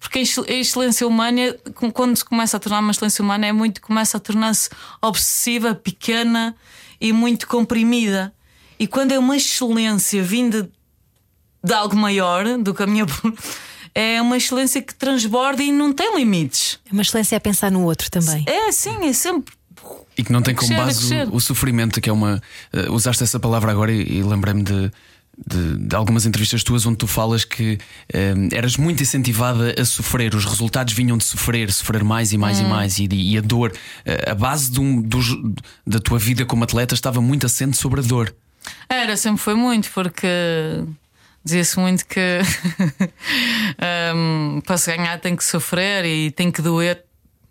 Porque 0.00 0.18
a 0.20 0.22
excel- 0.22 0.44
a 0.48 0.52
excelência 0.52 1.06
humana, 1.06 1.56
quando 1.92 2.16
se 2.16 2.24
começa 2.24 2.56
a 2.56 2.60
tornar 2.60 2.80
uma 2.80 2.92
excelência 2.92 3.22
humana, 3.22 3.46
é 3.46 3.52
muito, 3.52 3.80
começa 3.80 4.16
a 4.16 4.20
tornar-se 4.20 4.70
obsessiva, 5.02 5.74
pequena 5.74 6.54
e 7.00 7.12
muito 7.12 7.46
comprimida. 7.48 8.32
E 8.78 8.86
quando 8.86 9.12
é 9.12 9.18
uma 9.18 9.36
excelência 9.36 10.22
vinda 10.22 10.70
de 11.64 11.72
algo 11.74 11.96
maior 11.96 12.58
do 12.58 12.72
que 12.74 12.82
a 12.82 12.86
minha. 12.86 13.04
É 13.94 14.22
uma 14.22 14.36
excelência 14.36 14.80
que 14.80 14.94
transborda 14.94 15.60
e 15.60 15.72
não 15.72 15.92
tem 15.92 16.14
limites. 16.16 16.78
É 16.88 16.92
uma 16.92 17.02
excelência 17.02 17.36
a 17.36 17.40
pensar 17.40 17.68
no 17.72 17.82
outro 17.82 18.08
também. 18.08 18.44
É 18.46 18.68
assim, 18.68 19.08
é 19.08 19.12
sempre. 19.12 19.54
E 20.16 20.22
que 20.22 20.30
não 20.30 20.40
tem 20.40 20.54
como 20.54 20.68
Crescer, 20.68 21.16
base 21.24 21.32
o, 21.32 21.36
o 21.36 21.40
sofrimento, 21.40 22.00
que 22.00 22.08
é 22.08 22.12
uma. 22.12 22.40
eh, 22.72 22.88
usaste 22.90 23.24
essa 23.24 23.40
palavra 23.40 23.72
agora 23.72 23.90
e, 23.90 24.18
e 24.18 24.22
lembrei-me 24.22 24.62
de, 24.62 24.92
de, 25.46 25.78
de 25.86 25.94
algumas 25.96 26.26
entrevistas 26.26 26.62
tuas 26.64 26.84
onde 26.86 26.96
tu 26.98 27.06
falas 27.06 27.44
que 27.44 27.78
eh, 28.12 28.34
eras 28.52 28.76
muito 28.76 29.02
incentivada 29.02 29.74
a 29.80 29.84
sofrer, 29.84 30.34
os 30.34 30.44
resultados 30.44 30.92
vinham 30.92 31.16
de 31.16 31.24
sofrer, 31.24 31.72
sofrer 31.72 32.02
mais 32.04 32.32
e 32.32 32.38
mais 32.38 32.58
e 32.60 32.64
Hum. 32.64 32.68
mais, 32.68 32.98
e, 32.98 33.08
e 33.10 33.38
a 33.38 33.40
dor, 33.40 33.72
eh, 34.04 34.30
a 34.30 34.34
base 34.34 34.70
de 34.70 34.80
um, 34.80 35.00
dos- 35.00 35.36
da 35.86 35.98
tua 36.00 36.18
vida 36.18 36.44
como 36.44 36.64
atleta 36.64 36.94
estava 36.94 37.20
muito 37.20 37.46
assente 37.46 37.76
sobre 37.76 38.00
a 38.00 38.02
dor. 38.02 38.34
Era, 38.88 39.16
sempre 39.16 39.40
foi 39.40 39.54
muito, 39.54 39.88
porque 39.94 40.26
dizia-se 41.44 41.78
muito 41.78 42.04
que 42.06 42.40
hum, 44.14 44.60
para 44.66 44.76
se 44.76 44.94
ganhar 44.96 45.18
tem 45.20 45.36
que 45.36 45.44
sofrer 45.44 46.04
e 46.04 46.30
tem 46.30 46.50
que 46.50 46.60
doer 46.62 47.04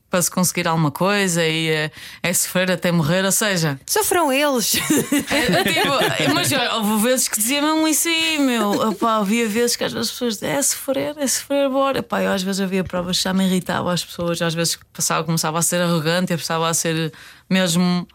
para 0.10 0.22
se 0.22 0.32
conseguir 0.32 0.68
alguma 0.68 0.90
coisa 0.90 1.46
e 1.46 1.70
é, 1.70 1.92
é 2.24 2.34
sofrer 2.34 2.72
até 2.72 2.92
morrer, 2.92 3.26
ou 3.26 3.32
seja, 3.32 3.80
Sofram 3.86 4.32
eles! 4.32 4.76
é, 5.30 5.64
tipo, 5.64 6.34
mas 6.34 6.52
houve 6.52 7.04
vezes 7.04 7.28
que 7.28 7.38
dizia 7.38 7.62
mesmo 7.62 7.88
isso 7.88 8.08
aí, 8.08 8.40
meu. 8.40 8.90
Opá, 8.90 9.18
havia 9.18 9.48
vezes 9.48 9.76
que 9.76 9.84
às 9.84 9.92
vezes 9.92 10.08
as 10.08 10.14
pessoas 10.14 10.34
diziam, 10.36 10.52
é 10.52 10.62
sofrer, 10.62 11.18
é 11.18 11.28
sofrer, 11.28 11.70
bora. 11.70 12.00
Epá, 12.00 12.22
eu 12.24 12.32
às 12.32 12.42
vezes 12.42 12.62
havia 12.62 12.84
provas 12.84 13.18
que 13.18 13.24
já 13.24 13.34
me 13.34 13.46
irritavam 13.46 13.92
as 13.92 14.04
pessoas, 14.04 14.42
às 14.42 14.54
vezes 14.54 14.80
passava, 14.94 15.24
começava 15.24 15.60
a 15.60 15.62
ser 15.62 15.82
arrogante, 15.82 16.32
eu 16.32 16.38
passava 16.38 16.70
a 16.70 16.74
ser 16.74 17.12
mesmo 17.50 18.08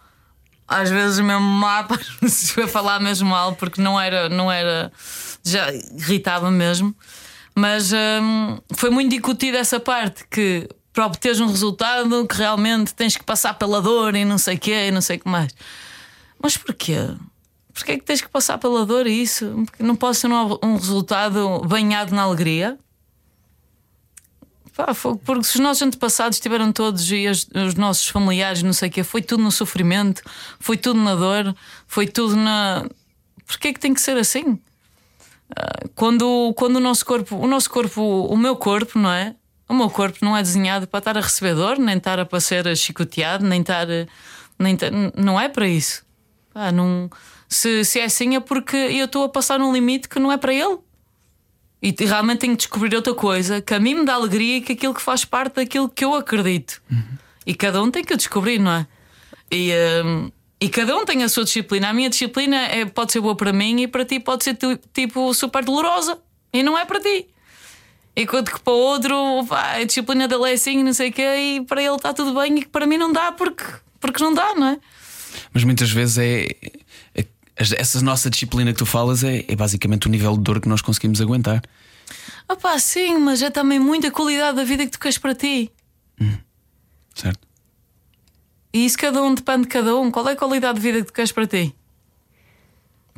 às 0.67 0.89
vezes 0.89 1.21
mesmo 1.21 1.41
má 1.41 1.87
eu 2.57 2.69
falar 2.69 2.99
mesmo 3.01 3.29
mal, 3.29 3.55
porque 3.55 3.81
não 3.81 4.01
era, 4.01 4.29
não 4.29 4.51
era, 4.51 4.91
já 5.45 5.71
irritava 5.73 6.51
mesmo. 6.51 6.95
Mas 7.55 7.93
hum, 7.93 8.59
foi 8.75 8.89
muito 8.89 9.11
discutida 9.11 9.59
essa 9.59 9.79
parte 9.79 10.25
que 10.31 10.67
para 10.93 11.07
obteres 11.07 11.41
um 11.41 11.47
resultado 11.47 12.27
que 12.27 12.37
realmente 12.37 12.95
tens 12.95 13.17
que 13.17 13.25
passar 13.25 13.55
pela 13.55 13.81
dor 13.81 14.15
e 14.15 14.25
não 14.25 14.39
sei 14.39 14.57
o 14.57 14.59
quê 14.59 14.89
e 14.89 14.91
não 14.91 15.01
sei 15.01 15.17
o 15.17 15.21
que 15.21 15.29
mais. 15.29 15.53
Mas 16.39 16.57
porquê? 16.57 16.97
Porquê 17.73 17.93
é 17.93 17.99
que 17.99 18.05
tens 18.05 18.21
que 18.21 18.29
passar 18.29 18.59
pela 18.59 18.85
dor 18.85 19.07
e 19.07 19.23
isso? 19.23 19.63
Porque 19.67 19.83
não 19.83 19.97
pode 19.97 20.19
ser 20.19 20.27
um, 20.29 20.59
um 20.63 20.77
resultado 20.77 21.61
banhado 21.67 22.15
na 22.15 22.23
alegria? 22.23 22.79
Pá, 24.77 24.87
porque 25.25 25.45
se 25.45 25.57
os 25.57 25.61
nossos 25.61 25.83
antepassados 25.83 26.37
estiveram 26.37 26.73
todos 26.73 27.11
e 27.11 27.27
as- 27.27 27.47
os 27.55 27.75
nossos 27.75 28.09
familiares, 28.09 28.63
não 28.63 28.73
sei 28.73 28.89
o 28.89 28.93
quê, 28.93 29.05
foi 29.05 29.21
tudo 29.21 29.43
no 29.43 29.51
sofrimento, 29.53 30.23
foi 30.59 30.77
tudo 30.79 30.99
na 31.01 31.15
dor, 31.15 31.55
foi 31.87 32.07
tudo 32.07 32.37
na. 32.37 32.87
Porquê 33.47 33.69
é 33.69 33.73
que 33.75 33.81
tem 33.81 33.93
que 33.93 34.01
ser 34.01 34.17
assim? 34.17 34.59
Ah, 35.55 35.87
Quando, 35.95 36.55
quando 36.57 36.77
o 36.77 36.81
nosso 36.81 37.05
corpo, 37.05 37.37
o 37.37 37.47
nosso 37.47 37.69
corpo, 37.69 38.01
o 38.03 38.37
meu 38.37 38.57
corpo, 38.57 38.99
não 38.99 39.11
é? 39.11 39.35
O 39.73 39.75
meu 39.75 39.89
corpo 39.89 40.19
não 40.23 40.37
é 40.37 40.43
desenhado 40.43 40.87
para 40.87 40.99
estar 40.99 41.17
a 41.17 41.21
receber 41.23 41.55
dor, 41.55 41.79
nem 41.79 41.97
estar 41.97 42.21
a 42.21 42.41
ser 42.41 42.77
chicoteado, 42.77 43.43
nem 43.47 43.63
estar. 43.63 43.87
Nem 44.59 44.77
ta- 44.77 44.91
não 45.17 45.41
é 45.41 45.49
para 45.49 45.67
isso. 45.67 46.05
Pá, 46.53 46.71
não, 46.71 47.09
se, 47.49 47.83
se 47.83 47.99
é 47.99 48.05
assim 48.05 48.37
é 48.37 48.41
porque 48.41 48.77
eu 48.77 49.07
estou 49.07 49.25
a 49.25 49.31
passar 49.31 49.59
num 49.59 49.73
limite 49.73 50.11
que 50.11 50.19
não 50.19 50.31
é 50.31 50.37
para 50.37 50.53
ele. 50.53 50.77
E 51.81 51.91
te- 51.91 52.05
realmente 52.05 52.41
tenho 52.41 52.53
que 52.53 52.59
descobrir 52.59 52.95
outra 52.95 53.15
coisa 53.15 53.63
que 53.63 53.73
a 53.73 53.81
mim 53.81 53.95
me 53.95 54.05
dá 54.05 54.13
alegria 54.13 54.59
e 54.59 54.61
que 54.61 54.73
aquilo 54.75 54.93
que 54.93 55.01
faz 55.01 55.25
parte 55.25 55.55
daquilo 55.55 55.89
que 55.89 56.05
eu 56.05 56.15
acredito. 56.15 56.83
E 57.47 57.55
cada 57.55 57.83
um 57.83 57.91
tem 57.91 58.05
que 58.05 58.15
descobrir, 58.15 58.59
não 58.59 58.73
é? 58.73 58.87
E, 59.51 59.73
hum, 60.05 60.31
e 60.61 60.69
cada 60.69 60.95
um 60.99 61.07
tem 61.07 61.25
a 61.25 61.31
sua 61.31 61.45
disciplina. 61.45 61.89
A 61.89 61.93
minha 61.95 62.11
disciplina 62.11 62.57
é, 62.57 62.85
pode 62.85 63.11
ser 63.11 63.21
boa 63.23 63.35
para 63.35 63.55
mim 63.55 63.81
e 63.81 63.89
para 63.89 64.05
ti 64.05 64.21
pode 64.21 64.45
ser 64.45 64.59
tipo 64.93 65.33
super 65.33 65.65
dolorosa. 65.65 66.19
E 66.53 66.63
não 66.63 66.77
é 66.77 66.85
para 66.85 67.01
ti. 67.01 67.27
Enquanto 68.15 68.53
que 68.53 68.61
para 68.61 68.73
outro 68.73 69.47
pá, 69.49 69.77
a 69.77 69.85
disciplina 69.85 70.29
dele 70.29 70.51
é 70.51 70.53
assim, 70.53 70.83
não 70.83 70.93
sei 70.93 71.09
o 71.11 71.13
quê, 71.13 71.23
e 71.23 71.65
para 71.65 71.83
ele 71.83 71.97
está 71.97 72.13
tudo 72.13 72.35
bem 72.39 72.59
e 72.59 72.63
que 72.63 72.69
para 72.69 72.87
mim 72.87 72.99
não 72.99 73.13
dá 73.13 73.33
porque, 73.33 73.65
porque 73.99 74.23
não 74.23 74.35
dá, 74.35 74.55
não 74.55 74.67
é? 74.69 74.79
Mas 75.53 75.65
muitas 75.65 75.91
vezes 75.91 76.19
é. 76.19 76.47
é- 77.15 77.27
essa 77.57 78.01
nossa 78.01 78.29
disciplina 78.31 78.73
que 78.73 78.79
tu 78.79 78.87
falas 78.87 79.23
é, 79.23 79.45
é 79.47 79.55
basicamente 79.55 80.07
o 80.07 80.11
nível 80.11 80.37
de 80.37 80.43
dor 80.43 80.61
que 80.61 80.69
nós 80.69 80.83
conseguimos 80.83 81.21
aguentar. 81.21 81.63
Ah 82.49 82.57
pá, 82.57 82.79
sim, 82.79 83.19
mas 83.19 83.41
é 83.41 83.51
também 83.51 83.79
muita 83.79 84.11
qualidade 84.11 84.57
da 84.57 84.65
vida 84.65 84.85
que 84.85 84.91
tu 84.93 84.99
queres 84.99 85.19
para 85.19 85.35
ti. 85.35 85.71
Certo? 87.15 87.41
E 88.73 88.85
isso 88.87 88.97
cada 88.97 89.23
um 89.23 89.35
depende 89.35 89.63
de 89.63 89.69
cada 89.69 89.95
um. 89.97 90.11
Qual 90.11 90.27
é 90.29 90.33
a 90.33 90.37
qualidade 90.37 90.81
de 90.81 90.81
vida 90.81 90.99
que 91.01 91.07
tu 91.07 91.13
queres 91.13 91.31
para 91.31 91.47
ti? 91.47 91.75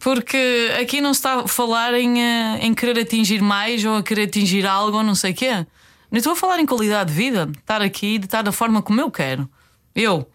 Porque 0.01 0.71
aqui 0.81 1.01
não 1.01 1.15
se 1.15 1.19
está 1.19 1.41
a 1.41 1.49
falar 1.49 1.95
em, 1.95 2.21
eh, 2.21 2.59
em 2.63 2.75
querer 2.75 2.99
atingir 3.01 3.41
mais 3.41 3.85
ou 3.85 3.97
a 3.97 4.03
querer 4.03 4.25
atingir 4.25 4.67
algo 4.67 4.99
ou 4.99 5.03
não 5.03 5.15
sei 5.15 5.33
o 5.33 5.35
quê. 5.35 5.67
Nem 6.11 6.19
estou 6.19 6.33
a 6.33 6.37
falar 6.37 6.59
em 6.61 6.67
qualidade 6.67 7.11
de 7.11 7.17
vida, 7.17 7.47
de 7.47 7.59
estar 7.59 7.81
aqui, 7.81 8.19
de 8.19 8.27
estar 8.27 8.43
da 8.43 8.53
forma 8.53 8.83
como 8.83 9.01
eu 9.01 9.11
quero. 9.11 9.49
Eu. 9.95 10.29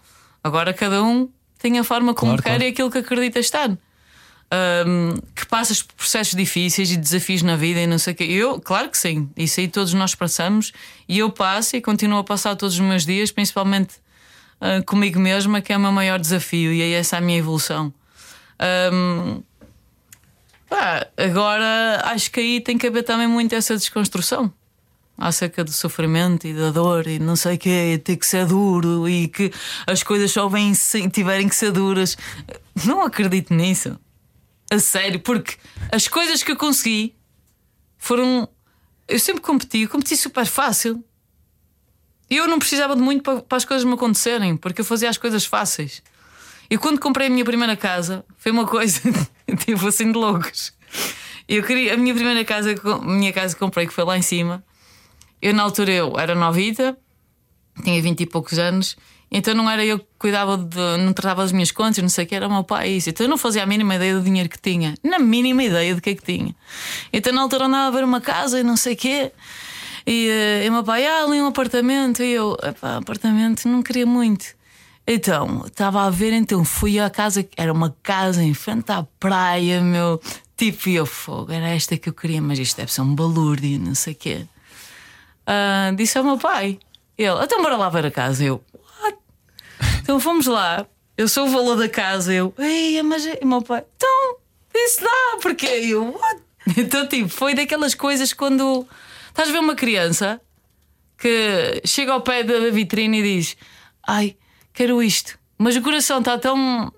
Agora 0.44 0.74
cada 0.74 1.04
um 1.04 1.30
tem 1.58 1.78
a 1.78 1.84
forma 1.84 2.14
como 2.14 2.32
Claro, 2.32 2.44
quer 2.44 2.50
claro. 2.52 2.64
e 2.64 2.68
aquilo 2.68 2.90
que 2.90 2.98
acredita 3.00 3.40
estar. 3.40 3.70
Ahm, 4.52 5.20
que 5.36 5.46
passas 5.46 5.84
por 5.84 5.94
processos 5.94 6.34
difíceis 6.34 6.90
e 6.92 6.98
desafios 6.98 7.44
na 7.44 7.56
vida 7.56 7.80
e 7.82 7.86
não 7.86 8.00
sei 8.00 8.14
o 8.14 8.16
quê. 8.16 8.24
Eu, 8.24 8.60
claro 8.60 8.90
que 8.90 8.98
sim, 8.98 9.30
isso 9.38 9.60
aí 9.60 9.68
todos 9.68 9.94
nós 9.94 10.16
passamos 10.16 10.72
e 11.08 11.20
eu 11.20 11.30
passo 11.30 11.76
e 11.76 11.82
continuo 11.82 12.18
a 12.18 12.24
passar 12.24 12.56
todos 12.56 12.74
os 12.76 12.80
meus 12.82 13.06
dias, 13.06 13.30
principalmente 13.32 13.96
ah, 14.60 14.82
comigo 14.86 15.20
mesma, 15.20 15.62
que 15.62 15.72
é 15.72 15.78
o 15.78 15.80
meu 15.80 15.92
maior 15.92 16.18
desafio 16.18 16.74
e 16.74 16.82
é 16.82 16.92
essa 16.94 17.18
a 17.18 17.22
minha 17.22 17.38
evolução. 17.38 17.94
Ahm, 18.60 19.42
pá, 20.70 21.08
agora 21.18 22.02
acho 22.06 22.32
que 22.32 22.40
aí 22.40 22.62
tem 22.62 22.78
que 22.78 22.88
haver 22.88 23.04
também 23.04 23.28
muito 23.28 23.54
essa 23.54 23.76
desconstrução 23.76 24.54
acerca 25.18 25.64
do 25.64 25.72
sofrimento 25.72 26.48
e 26.48 26.54
da 26.54 26.72
dor 26.72 27.06
e 27.06 27.20
não 27.20 27.36
sei 27.36 27.56
o 27.56 27.58
que, 27.58 27.98
ter 27.98 28.16
que 28.16 28.26
ser 28.26 28.46
duro 28.46 29.10
e 29.10 29.28
que 29.28 29.52
as 29.86 30.02
coisas 30.02 30.32
só 30.32 30.48
vêm 30.48 30.74
se 30.74 31.10
tiverem 31.10 31.50
que 31.50 31.56
ser 31.56 31.72
duras. 31.72 32.16
Não 32.86 33.02
acredito 33.02 33.54
nisso. 33.54 34.00
A 34.72 34.80
sério, 34.80 35.20
porque 35.20 35.58
as 35.92 36.08
coisas 36.08 36.42
que 36.44 36.52
eu 36.52 36.56
consegui 36.56 37.16
foram. 37.98 38.48
Eu 39.08 39.20
sempre 39.20 39.42
competi, 39.42 39.82
eu 39.82 39.90
competi 39.90 40.16
super 40.16 40.46
fácil. 40.46 41.04
E 42.30 42.38
eu 42.38 42.48
não 42.48 42.60
precisava 42.60 42.96
de 42.96 43.02
muito 43.02 43.24
para 43.24 43.58
as 43.58 43.66
coisas 43.66 43.84
me 43.84 43.94
acontecerem, 43.94 44.56
porque 44.56 44.82
eu 44.82 44.86
fazia 44.86 45.10
as 45.10 45.18
coisas 45.18 45.46
fáceis. 45.46 46.04
E 46.70 46.78
quando 46.78 47.00
comprei 47.00 47.28
a 47.28 47.30
minha 47.30 47.44
primeira 47.44 47.76
casa, 47.76 48.24
foi 48.38 48.52
uma 48.52 48.66
coisa 48.66 49.02
tipo 49.66 49.88
assim 49.88 50.12
de 50.12 50.18
loucos. 50.18 50.72
Eu 51.48 51.64
queria 51.64 51.96
a 51.96 51.98
minha 51.98 52.14
primeira 52.14 52.46
casa, 52.46 52.76
a 52.84 52.98
minha 53.06 53.34
casa 53.34 53.56
que 53.56 53.60
comprei, 53.60 53.88
que 53.88 53.94
foi 53.94 54.04
lá 54.04 54.18
em 54.18 54.22
cima. 54.22 54.64
Eu, 55.42 55.54
na 55.54 55.64
altura, 55.64 55.92
eu 55.92 56.20
era 56.20 56.36
novita, 56.36 56.98
tinha 57.84 58.00
vinte 58.02 58.22
e 58.22 58.26
poucos 58.26 58.60
anos, 58.60 58.98
então 59.32 59.54
não 59.54 59.70
era 59.70 59.86
eu 59.86 60.00
que 60.00 60.06
cuidava 60.18 60.58
de. 60.58 60.78
não 61.04 61.14
tratava 61.14 61.44
das 61.44 61.52
minhas 61.52 61.72
contas, 61.72 62.02
não 62.02 62.10
sei 62.10 62.26
o 62.26 62.28
que, 62.28 62.36
era 62.36 62.48
o 62.48 62.52
meu 62.52 62.64
pai. 62.64 62.90
Isso. 62.90 63.10
Então 63.10 63.26
eu 63.26 63.30
não 63.30 63.38
fazia 63.38 63.64
a 63.64 63.66
mínima 63.66 63.96
ideia 63.96 64.16
do 64.16 64.22
dinheiro 64.22 64.50
que 64.50 64.60
tinha, 64.60 64.96
na 65.04 65.18
mínima 65.20 65.64
ideia 65.64 65.96
do 65.96 66.02
que 66.02 66.12
é 66.12 66.16
que 66.16 66.24
tinha. 66.24 66.56
Então 67.14 67.32
na 67.34 67.42
altura 67.42 67.66
andava 67.66 67.88
a 67.88 67.92
ver 68.00 68.04
uma 68.04 68.22
casa 68.22 68.60
e 68.60 68.64
não 68.64 68.76
sei 68.76 68.94
o 68.94 68.98
quê. 68.98 69.32
E, 70.06 70.28
eh, 70.30 70.66
e 70.66 70.70
meu 70.70 70.84
pai, 70.84 71.06
ah, 71.06 71.24
ali 71.24 71.42
um 71.42 71.48
apartamento. 71.48 72.24
E 72.24 72.32
eu, 72.32 72.58
apartamento, 72.82 73.68
não 73.68 73.84
queria 73.84 74.06
muito. 74.06 74.59
Então, 75.12 75.64
estava 75.66 76.04
a 76.04 76.12
ver, 76.12 76.34
então 76.34 76.64
fui 76.64 77.00
à 77.00 77.10
casa, 77.10 77.44
era 77.58 77.74
uma 77.74 77.98
casa 78.04 78.44
em 78.44 78.54
frente 78.54 78.92
à 78.92 79.02
praia, 79.20 79.82
meu. 79.82 80.22
Tipo, 80.56 80.88
e 80.88 80.96
eu 80.98 81.06
fogo, 81.08 81.52
era 81.52 81.70
esta 81.70 81.98
que 81.98 82.10
eu 82.10 82.14
queria, 82.14 82.40
mas 82.40 82.60
isto 82.60 82.78
deve 82.78 82.94
ser 82.94 83.02
um 83.02 83.16
balúrdio, 83.16 83.80
não 83.80 83.96
sei 83.96 84.14
o 84.14 84.16
quê. 84.16 84.46
Ah, 85.48 85.92
disse 85.96 86.16
ao 86.16 86.24
meu 86.24 86.38
pai, 86.38 86.78
ele, 87.18 87.44
então 87.44 87.60
bora 87.60 87.76
lá 87.76 87.90
ver 87.90 88.06
a 88.06 88.12
casa. 88.12 88.44
Eu, 88.44 88.64
what? 89.02 89.18
Então 90.00 90.20
fomos 90.20 90.46
lá, 90.46 90.86
eu 91.18 91.28
sou 91.28 91.48
o 91.48 91.50
valor 91.50 91.76
da 91.76 91.90
casa. 91.90 92.32
Eu, 92.32 92.54
ei, 92.60 93.02
mas 93.02 93.26
e 93.26 93.44
meu 93.44 93.64
pai, 93.64 93.84
então, 93.96 94.36
isso 94.76 95.02
dá, 95.02 95.40
porque 95.42 95.66
eu, 95.66 96.14
what? 96.14 96.42
Então, 96.78 97.08
tipo, 97.08 97.30
foi 97.30 97.56
daquelas 97.56 97.96
coisas 97.96 98.32
quando 98.32 98.86
estás 99.30 99.50
a 99.50 99.52
ver 99.52 99.58
uma 99.58 99.74
criança 99.74 100.40
que 101.18 101.82
chega 101.84 102.14
ao 102.14 102.22
pé 102.22 102.44
da 102.44 102.70
vitrine 102.70 103.22
e 103.22 103.24
diz: 103.24 103.58
Ai, 104.08 104.38
quero 104.74 105.02
isto, 105.04 105.38
mas 105.58 105.76
o 105.76 105.82
coração 105.82 106.20
está 106.20 106.38
tão. 106.38 106.92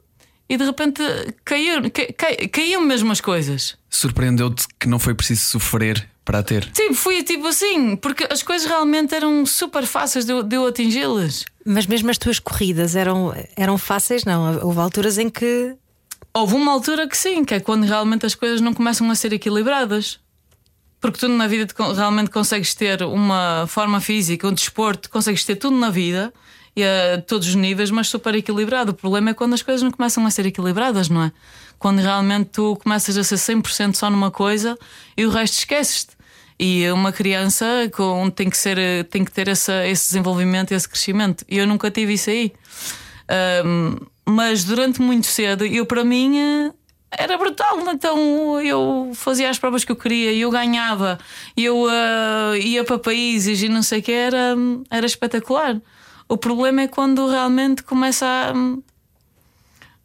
E 0.49 0.57
de 0.57 0.65
repente 0.65 1.01
caiu, 1.45 1.81
ca- 1.91 2.13
ca- 2.17 2.47
caíam 2.51 2.81
mesmo 2.81 3.11
as 3.11 3.21
coisas. 3.21 3.77
Surpreendeu-te 3.89 4.65
que 4.79 4.87
não 4.87 4.99
foi 4.99 5.13
preciso 5.13 5.41
sofrer 5.43 6.09
para 6.25 6.39
a 6.39 6.43
ter. 6.43 6.65
Tipo, 6.71 6.93
fui 6.93 7.23
tipo 7.23 7.47
assim, 7.47 7.95
porque 7.95 8.27
as 8.29 8.43
coisas 8.43 8.67
realmente 8.67 9.15
eram 9.15 9.45
super 9.45 9.85
fáceis 9.85 10.25
de, 10.25 10.33
eu- 10.33 10.43
de 10.43 10.55
eu 10.57 10.67
atingi-las. 10.67 11.45
Mas 11.65 11.85
mesmo 11.85 12.09
as 12.11 12.17
tuas 12.17 12.37
corridas 12.39 12.95
eram, 12.95 13.33
eram 13.55 13.77
fáceis, 13.77 14.25
não? 14.25 14.59
Houve 14.65 14.79
alturas 14.79 15.17
em 15.17 15.29
que. 15.29 15.75
Houve 16.33 16.55
uma 16.55 16.71
altura 16.71 17.07
que 17.07 17.17
sim, 17.17 17.43
que 17.45 17.53
é 17.53 17.59
quando 17.59 17.83
realmente 17.85 18.25
as 18.25 18.35
coisas 18.35 18.61
não 18.61 18.73
começam 18.73 19.09
a 19.09 19.15
ser 19.15 19.31
equilibradas. 19.33 20.19
Porque 20.99 21.17
tu 21.19 21.27
na 21.27 21.47
vida 21.47 21.65
realmente 21.95 22.29
consegues 22.29 22.75
ter 22.75 23.01
uma 23.03 23.65
forma 23.67 23.99
física, 23.99 24.47
um 24.47 24.53
desporto, 24.53 25.09
consegues 25.09 25.43
ter 25.43 25.55
tudo 25.55 25.75
na 25.77 25.89
vida 25.89 26.31
e 26.75 26.83
a 26.83 27.21
todos 27.21 27.47
os 27.47 27.55
níveis, 27.55 27.91
mas 27.91 28.07
super 28.07 28.33
equilibrado. 28.35 28.91
O 28.91 28.93
problema 28.93 29.31
é 29.31 29.33
quando 29.33 29.53
as 29.53 29.61
coisas 29.61 29.81
não 29.81 29.91
começam 29.91 30.25
a 30.25 30.31
ser 30.31 30.45
equilibradas, 30.45 31.09
não 31.09 31.23
é? 31.23 31.31
Quando 31.77 31.99
realmente 31.99 32.49
tu 32.53 32.77
começas 32.81 33.17
a 33.17 33.23
ser 33.23 33.35
100% 33.35 33.95
só 33.95 34.09
numa 34.09 34.31
coisa 34.31 34.77
e 35.17 35.25
o 35.25 35.29
resto 35.29 35.59
esqueces-te. 35.59 36.15
E 36.59 36.89
uma 36.91 37.11
criança 37.11 37.65
com, 37.91 38.29
tem, 38.29 38.47
que 38.47 38.57
ser, 38.57 38.77
tem 39.05 39.25
que 39.25 39.31
ter 39.31 39.47
essa, 39.47 39.85
esse 39.87 40.09
desenvolvimento, 40.09 40.71
esse 40.71 40.87
crescimento. 40.87 41.43
E 41.49 41.57
eu 41.57 41.65
nunca 41.65 41.89
tive 41.89 42.13
isso 42.13 42.29
aí. 42.29 42.53
Ahm, 43.27 43.95
mas 44.27 44.63
durante 44.63 45.01
muito 45.01 45.25
cedo, 45.25 45.65
eu 45.65 45.85
para 45.87 46.03
mim 46.03 46.37
eh, 46.37 46.71
era 47.11 47.37
brutal. 47.37 47.79
Então 47.91 48.61
eu 48.61 49.11
fazia 49.15 49.49
as 49.49 49.57
provas 49.57 49.83
que 49.83 49.91
eu 49.91 49.95
queria, 49.95 50.33
eu 50.33 50.51
ganhava, 50.51 51.17
eu 51.57 51.89
eh, 51.89 52.59
ia 52.59 52.83
para 52.83 52.99
países 52.99 53.61
e 53.63 53.67
não 53.67 53.81
sei 53.81 53.99
o 53.99 54.03
que, 54.03 54.11
era, 54.11 54.55
era 54.89 55.05
espetacular. 55.05 55.81
O 56.31 56.37
problema 56.37 56.83
é 56.83 56.87
quando 56.87 57.29
realmente 57.29 57.83
começa 57.83 58.25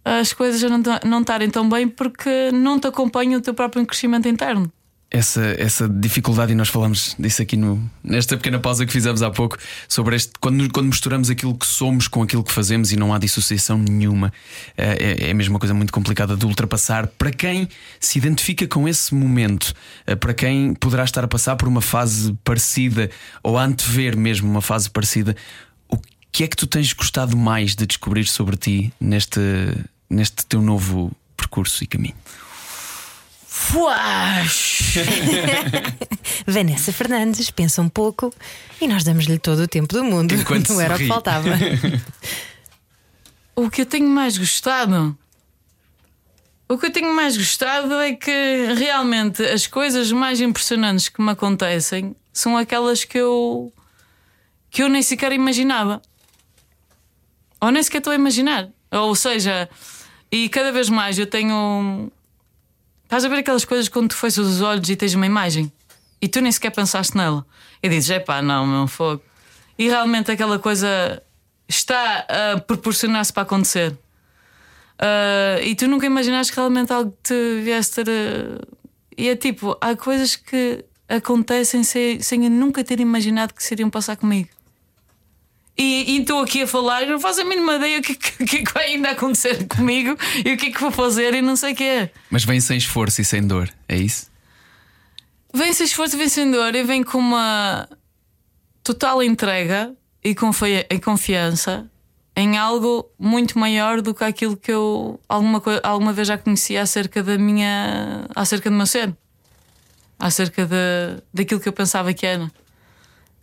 a, 0.04 0.18
as 0.18 0.32
coisas 0.32 0.64
a 0.64 0.68
não 0.68 0.82
ta- 0.82 1.00
não 1.04 1.20
estarem 1.20 1.48
tão 1.48 1.68
bem 1.68 1.86
porque 1.86 2.50
não 2.52 2.80
te 2.80 2.88
acompanha 2.88 3.38
o 3.38 3.40
teu 3.40 3.54
próprio 3.54 3.86
crescimento 3.86 4.26
interno. 4.28 4.72
Essa, 5.08 5.54
essa 5.56 5.88
dificuldade, 5.88 6.50
e 6.50 6.56
nós 6.56 6.68
falamos 6.68 7.14
disso 7.16 7.40
aqui 7.40 7.56
no, 7.56 7.80
nesta 8.02 8.36
pequena 8.36 8.58
pausa 8.58 8.84
que 8.84 8.92
fizemos 8.92 9.22
há 9.22 9.30
pouco, 9.30 9.56
sobre 9.88 10.16
este 10.16 10.32
quando, 10.40 10.68
quando 10.72 10.86
misturamos 10.88 11.30
aquilo 11.30 11.54
que 11.54 11.64
somos 11.64 12.08
com 12.08 12.24
aquilo 12.24 12.42
que 12.42 12.50
fazemos 12.50 12.90
e 12.90 12.96
não 12.96 13.14
há 13.14 13.18
dissociação 13.18 13.78
nenhuma, 13.78 14.32
eh, 14.76 15.18
é, 15.20 15.30
é 15.30 15.32
mesmo 15.32 15.54
uma 15.54 15.60
coisa 15.60 15.72
muito 15.72 15.92
complicada 15.92 16.36
de 16.36 16.44
ultrapassar. 16.44 17.06
Para 17.06 17.30
quem 17.30 17.68
se 18.00 18.18
identifica 18.18 18.66
com 18.66 18.88
esse 18.88 19.14
momento, 19.14 19.72
eh, 20.08 20.16
para 20.16 20.34
quem 20.34 20.74
poderá 20.74 21.04
estar 21.04 21.22
a 21.22 21.28
passar 21.28 21.54
por 21.54 21.68
uma 21.68 21.80
fase 21.80 22.36
parecida 22.42 23.09
ou 23.44 23.57
a 23.57 23.62
antever 23.62 24.16
mesmo 24.16 24.51
uma 24.51 24.61
fase 24.61 24.90
parecida, 24.90 25.36
que 26.37 26.45
é 26.45 26.49
que 26.49 26.57
tu 26.57 26.66
tens 26.66 26.93
gostado 26.93 27.34
mais 27.34 27.74
de 27.74 27.87
descobrir 27.87 28.26
sobre 28.26 28.59
ti 28.59 28.93
neste, 29.01 29.41
neste 30.11 30.45
teu 30.45 30.61
novo 30.61 31.11
percurso 31.34 31.82
e 31.82 31.87
caminho? 31.87 32.14
Fuash! 33.49 34.97
Vanessa 36.47 36.93
Fernandes 36.93 37.51
pensa 37.51 37.80
um 37.80 37.89
pouco 37.89 38.34
e 38.78 38.87
nós 38.87 39.03
damos-lhe 39.03 39.39
todo 39.39 39.61
o 39.61 39.66
tempo 39.66 39.95
do 39.95 40.05
mundo. 40.05 40.34
Enquanto 40.34 40.74
não 40.74 40.80
era 40.82 40.97
o 40.97 40.99
que 40.99 41.09
faltava. 41.09 41.49
O 43.59 43.70
que 43.70 43.80
eu 43.80 43.87
tenho 43.87 44.07
mais 44.07 44.37
gostado? 44.37 45.16
O 46.68 46.76
que 46.76 46.84
eu 46.84 46.93
tenho 46.93 47.14
mais 47.14 47.39
gostado 47.39 47.95
é 47.95 48.12
que 48.12 48.74
realmente 48.76 49.43
as 49.43 49.66
coisas 49.66 50.12
mais 50.12 50.43
impressionantes 50.43 51.09
que 51.09 51.22
me 51.22 51.30
acontecem 51.30 52.14
são 52.30 52.55
aquelas 52.55 53.05
que 53.05 53.16
eu 53.16 53.72
que 54.70 54.82
eu 54.82 54.91
nem 54.91 55.01
sequer 55.01 55.32
imaginava. 55.32 56.03
Ou 57.66 57.72
nem 57.72 57.82
sequer 57.82 57.98
estou 57.98 58.12
a 58.12 58.16
imaginar. 58.16 58.68
Ou 58.92 59.12
seja, 59.16 59.68
e 60.30 60.48
cada 60.48 60.70
vez 60.70 60.88
mais 60.88 61.18
eu 61.18 61.26
tenho. 61.26 62.12
Estás 63.02 63.24
a 63.24 63.28
ver 63.28 63.38
aquelas 63.38 63.64
coisas 63.64 63.88
quando 63.88 64.10
tu 64.10 64.14
fechas 64.14 64.46
os 64.46 64.60
olhos 64.60 64.88
e 64.88 64.94
tens 64.94 65.14
uma 65.14 65.26
imagem 65.26 65.72
e 66.22 66.28
tu 66.28 66.40
nem 66.40 66.52
sequer 66.52 66.70
pensaste 66.70 67.16
nela. 67.16 67.44
E 67.82 67.88
dizes: 67.88 68.10
é 68.10 68.20
pá, 68.20 68.40
não, 68.40 68.64
meu 68.64 68.86
fogo. 68.86 69.20
E 69.76 69.88
realmente 69.88 70.30
aquela 70.30 70.60
coisa 70.60 71.20
está 71.68 72.24
a 72.28 72.60
proporcionar-se 72.60 73.32
para 73.32 73.42
acontecer. 73.42 73.90
Uh, 73.90 75.60
e 75.64 75.74
tu 75.74 75.88
nunca 75.88 76.06
imaginaste 76.06 76.52
que 76.52 76.60
realmente 76.60 76.92
algo 76.92 77.18
te 77.20 77.62
viesse 77.64 78.04
ter. 78.04 78.08
Uh, 78.08 78.76
e 79.18 79.28
é 79.28 79.34
tipo, 79.34 79.76
há 79.80 79.96
coisas 79.96 80.36
que 80.36 80.84
acontecem 81.08 81.82
sem, 81.82 82.20
sem 82.20 82.44
eu 82.44 82.50
nunca 82.50 82.84
ter 82.84 83.00
imaginado 83.00 83.52
que 83.52 83.62
seriam 83.64 83.90
passar 83.90 84.16
comigo. 84.16 84.50
E 85.79 86.18
estou 86.18 86.41
aqui 86.41 86.62
a 86.62 86.66
falar 86.66 87.03
e 87.03 87.07
não 87.07 87.20
faço 87.20 87.43
a 87.43 87.45
mínima 87.45 87.77
ideia 87.77 87.99
o 87.99 88.03
que, 88.03 88.14
que, 88.14 88.62
que 88.64 88.72
vai 88.72 88.95
ainda 88.95 89.11
acontecer 89.11 89.66
comigo 89.66 90.16
e 90.45 90.53
o 90.53 90.57
que 90.57 90.66
é 90.66 90.70
que 90.70 90.81
vou 90.81 90.91
fazer 90.91 91.35
e 91.35 91.43
não 91.43 91.55
sei 91.55 91.72
o 91.72 91.77
que 91.77 91.85
é. 91.85 92.11
Mas 92.31 92.45
vem 92.45 92.61
sem 92.61 92.79
esforço 92.79 93.20
e 93.20 93.24
sem 93.24 93.47
dor, 93.47 93.68
é 93.87 93.97
isso? 93.97 94.31
Vem 95.53 95.72
sem 95.72 95.85
esforço 95.87 96.16
vencedor 96.16 96.74
e 96.74 96.83
vem 96.83 97.03
com 97.03 97.18
uma 97.18 97.89
total 98.83 99.22
entrega 99.22 99.95
e, 100.24 100.31
e 100.91 100.99
confiança 100.99 101.91
em 102.37 102.59
algo 102.59 103.11
muito 103.18 103.59
maior 103.59 104.03
do 104.03 104.14
que 104.14 104.22
aquilo 104.22 104.57
que 104.57 104.70
eu 104.70 105.18
alguma, 105.27 105.62
alguma 105.83 106.12
vez 106.12 106.29
já 106.29 106.37
conhecia 106.37 106.83
acerca 106.83 107.22
da 107.22 107.39
minha. 107.39 108.27
acerca 108.35 108.68
do 108.68 108.77
meu 108.77 108.87
ser. 108.87 109.16
Acerca 110.18 110.66
de, 110.66 111.22
daquilo 111.33 111.61
que 111.61 111.68
eu 111.68 111.72
pensava 111.72 112.12
que 112.12 112.27
era. 112.27 112.51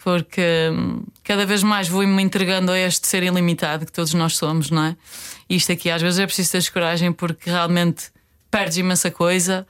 Porque 0.03 0.69
hum, 0.71 1.03
cada 1.23 1.45
vez 1.45 1.63
mais 1.63 1.87
vou-me 1.87 2.21
entregando 2.21 2.71
a 2.71 2.77
este 2.77 3.07
ser 3.07 3.23
ilimitado 3.23 3.85
que 3.85 3.91
todos 3.91 4.13
nós 4.13 4.35
somos, 4.35 4.69
não 4.69 4.83
é? 4.83 4.97
Isto 5.49 5.71
aqui 5.71 5.89
às 5.89 6.01
vezes 6.01 6.19
é 6.19 6.25
preciso 6.25 6.51
ter 6.51 6.71
coragem 6.71 7.11
porque 7.11 7.49
realmente 7.49 8.11
perdes 8.51 8.77
imensa 8.77 9.09
coisa, 9.09 9.65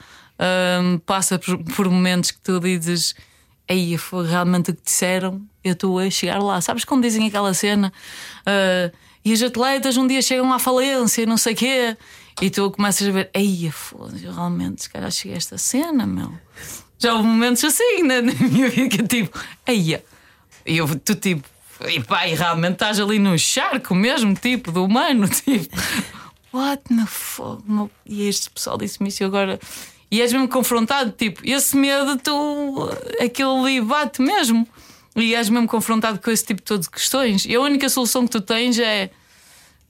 hum, 0.81 0.99
passa 1.05 1.37
por, 1.37 1.57
por 1.75 1.89
momentos 1.89 2.31
que 2.31 2.41
tu 2.41 2.59
dizes 2.59 3.15
aí 3.69 3.97
foi 3.97 4.27
realmente 4.27 4.71
o 4.71 4.75
que 4.75 4.83
disseram, 4.83 5.41
eu 5.63 5.73
estou 5.73 5.99
a 5.99 6.09
chegar 6.09 6.41
lá. 6.41 6.59
Sabes 6.61 6.83
quando 6.83 7.03
dizem 7.03 7.27
aquela 7.27 7.53
cena? 7.53 7.93
Uh, 8.41 8.95
e 9.23 9.31
os 9.31 9.41
atletas 9.41 9.95
um 9.95 10.05
dia 10.05 10.21
chegam 10.21 10.51
à 10.51 10.59
falência 10.59 11.21
e 11.21 11.25
não 11.25 11.37
sei 11.37 11.53
o 11.53 11.55
quê. 11.55 11.97
E 12.41 12.49
tu 12.49 12.71
começas 12.71 13.07
a 13.07 13.11
ver, 13.11 13.29
aí 13.33 13.71
foda-se, 13.71 14.25
realmente, 14.25 14.83
se 14.83 14.89
calhar 14.89 15.11
cheguei 15.11 15.35
a 15.35 15.37
esta 15.37 15.57
cena, 15.57 16.05
meu. 16.05 16.33
Já 16.97 17.13
houve 17.13 17.27
momentos 17.27 17.63
assim 17.63 18.03
na, 18.03 18.19
na 18.21 18.33
minha 18.33 18.69
vida 18.69 18.89
que 18.89 19.03
tipo, 19.03 19.39
aí 19.65 20.01
e 20.65 20.77
eu, 20.77 20.87
tu 20.99 21.15
tipo, 21.15 21.47
e 21.87 21.99
pá, 21.99 22.27
e 22.27 22.35
realmente 22.35 22.73
estás 22.73 22.99
ali 22.99 23.19
no 23.19 23.37
charco 23.37 23.93
mesmo, 23.93 24.33
tipo, 24.35 24.71
do 24.71 24.85
humano, 24.85 25.27
tipo, 25.29 25.75
what 26.51 26.81
the 26.87 27.05
fuck? 27.05 27.63
E 28.05 28.27
este 28.27 28.49
pessoal 28.49 28.77
disse-me 28.77 29.09
isso 29.09 29.23
agora. 29.23 29.59
E 30.13 30.21
és 30.21 30.31
mesmo 30.31 30.47
confrontado, 30.47 31.11
tipo, 31.11 31.41
esse 31.43 31.75
medo, 31.75 32.17
tu, 32.17 32.89
aquilo 33.19 33.65
ali 33.65 33.81
bate 33.81 34.21
mesmo. 34.21 34.67
E 35.15 35.33
és 35.33 35.49
mesmo 35.49 35.67
confrontado 35.67 36.19
com 36.19 36.29
esse 36.29 36.45
tipo 36.45 36.61
de, 36.63 36.83
de 36.83 36.89
questões. 36.89 37.45
E 37.45 37.55
a 37.55 37.59
única 37.59 37.89
solução 37.89 38.25
que 38.25 38.31
tu 38.31 38.41
tens 38.41 38.77
é. 38.77 39.09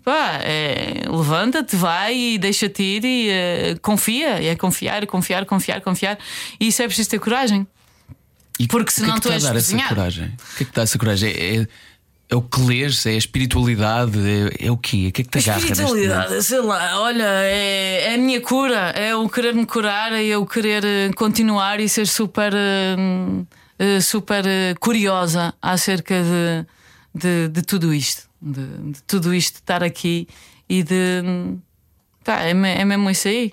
Pá, 0.02 0.40
é, 0.42 1.04
levanta-te, 1.10 1.78
vai 1.78 2.14
e 2.16 2.38
deixa-te 2.38 2.84
ir 2.84 3.06
e 3.06 3.30
uh, 3.74 3.80
confia. 3.82 4.42
E 4.42 4.48
é 4.48 4.56
confiar, 4.56 5.06
confiar, 5.06 5.46
confiar, 5.46 5.82
confiar. 5.82 6.18
E 6.58 6.68
isso 6.68 6.82
é 6.82 6.86
preciso 6.88 7.10
ter 7.10 7.20
coragem. 7.20 7.68
E 8.60 8.68
Porque 8.68 8.92
senão 8.92 9.12
que 9.12 9.16
é 9.16 9.22
que 9.22 9.28
tu 9.28 9.32
és 9.34 9.44
dar 9.44 9.56
essa 9.56 9.78
coragem? 9.88 10.26
O 10.26 10.58
que 10.58 10.64
é 10.64 10.66
que 10.66 10.72
dá 10.74 10.82
essa 10.84 10.98
coragem? 10.98 11.32
É, 11.32 11.56
é, 11.58 11.68
é 12.30 12.36
o 12.36 12.42
que 12.42 12.62
lês? 12.62 13.06
É 13.06 13.12
a 13.12 13.18
espiritualidade? 13.18 14.20
É, 14.20 14.68
é 14.68 14.72
o 14.72 14.78
quê? 14.78 15.08
O 15.10 15.12
que 15.12 15.22
é 15.22 15.26
que 15.26 15.30
te 15.30 15.40
agarra? 15.40 15.60
Espiritualidade, 15.60 16.44
sei 16.44 16.62
lá, 16.62 17.00
olha, 17.00 17.24
é, 17.24 18.12
é 18.12 18.16
a 18.16 18.18
minha 18.18 18.42
cura, 18.42 18.92
é 18.92 19.16
o 19.16 19.28
querer 19.28 19.54
me 19.54 19.66
curar, 19.66 20.14
é 20.14 20.38
o 20.38 20.46
querer 20.46 20.84
eh, 20.86 21.12
continuar 21.16 21.80
e 21.80 21.90
ser 21.90 22.08
super. 22.08 22.54
Uh, 22.54 23.46
eh, 23.80 24.00
super 24.02 24.46
curiosa 24.80 25.54
acerca 25.62 26.16
de, 26.24 26.66
de, 27.14 27.50
de 27.50 27.62
tudo 27.64 27.94
isto, 27.94 28.30
de, 28.42 28.66
de, 28.92 29.04
tudo 29.04 29.34
isto 29.34 29.56
estar 29.56 29.84
aqui 29.84 30.28
e 30.70 30.84
de. 30.84 31.58
Pá, 32.24 32.44
é, 32.44 32.52
é 32.52 32.86
mesmo 32.86 33.10
isso 33.10 33.28
aí. 33.28 33.52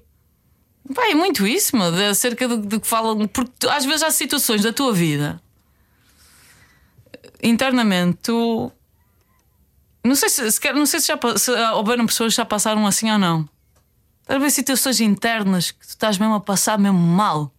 Pá, 0.95 1.09
é 1.09 1.15
muito 1.15 1.47
isso, 1.47 1.77
meu, 1.77 1.93
de, 1.93 2.05
acerca 2.05 2.49
do, 2.49 2.59
do 2.59 2.81
que 2.81 2.87
falam. 2.87 3.27
Porque 3.29 3.53
tu, 3.59 3.69
às 3.69 3.85
vezes 3.85 4.03
há 4.03 4.11
situações 4.11 4.63
da 4.63 4.73
tua 4.73 4.93
vida 4.93 5.41
internamente 7.43 8.19
tu. 8.23 8.73
Não 10.05 10.15
sei 10.15 10.29
se, 10.29 10.51
se 10.51 10.73
não 10.73 10.87
sei 10.87 11.01
se 11.01 11.09
já 11.09 11.19
se 11.37 11.51
houveram 11.75 12.07
pessoas 12.07 12.33
que 12.33 12.37
já 12.39 12.45
passaram 12.45 12.87
assim 12.87 13.11
ou 13.11 13.19
não. 13.19 13.49
Talvez 14.25 14.55
situações 14.55 15.01
internas 15.01 15.71
que 15.71 15.87
tu 15.87 15.91
estás 15.91 16.17
mesmo 16.17 16.35
a 16.35 16.41
passar 16.41 16.79
mesmo 16.79 16.99
mal. 16.99 17.53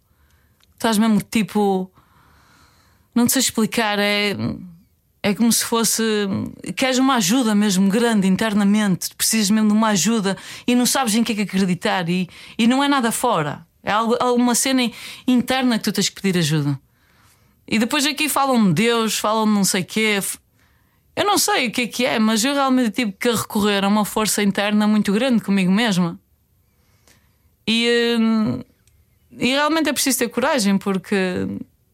Estás 0.74 0.98
mesmo 0.98 1.20
tipo 1.20 1.92
não 3.14 3.28
sei 3.28 3.40
explicar, 3.40 3.98
é. 3.98 4.34
É 5.22 5.34
como 5.34 5.52
se 5.52 5.64
fosse. 5.64 6.02
Queres 6.74 6.98
uma 6.98 7.14
ajuda 7.14 7.54
mesmo 7.54 7.88
grande 7.88 8.26
internamente, 8.26 9.14
precisas 9.14 9.50
mesmo 9.50 9.68
de 9.68 9.74
uma 9.74 9.88
ajuda 9.88 10.36
e 10.66 10.74
não 10.74 10.84
sabes 10.84 11.14
em 11.14 11.22
que 11.22 11.32
é 11.32 11.34
que 11.36 11.42
acreditar 11.42 12.08
e, 12.08 12.28
e 12.58 12.66
não 12.66 12.82
é 12.82 12.88
nada 12.88 13.12
fora. 13.12 13.64
É 13.84 13.92
algo, 13.92 14.16
alguma 14.20 14.54
cena 14.54 14.90
interna 15.26 15.78
que 15.78 15.84
tu 15.84 15.92
tens 15.92 16.08
que 16.08 16.20
pedir 16.20 16.38
ajuda. 16.38 16.78
E 17.66 17.78
depois 17.78 18.04
aqui 18.04 18.28
falam 18.28 18.66
de 18.68 18.82
Deus, 18.82 19.18
falam 19.18 19.46
de 19.46 19.52
não 19.52 19.64
sei 19.64 19.82
o 19.82 19.84
quê. 19.84 20.20
Eu 21.14 21.24
não 21.24 21.38
sei 21.38 21.68
o 21.68 21.70
que 21.70 21.82
é 21.82 21.86
que 21.86 22.04
é, 22.04 22.18
mas 22.18 22.44
eu 22.44 22.54
realmente 22.54 22.90
tive 22.90 23.12
que 23.12 23.30
recorrer 23.30 23.84
a 23.84 23.88
uma 23.88 24.04
força 24.04 24.42
interna 24.42 24.86
muito 24.86 25.12
grande 25.12 25.42
comigo 25.42 25.70
mesma. 25.70 26.18
E, 27.66 28.16
hum, 28.18 28.60
e 29.38 29.48
realmente 29.48 29.88
é 29.88 29.92
preciso 29.92 30.18
ter 30.18 30.28
coragem, 30.28 30.78
porque 30.78 31.46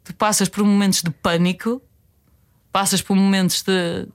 tu 0.04 0.14
passas 0.14 0.48
por 0.48 0.64
momentos 0.64 1.02
de 1.02 1.10
pânico, 1.10 1.82
passas 2.72 3.02
por 3.02 3.16
momentos 3.16 3.62
de 3.62 4.06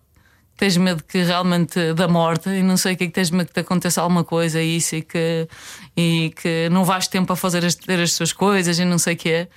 tens 0.56 0.78
medo 0.78 1.04
que 1.04 1.24
realmente 1.24 1.94
da 1.94 2.08
morte 2.08 2.50
e 2.50 2.62
não 2.62 2.78
sei 2.78 2.94
o 2.94 2.98
que 2.98 3.06
é 3.06 3.08
que 3.08 3.14
tens 3.14 3.32
medo 3.32 3.48
que 3.48 3.54
te 3.54 3.60
aconteça 3.60 4.02
alguma 4.02 4.24
coisa 4.24 4.62
e 4.62 4.78
isso 4.78 4.96
e 4.96 5.02
que, 5.02 5.48
e 5.98 6.34
que 6.42 6.70
não 6.70 6.86
vais 6.86 7.08
tempo 7.08 7.34
a 7.34 7.36
fazer 7.36 7.66
as, 7.66 7.76
ter 7.76 8.00
as 8.00 8.16
tuas 8.16 8.32
coisas 8.32 8.78
e 8.80 8.86
não 8.86 8.98
sei 8.98 9.16
o 9.16 9.18
que 9.18 9.30
é. 9.30 9.48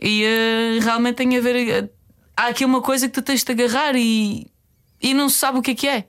E 0.00 0.24
uh, 0.24 0.84
realmente 0.84 1.16
tem 1.16 1.36
a 1.36 1.40
ver. 1.40 1.90
Há 2.36 2.48
aqui 2.48 2.64
uma 2.64 2.80
coisa 2.80 3.08
que 3.08 3.14
tu 3.14 3.22
tens 3.22 3.42
de 3.42 3.52
agarrar 3.52 3.96
e, 3.96 4.46
e 5.00 5.14
não 5.14 5.28
se 5.28 5.36
sabe 5.36 5.58
o 5.58 5.62
que 5.62 5.72
é 5.72 5.74
que 5.74 5.88
é. 5.88 6.08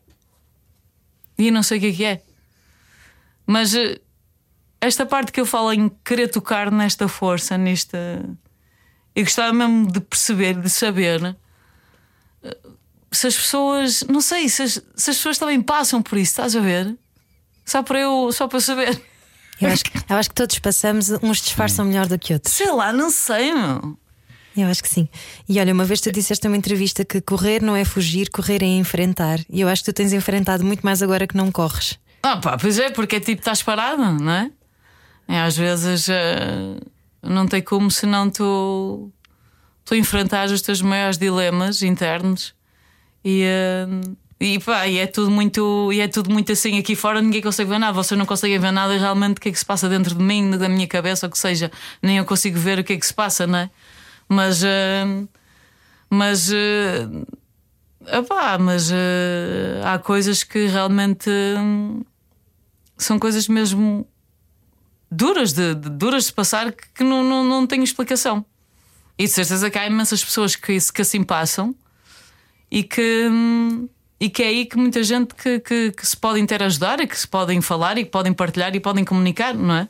E 1.37 1.49
não 1.51 1.63
sei 1.63 1.77
o 1.77 1.81
que 1.81 1.87
é 1.87 1.91
que 1.93 2.05
é. 2.05 2.21
Mas 3.47 3.73
uh, 3.73 3.99
esta 4.81 5.05
parte 5.05 5.31
que 5.31 5.39
eu 5.39 5.45
falo 5.45 5.71
em 5.73 5.89
querer 6.03 6.27
tocar 6.27 6.71
nesta 6.71 7.07
força, 7.07 7.57
nesta 7.57 7.97
eu 9.15 9.23
gostava 9.23 9.51
mesmo 9.51 9.91
de 9.91 9.99
perceber, 9.99 10.59
de 10.59 10.69
saber 10.69 11.23
eh, 11.23 11.35
se 13.11 13.27
as 13.27 13.35
pessoas, 13.35 14.03
não 14.03 14.21
sei, 14.21 14.47
se 14.49 14.63
as, 14.63 14.71
se 14.95 15.09
as 15.09 15.17
pessoas 15.17 15.37
também 15.37 15.61
passam 15.61 16.01
por 16.01 16.17
isso, 16.17 16.31
estás 16.31 16.55
a 16.55 16.59
ver? 16.59 16.95
Só 17.65 17.83
para 17.83 17.99
eu, 17.99 18.31
só 18.31 18.47
para 18.47 18.59
saber. 18.59 19.01
Eu 19.61 19.69
acho, 19.69 19.83
eu 20.09 20.15
acho 20.15 20.29
que 20.29 20.35
todos 20.35 20.57
passamos, 20.59 21.09
uns 21.21 21.41
disfarçam 21.41 21.85
melhor 21.85 22.07
do 22.07 22.17
que 22.17 22.33
outros. 22.33 22.53
Sei 22.53 22.71
lá, 22.71 22.93
não 22.93 23.09
sei, 23.11 23.53
meu. 23.53 23.97
Eu 24.55 24.67
acho 24.67 24.81
que 24.81 24.89
sim. 24.89 25.07
E 25.47 25.59
olha, 25.59 25.73
uma 25.73 25.85
vez 25.85 26.01
tu 26.01 26.11
disseste 26.11 26.45
numa 26.45 26.57
entrevista 26.57 27.05
que 27.05 27.21
correr 27.21 27.61
não 27.61 27.75
é 27.75 27.85
fugir, 27.85 28.29
correr 28.29 28.63
é 28.63 28.65
enfrentar. 28.65 29.39
E 29.49 29.61
eu 29.61 29.67
acho 29.67 29.83
que 29.83 29.91
tu 29.91 29.95
tens 29.95 30.13
enfrentado 30.13 30.65
muito 30.65 30.81
mais 30.81 31.01
agora 31.01 31.27
que 31.27 31.37
não 31.37 31.51
corres. 31.51 31.99
Ah, 32.23 32.37
pá, 32.37 32.57
pois 32.57 32.79
é, 32.79 32.89
porque 32.89 33.17
é 33.17 33.19
tipo, 33.19 33.41
estás 33.41 33.61
parado, 33.61 34.01
não 34.01 34.31
é? 34.31 34.51
é 35.27 35.41
às 35.41 35.55
vezes. 35.57 36.07
Uh 36.07 36.79
não 37.21 37.47
tem 37.47 37.61
como 37.61 37.91
senão 37.91 38.29
tu, 38.29 39.11
tu 39.89 39.95
enfrentares 39.95 40.51
os 40.51 40.61
teus 40.61 40.83
maiores 40.83 41.17
dilemas 41.17 41.81
internos. 41.81 42.53
E, 43.25 43.43
uh, 43.43 44.15
e, 44.39 44.59
pá, 44.59 44.87
e 44.87 44.99
é 44.99 45.07
tudo 45.07 45.31
muito 45.31 45.91
e 45.91 45.99
é 45.99 46.07
tudo 46.07 46.31
muito 46.31 46.51
assim 46.51 46.77
aqui 46.77 46.95
fora 46.95 47.19
ninguém 47.19 47.41
consegue 47.41 47.71
ver 47.71 47.79
nada. 47.79 47.93
Vocês 47.93 48.15
não 48.15 48.25
conseguem 48.27 48.59
ver 48.59 48.71
nada 48.71 48.95
realmente 48.95 49.39
o 49.39 49.41
que 49.41 49.49
é 49.49 49.51
que 49.51 49.57
se 49.57 49.65
passa 49.65 49.89
dentro 49.89 50.13
de 50.13 50.23
mim 50.23 50.51
da 50.51 50.69
minha 50.69 50.87
cabeça 50.87 51.25
ou 51.25 51.31
que 51.31 51.39
seja 51.39 51.71
nem 52.03 52.17
eu 52.17 52.25
consigo 52.25 52.59
ver 52.59 52.77
o 52.77 52.83
que 52.83 52.93
é 52.93 52.97
que 52.97 53.05
se 53.05 53.13
passa 53.13 53.47
não 53.47 53.57
é? 53.57 53.69
Mas 54.29 54.61
uh, 54.61 55.27
mas 56.07 56.51
uh, 56.51 57.27
epá, 58.15 58.59
mas 58.59 58.91
há 59.83 59.97
coisas 59.97 60.43
que 60.43 60.67
realmente 60.67 61.31
uh, 61.31 62.05
são 62.95 63.17
coisas 63.17 63.47
mesmo 63.47 64.07
duras 65.11 65.51
de, 65.51 65.73
de, 65.73 65.89
duras 65.89 66.27
de 66.27 66.33
passar 66.33 66.71
que, 66.71 66.87
que 66.93 67.03
não, 67.03 67.23
não, 67.23 67.43
não 67.43 67.65
tenho 67.65 67.83
explicação. 67.83 68.45
E 69.19 69.25
de 69.25 69.31
certeza 69.33 69.69
que 69.69 69.77
há 69.77 69.85
imensas 69.85 70.23
pessoas 70.23 70.55
que, 70.55 70.77
que 70.93 71.01
assim 71.01 71.23
passam 71.23 71.75
e 72.71 72.83
que, 72.83 73.29
e 74.17 74.29
que 74.29 74.41
é 74.41 74.47
aí 74.47 74.65
que 74.65 74.77
muita 74.77 75.03
gente 75.03 75.35
que, 75.35 75.59
que, 75.59 75.91
que 75.91 76.07
se 76.07 76.15
podem 76.15 76.45
ter 76.45 76.63
ajudar 76.63 77.01
e 77.01 77.05
que 77.05 77.19
se 77.19 77.27
podem 77.27 77.59
falar 77.59 77.97
e 77.97 78.05
que 78.05 78.11
podem 78.11 78.31
partilhar 78.31 78.73
e 78.73 78.79
podem 78.79 79.03
comunicar, 79.03 79.53
não 79.53 79.75
é? 79.75 79.89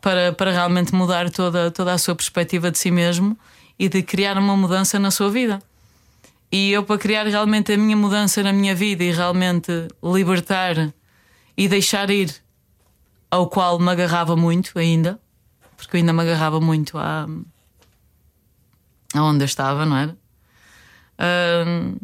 Para, 0.00 0.32
para 0.32 0.50
realmente 0.50 0.94
mudar 0.94 1.28
toda, 1.28 1.70
toda 1.70 1.92
a 1.92 1.98
sua 1.98 2.14
perspectiva 2.14 2.70
de 2.70 2.78
si 2.78 2.90
mesmo 2.90 3.38
e 3.78 3.90
de 3.90 4.02
criar 4.02 4.38
uma 4.38 4.56
mudança 4.56 4.98
na 4.98 5.10
sua 5.10 5.28
vida. 5.28 5.62
E 6.50 6.72
eu, 6.72 6.82
para 6.82 6.96
criar 6.96 7.26
realmente 7.26 7.74
a 7.74 7.76
minha 7.76 7.96
mudança 7.96 8.42
na 8.42 8.54
minha 8.54 8.74
vida 8.74 9.04
e 9.04 9.12
realmente 9.12 9.70
libertar 10.02 10.94
e 11.54 11.68
deixar 11.68 12.08
ir 12.08 12.34
ao 13.30 13.48
qual 13.48 13.78
me 13.78 13.90
agarrava 13.90 14.34
muito 14.34 14.78
ainda, 14.78 15.20
porque 15.76 15.96
eu 15.96 16.00
ainda 16.00 16.12
me 16.14 16.22
agarrava 16.22 16.58
muito 16.58 16.96
à, 16.96 17.26
aonde 19.14 19.42
eu 19.42 19.46
estava, 19.46 19.84
não 19.86 19.96
era? 19.96 20.16
Hum, 21.66 21.96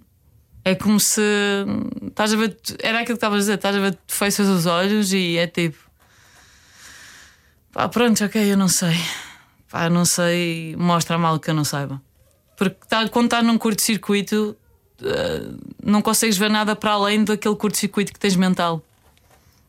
é 0.64 0.74
como 0.74 1.00
se 1.00 1.22
estás 2.06 2.32
a 2.32 2.36
ver, 2.36 2.56
era 2.82 2.98
aquilo 2.98 3.06
que 3.06 3.12
estavas 3.18 3.38
a 3.38 3.40
dizer, 3.40 3.54
estás 3.54 3.76
a 3.76 3.80
ver, 3.80 3.98
fechas 4.06 4.48
os 4.48 4.66
olhos 4.66 5.12
e 5.12 5.38
é 5.38 5.46
tipo 5.46 5.88
pá, 7.78 7.88
pronto, 7.88 8.24
ok, 8.24 8.52
eu 8.52 8.56
não 8.56 8.66
sei, 8.66 8.96
pá, 9.70 9.88
não 9.88 10.04
sei, 10.04 10.74
mostra 10.76 11.16
mal 11.16 11.38
que 11.38 11.48
eu 11.48 11.54
não 11.54 11.64
saiba. 11.64 12.02
Porque 12.56 12.76
tá, 12.88 13.08
quando 13.08 13.26
estás 13.26 13.44
num 13.44 13.56
curto-circuito, 13.56 14.56
uh, 15.00 15.58
não 15.80 16.02
consegues 16.02 16.36
ver 16.36 16.50
nada 16.50 16.74
para 16.74 16.90
além 16.90 17.22
daquele 17.22 17.54
curto-circuito 17.54 18.12
que 18.12 18.18
tens 18.18 18.34
mental. 18.34 18.82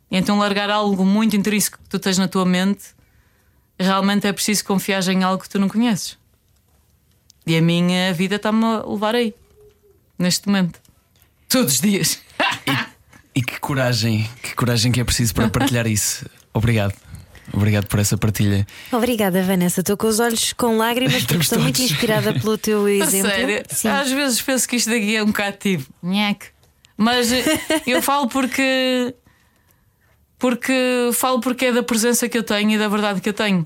E 0.09 0.17
então, 0.17 0.39
largar 0.39 0.71
algo 0.71 1.05
muito 1.05 1.35
intrínseco 1.35 1.77
que 1.77 1.87
tu 1.87 1.99
tens 1.99 2.17
na 2.17 2.27
tua 2.27 2.45
mente, 2.45 2.95
realmente 3.79 4.25
é 4.25 4.33
preciso 4.33 4.65
confiar 4.65 5.07
em 5.07 5.23
algo 5.23 5.43
que 5.43 5.49
tu 5.49 5.59
não 5.59 5.69
conheces. 5.69 6.17
E 7.49 7.57
a 7.57 7.63
minha 7.63 8.13
vida 8.13 8.35
está-me 8.35 8.63
a 8.63 8.83
levar 8.85 9.15
aí, 9.15 9.33
neste 10.19 10.47
momento. 10.47 10.79
Todos 11.49 11.73
os 11.73 11.81
dias. 11.81 12.21
e, 12.67 13.39
e 13.39 13.41
que 13.41 13.59
coragem, 13.59 14.29
que 14.43 14.53
coragem 14.53 14.91
que 14.91 15.01
é 15.01 15.03
preciso 15.03 15.33
para 15.33 15.49
partilhar 15.49 15.87
isso. 15.87 16.29
Obrigado. 16.53 16.93
Obrigado 17.51 17.87
por 17.87 17.99
essa 17.99 18.15
partilha. 18.19 18.67
Obrigada, 18.91 19.41
Vanessa. 19.41 19.79
Estou 19.79 19.97
com 19.97 20.05
os 20.05 20.19
olhos 20.19 20.53
com 20.53 20.77
lágrimas 20.77 21.23
porque 21.23 21.41
estou 21.41 21.59
muito 21.59 21.81
inspirada 21.81 22.39
pelo 22.39 22.55
teu 22.55 22.85
exemplo. 22.87 23.31
Sério? 23.31 23.63
Sim. 23.67 23.87
Às 23.87 24.11
vezes 24.11 24.39
penso 24.43 24.69
que 24.69 24.75
isto 24.75 24.91
daqui 24.91 25.15
é 25.15 25.23
um 25.23 25.27
bocado 25.27 25.57
tipo, 25.57 25.91
nhaque. 26.03 26.49
Mas 26.95 27.31
eh, 27.31 27.43
eu 27.87 27.99
falo 28.03 28.27
porque. 28.27 29.15
Porque 30.37 31.09
falo 31.15 31.39
porque 31.39 31.65
é 31.65 31.71
da 31.71 31.81
presença 31.81 32.29
que 32.29 32.37
eu 32.37 32.43
tenho 32.43 32.69
e 32.69 32.77
da 32.77 32.87
verdade 32.87 33.21
que 33.21 33.29
eu 33.29 33.33
tenho. 33.33 33.61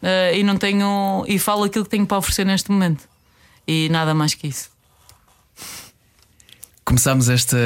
Uh, 0.00 0.36
e 0.36 0.44
não 0.44 0.56
tenho. 0.56 1.24
E 1.26 1.36
falo 1.36 1.64
aquilo 1.64 1.82
que 1.82 1.90
tenho 1.90 2.06
para 2.06 2.18
oferecer 2.18 2.46
neste 2.46 2.70
momento. 2.70 3.12
E 3.66 3.88
nada 3.88 4.14
mais 4.14 4.34
que 4.34 4.46
isso. 4.46 4.70
Começámos 6.84 7.28
esta, 7.28 7.56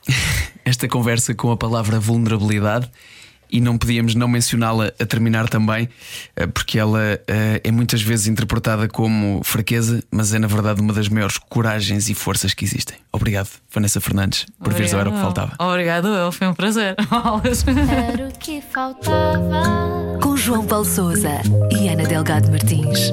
esta 0.64 0.88
conversa 0.88 1.34
com 1.34 1.50
a 1.50 1.56
palavra 1.56 1.98
vulnerabilidade 1.98 2.90
e 3.50 3.60
não 3.60 3.78
podíamos 3.78 4.14
não 4.14 4.28
mencioná-la 4.28 4.92
a 4.98 5.06
terminar 5.06 5.48
também, 5.48 5.88
eh, 6.34 6.46
porque 6.46 6.78
ela 6.78 7.00
eh, 7.26 7.60
é 7.62 7.70
muitas 7.70 8.02
vezes 8.02 8.26
interpretada 8.26 8.88
como 8.88 9.40
fraqueza, 9.44 10.02
mas 10.10 10.34
é 10.34 10.38
na 10.38 10.46
verdade 10.46 10.80
uma 10.80 10.92
das 10.92 11.08
maiores 11.08 11.38
coragens 11.38 12.08
e 12.08 12.14
forças 12.14 12.54
que 12.54 12.64
existem. 12.64 12.96
Obrigado, 13.12 13.48
Vanessa 13.72 14.00
Fernandes, 14.00 14.46
por 14.58 14.72
veres 14.72 14.92
ao 14.92 15.00
Era 15.00 15.10
o 15.10 15.12
que 15.12 15.20
Faltava. 15.20 15.52
Obrigado, 15.58 16.08
eu, 16.08 16.32
foi 16.32 16.46
um 16.46 16.54
prazer. 16.54 16.96
Era 18.08 18.28
o 18.28 18.38
que 18.38 18.60
faltava. 18.60 20.18
Com 20.22 20.36
João 20.36 20.66
Paulo 20.66 20.84
Souza 20.84 21.40
e 21.70 21.88
Ana 21.88 22.04
Delgado 22.04 22.50
Martins. 22.50 23.10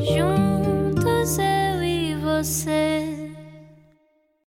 Juntos 0.00 0.47
eu 1.36 1.84
e 1.84 2.14
você. 2.14 3.07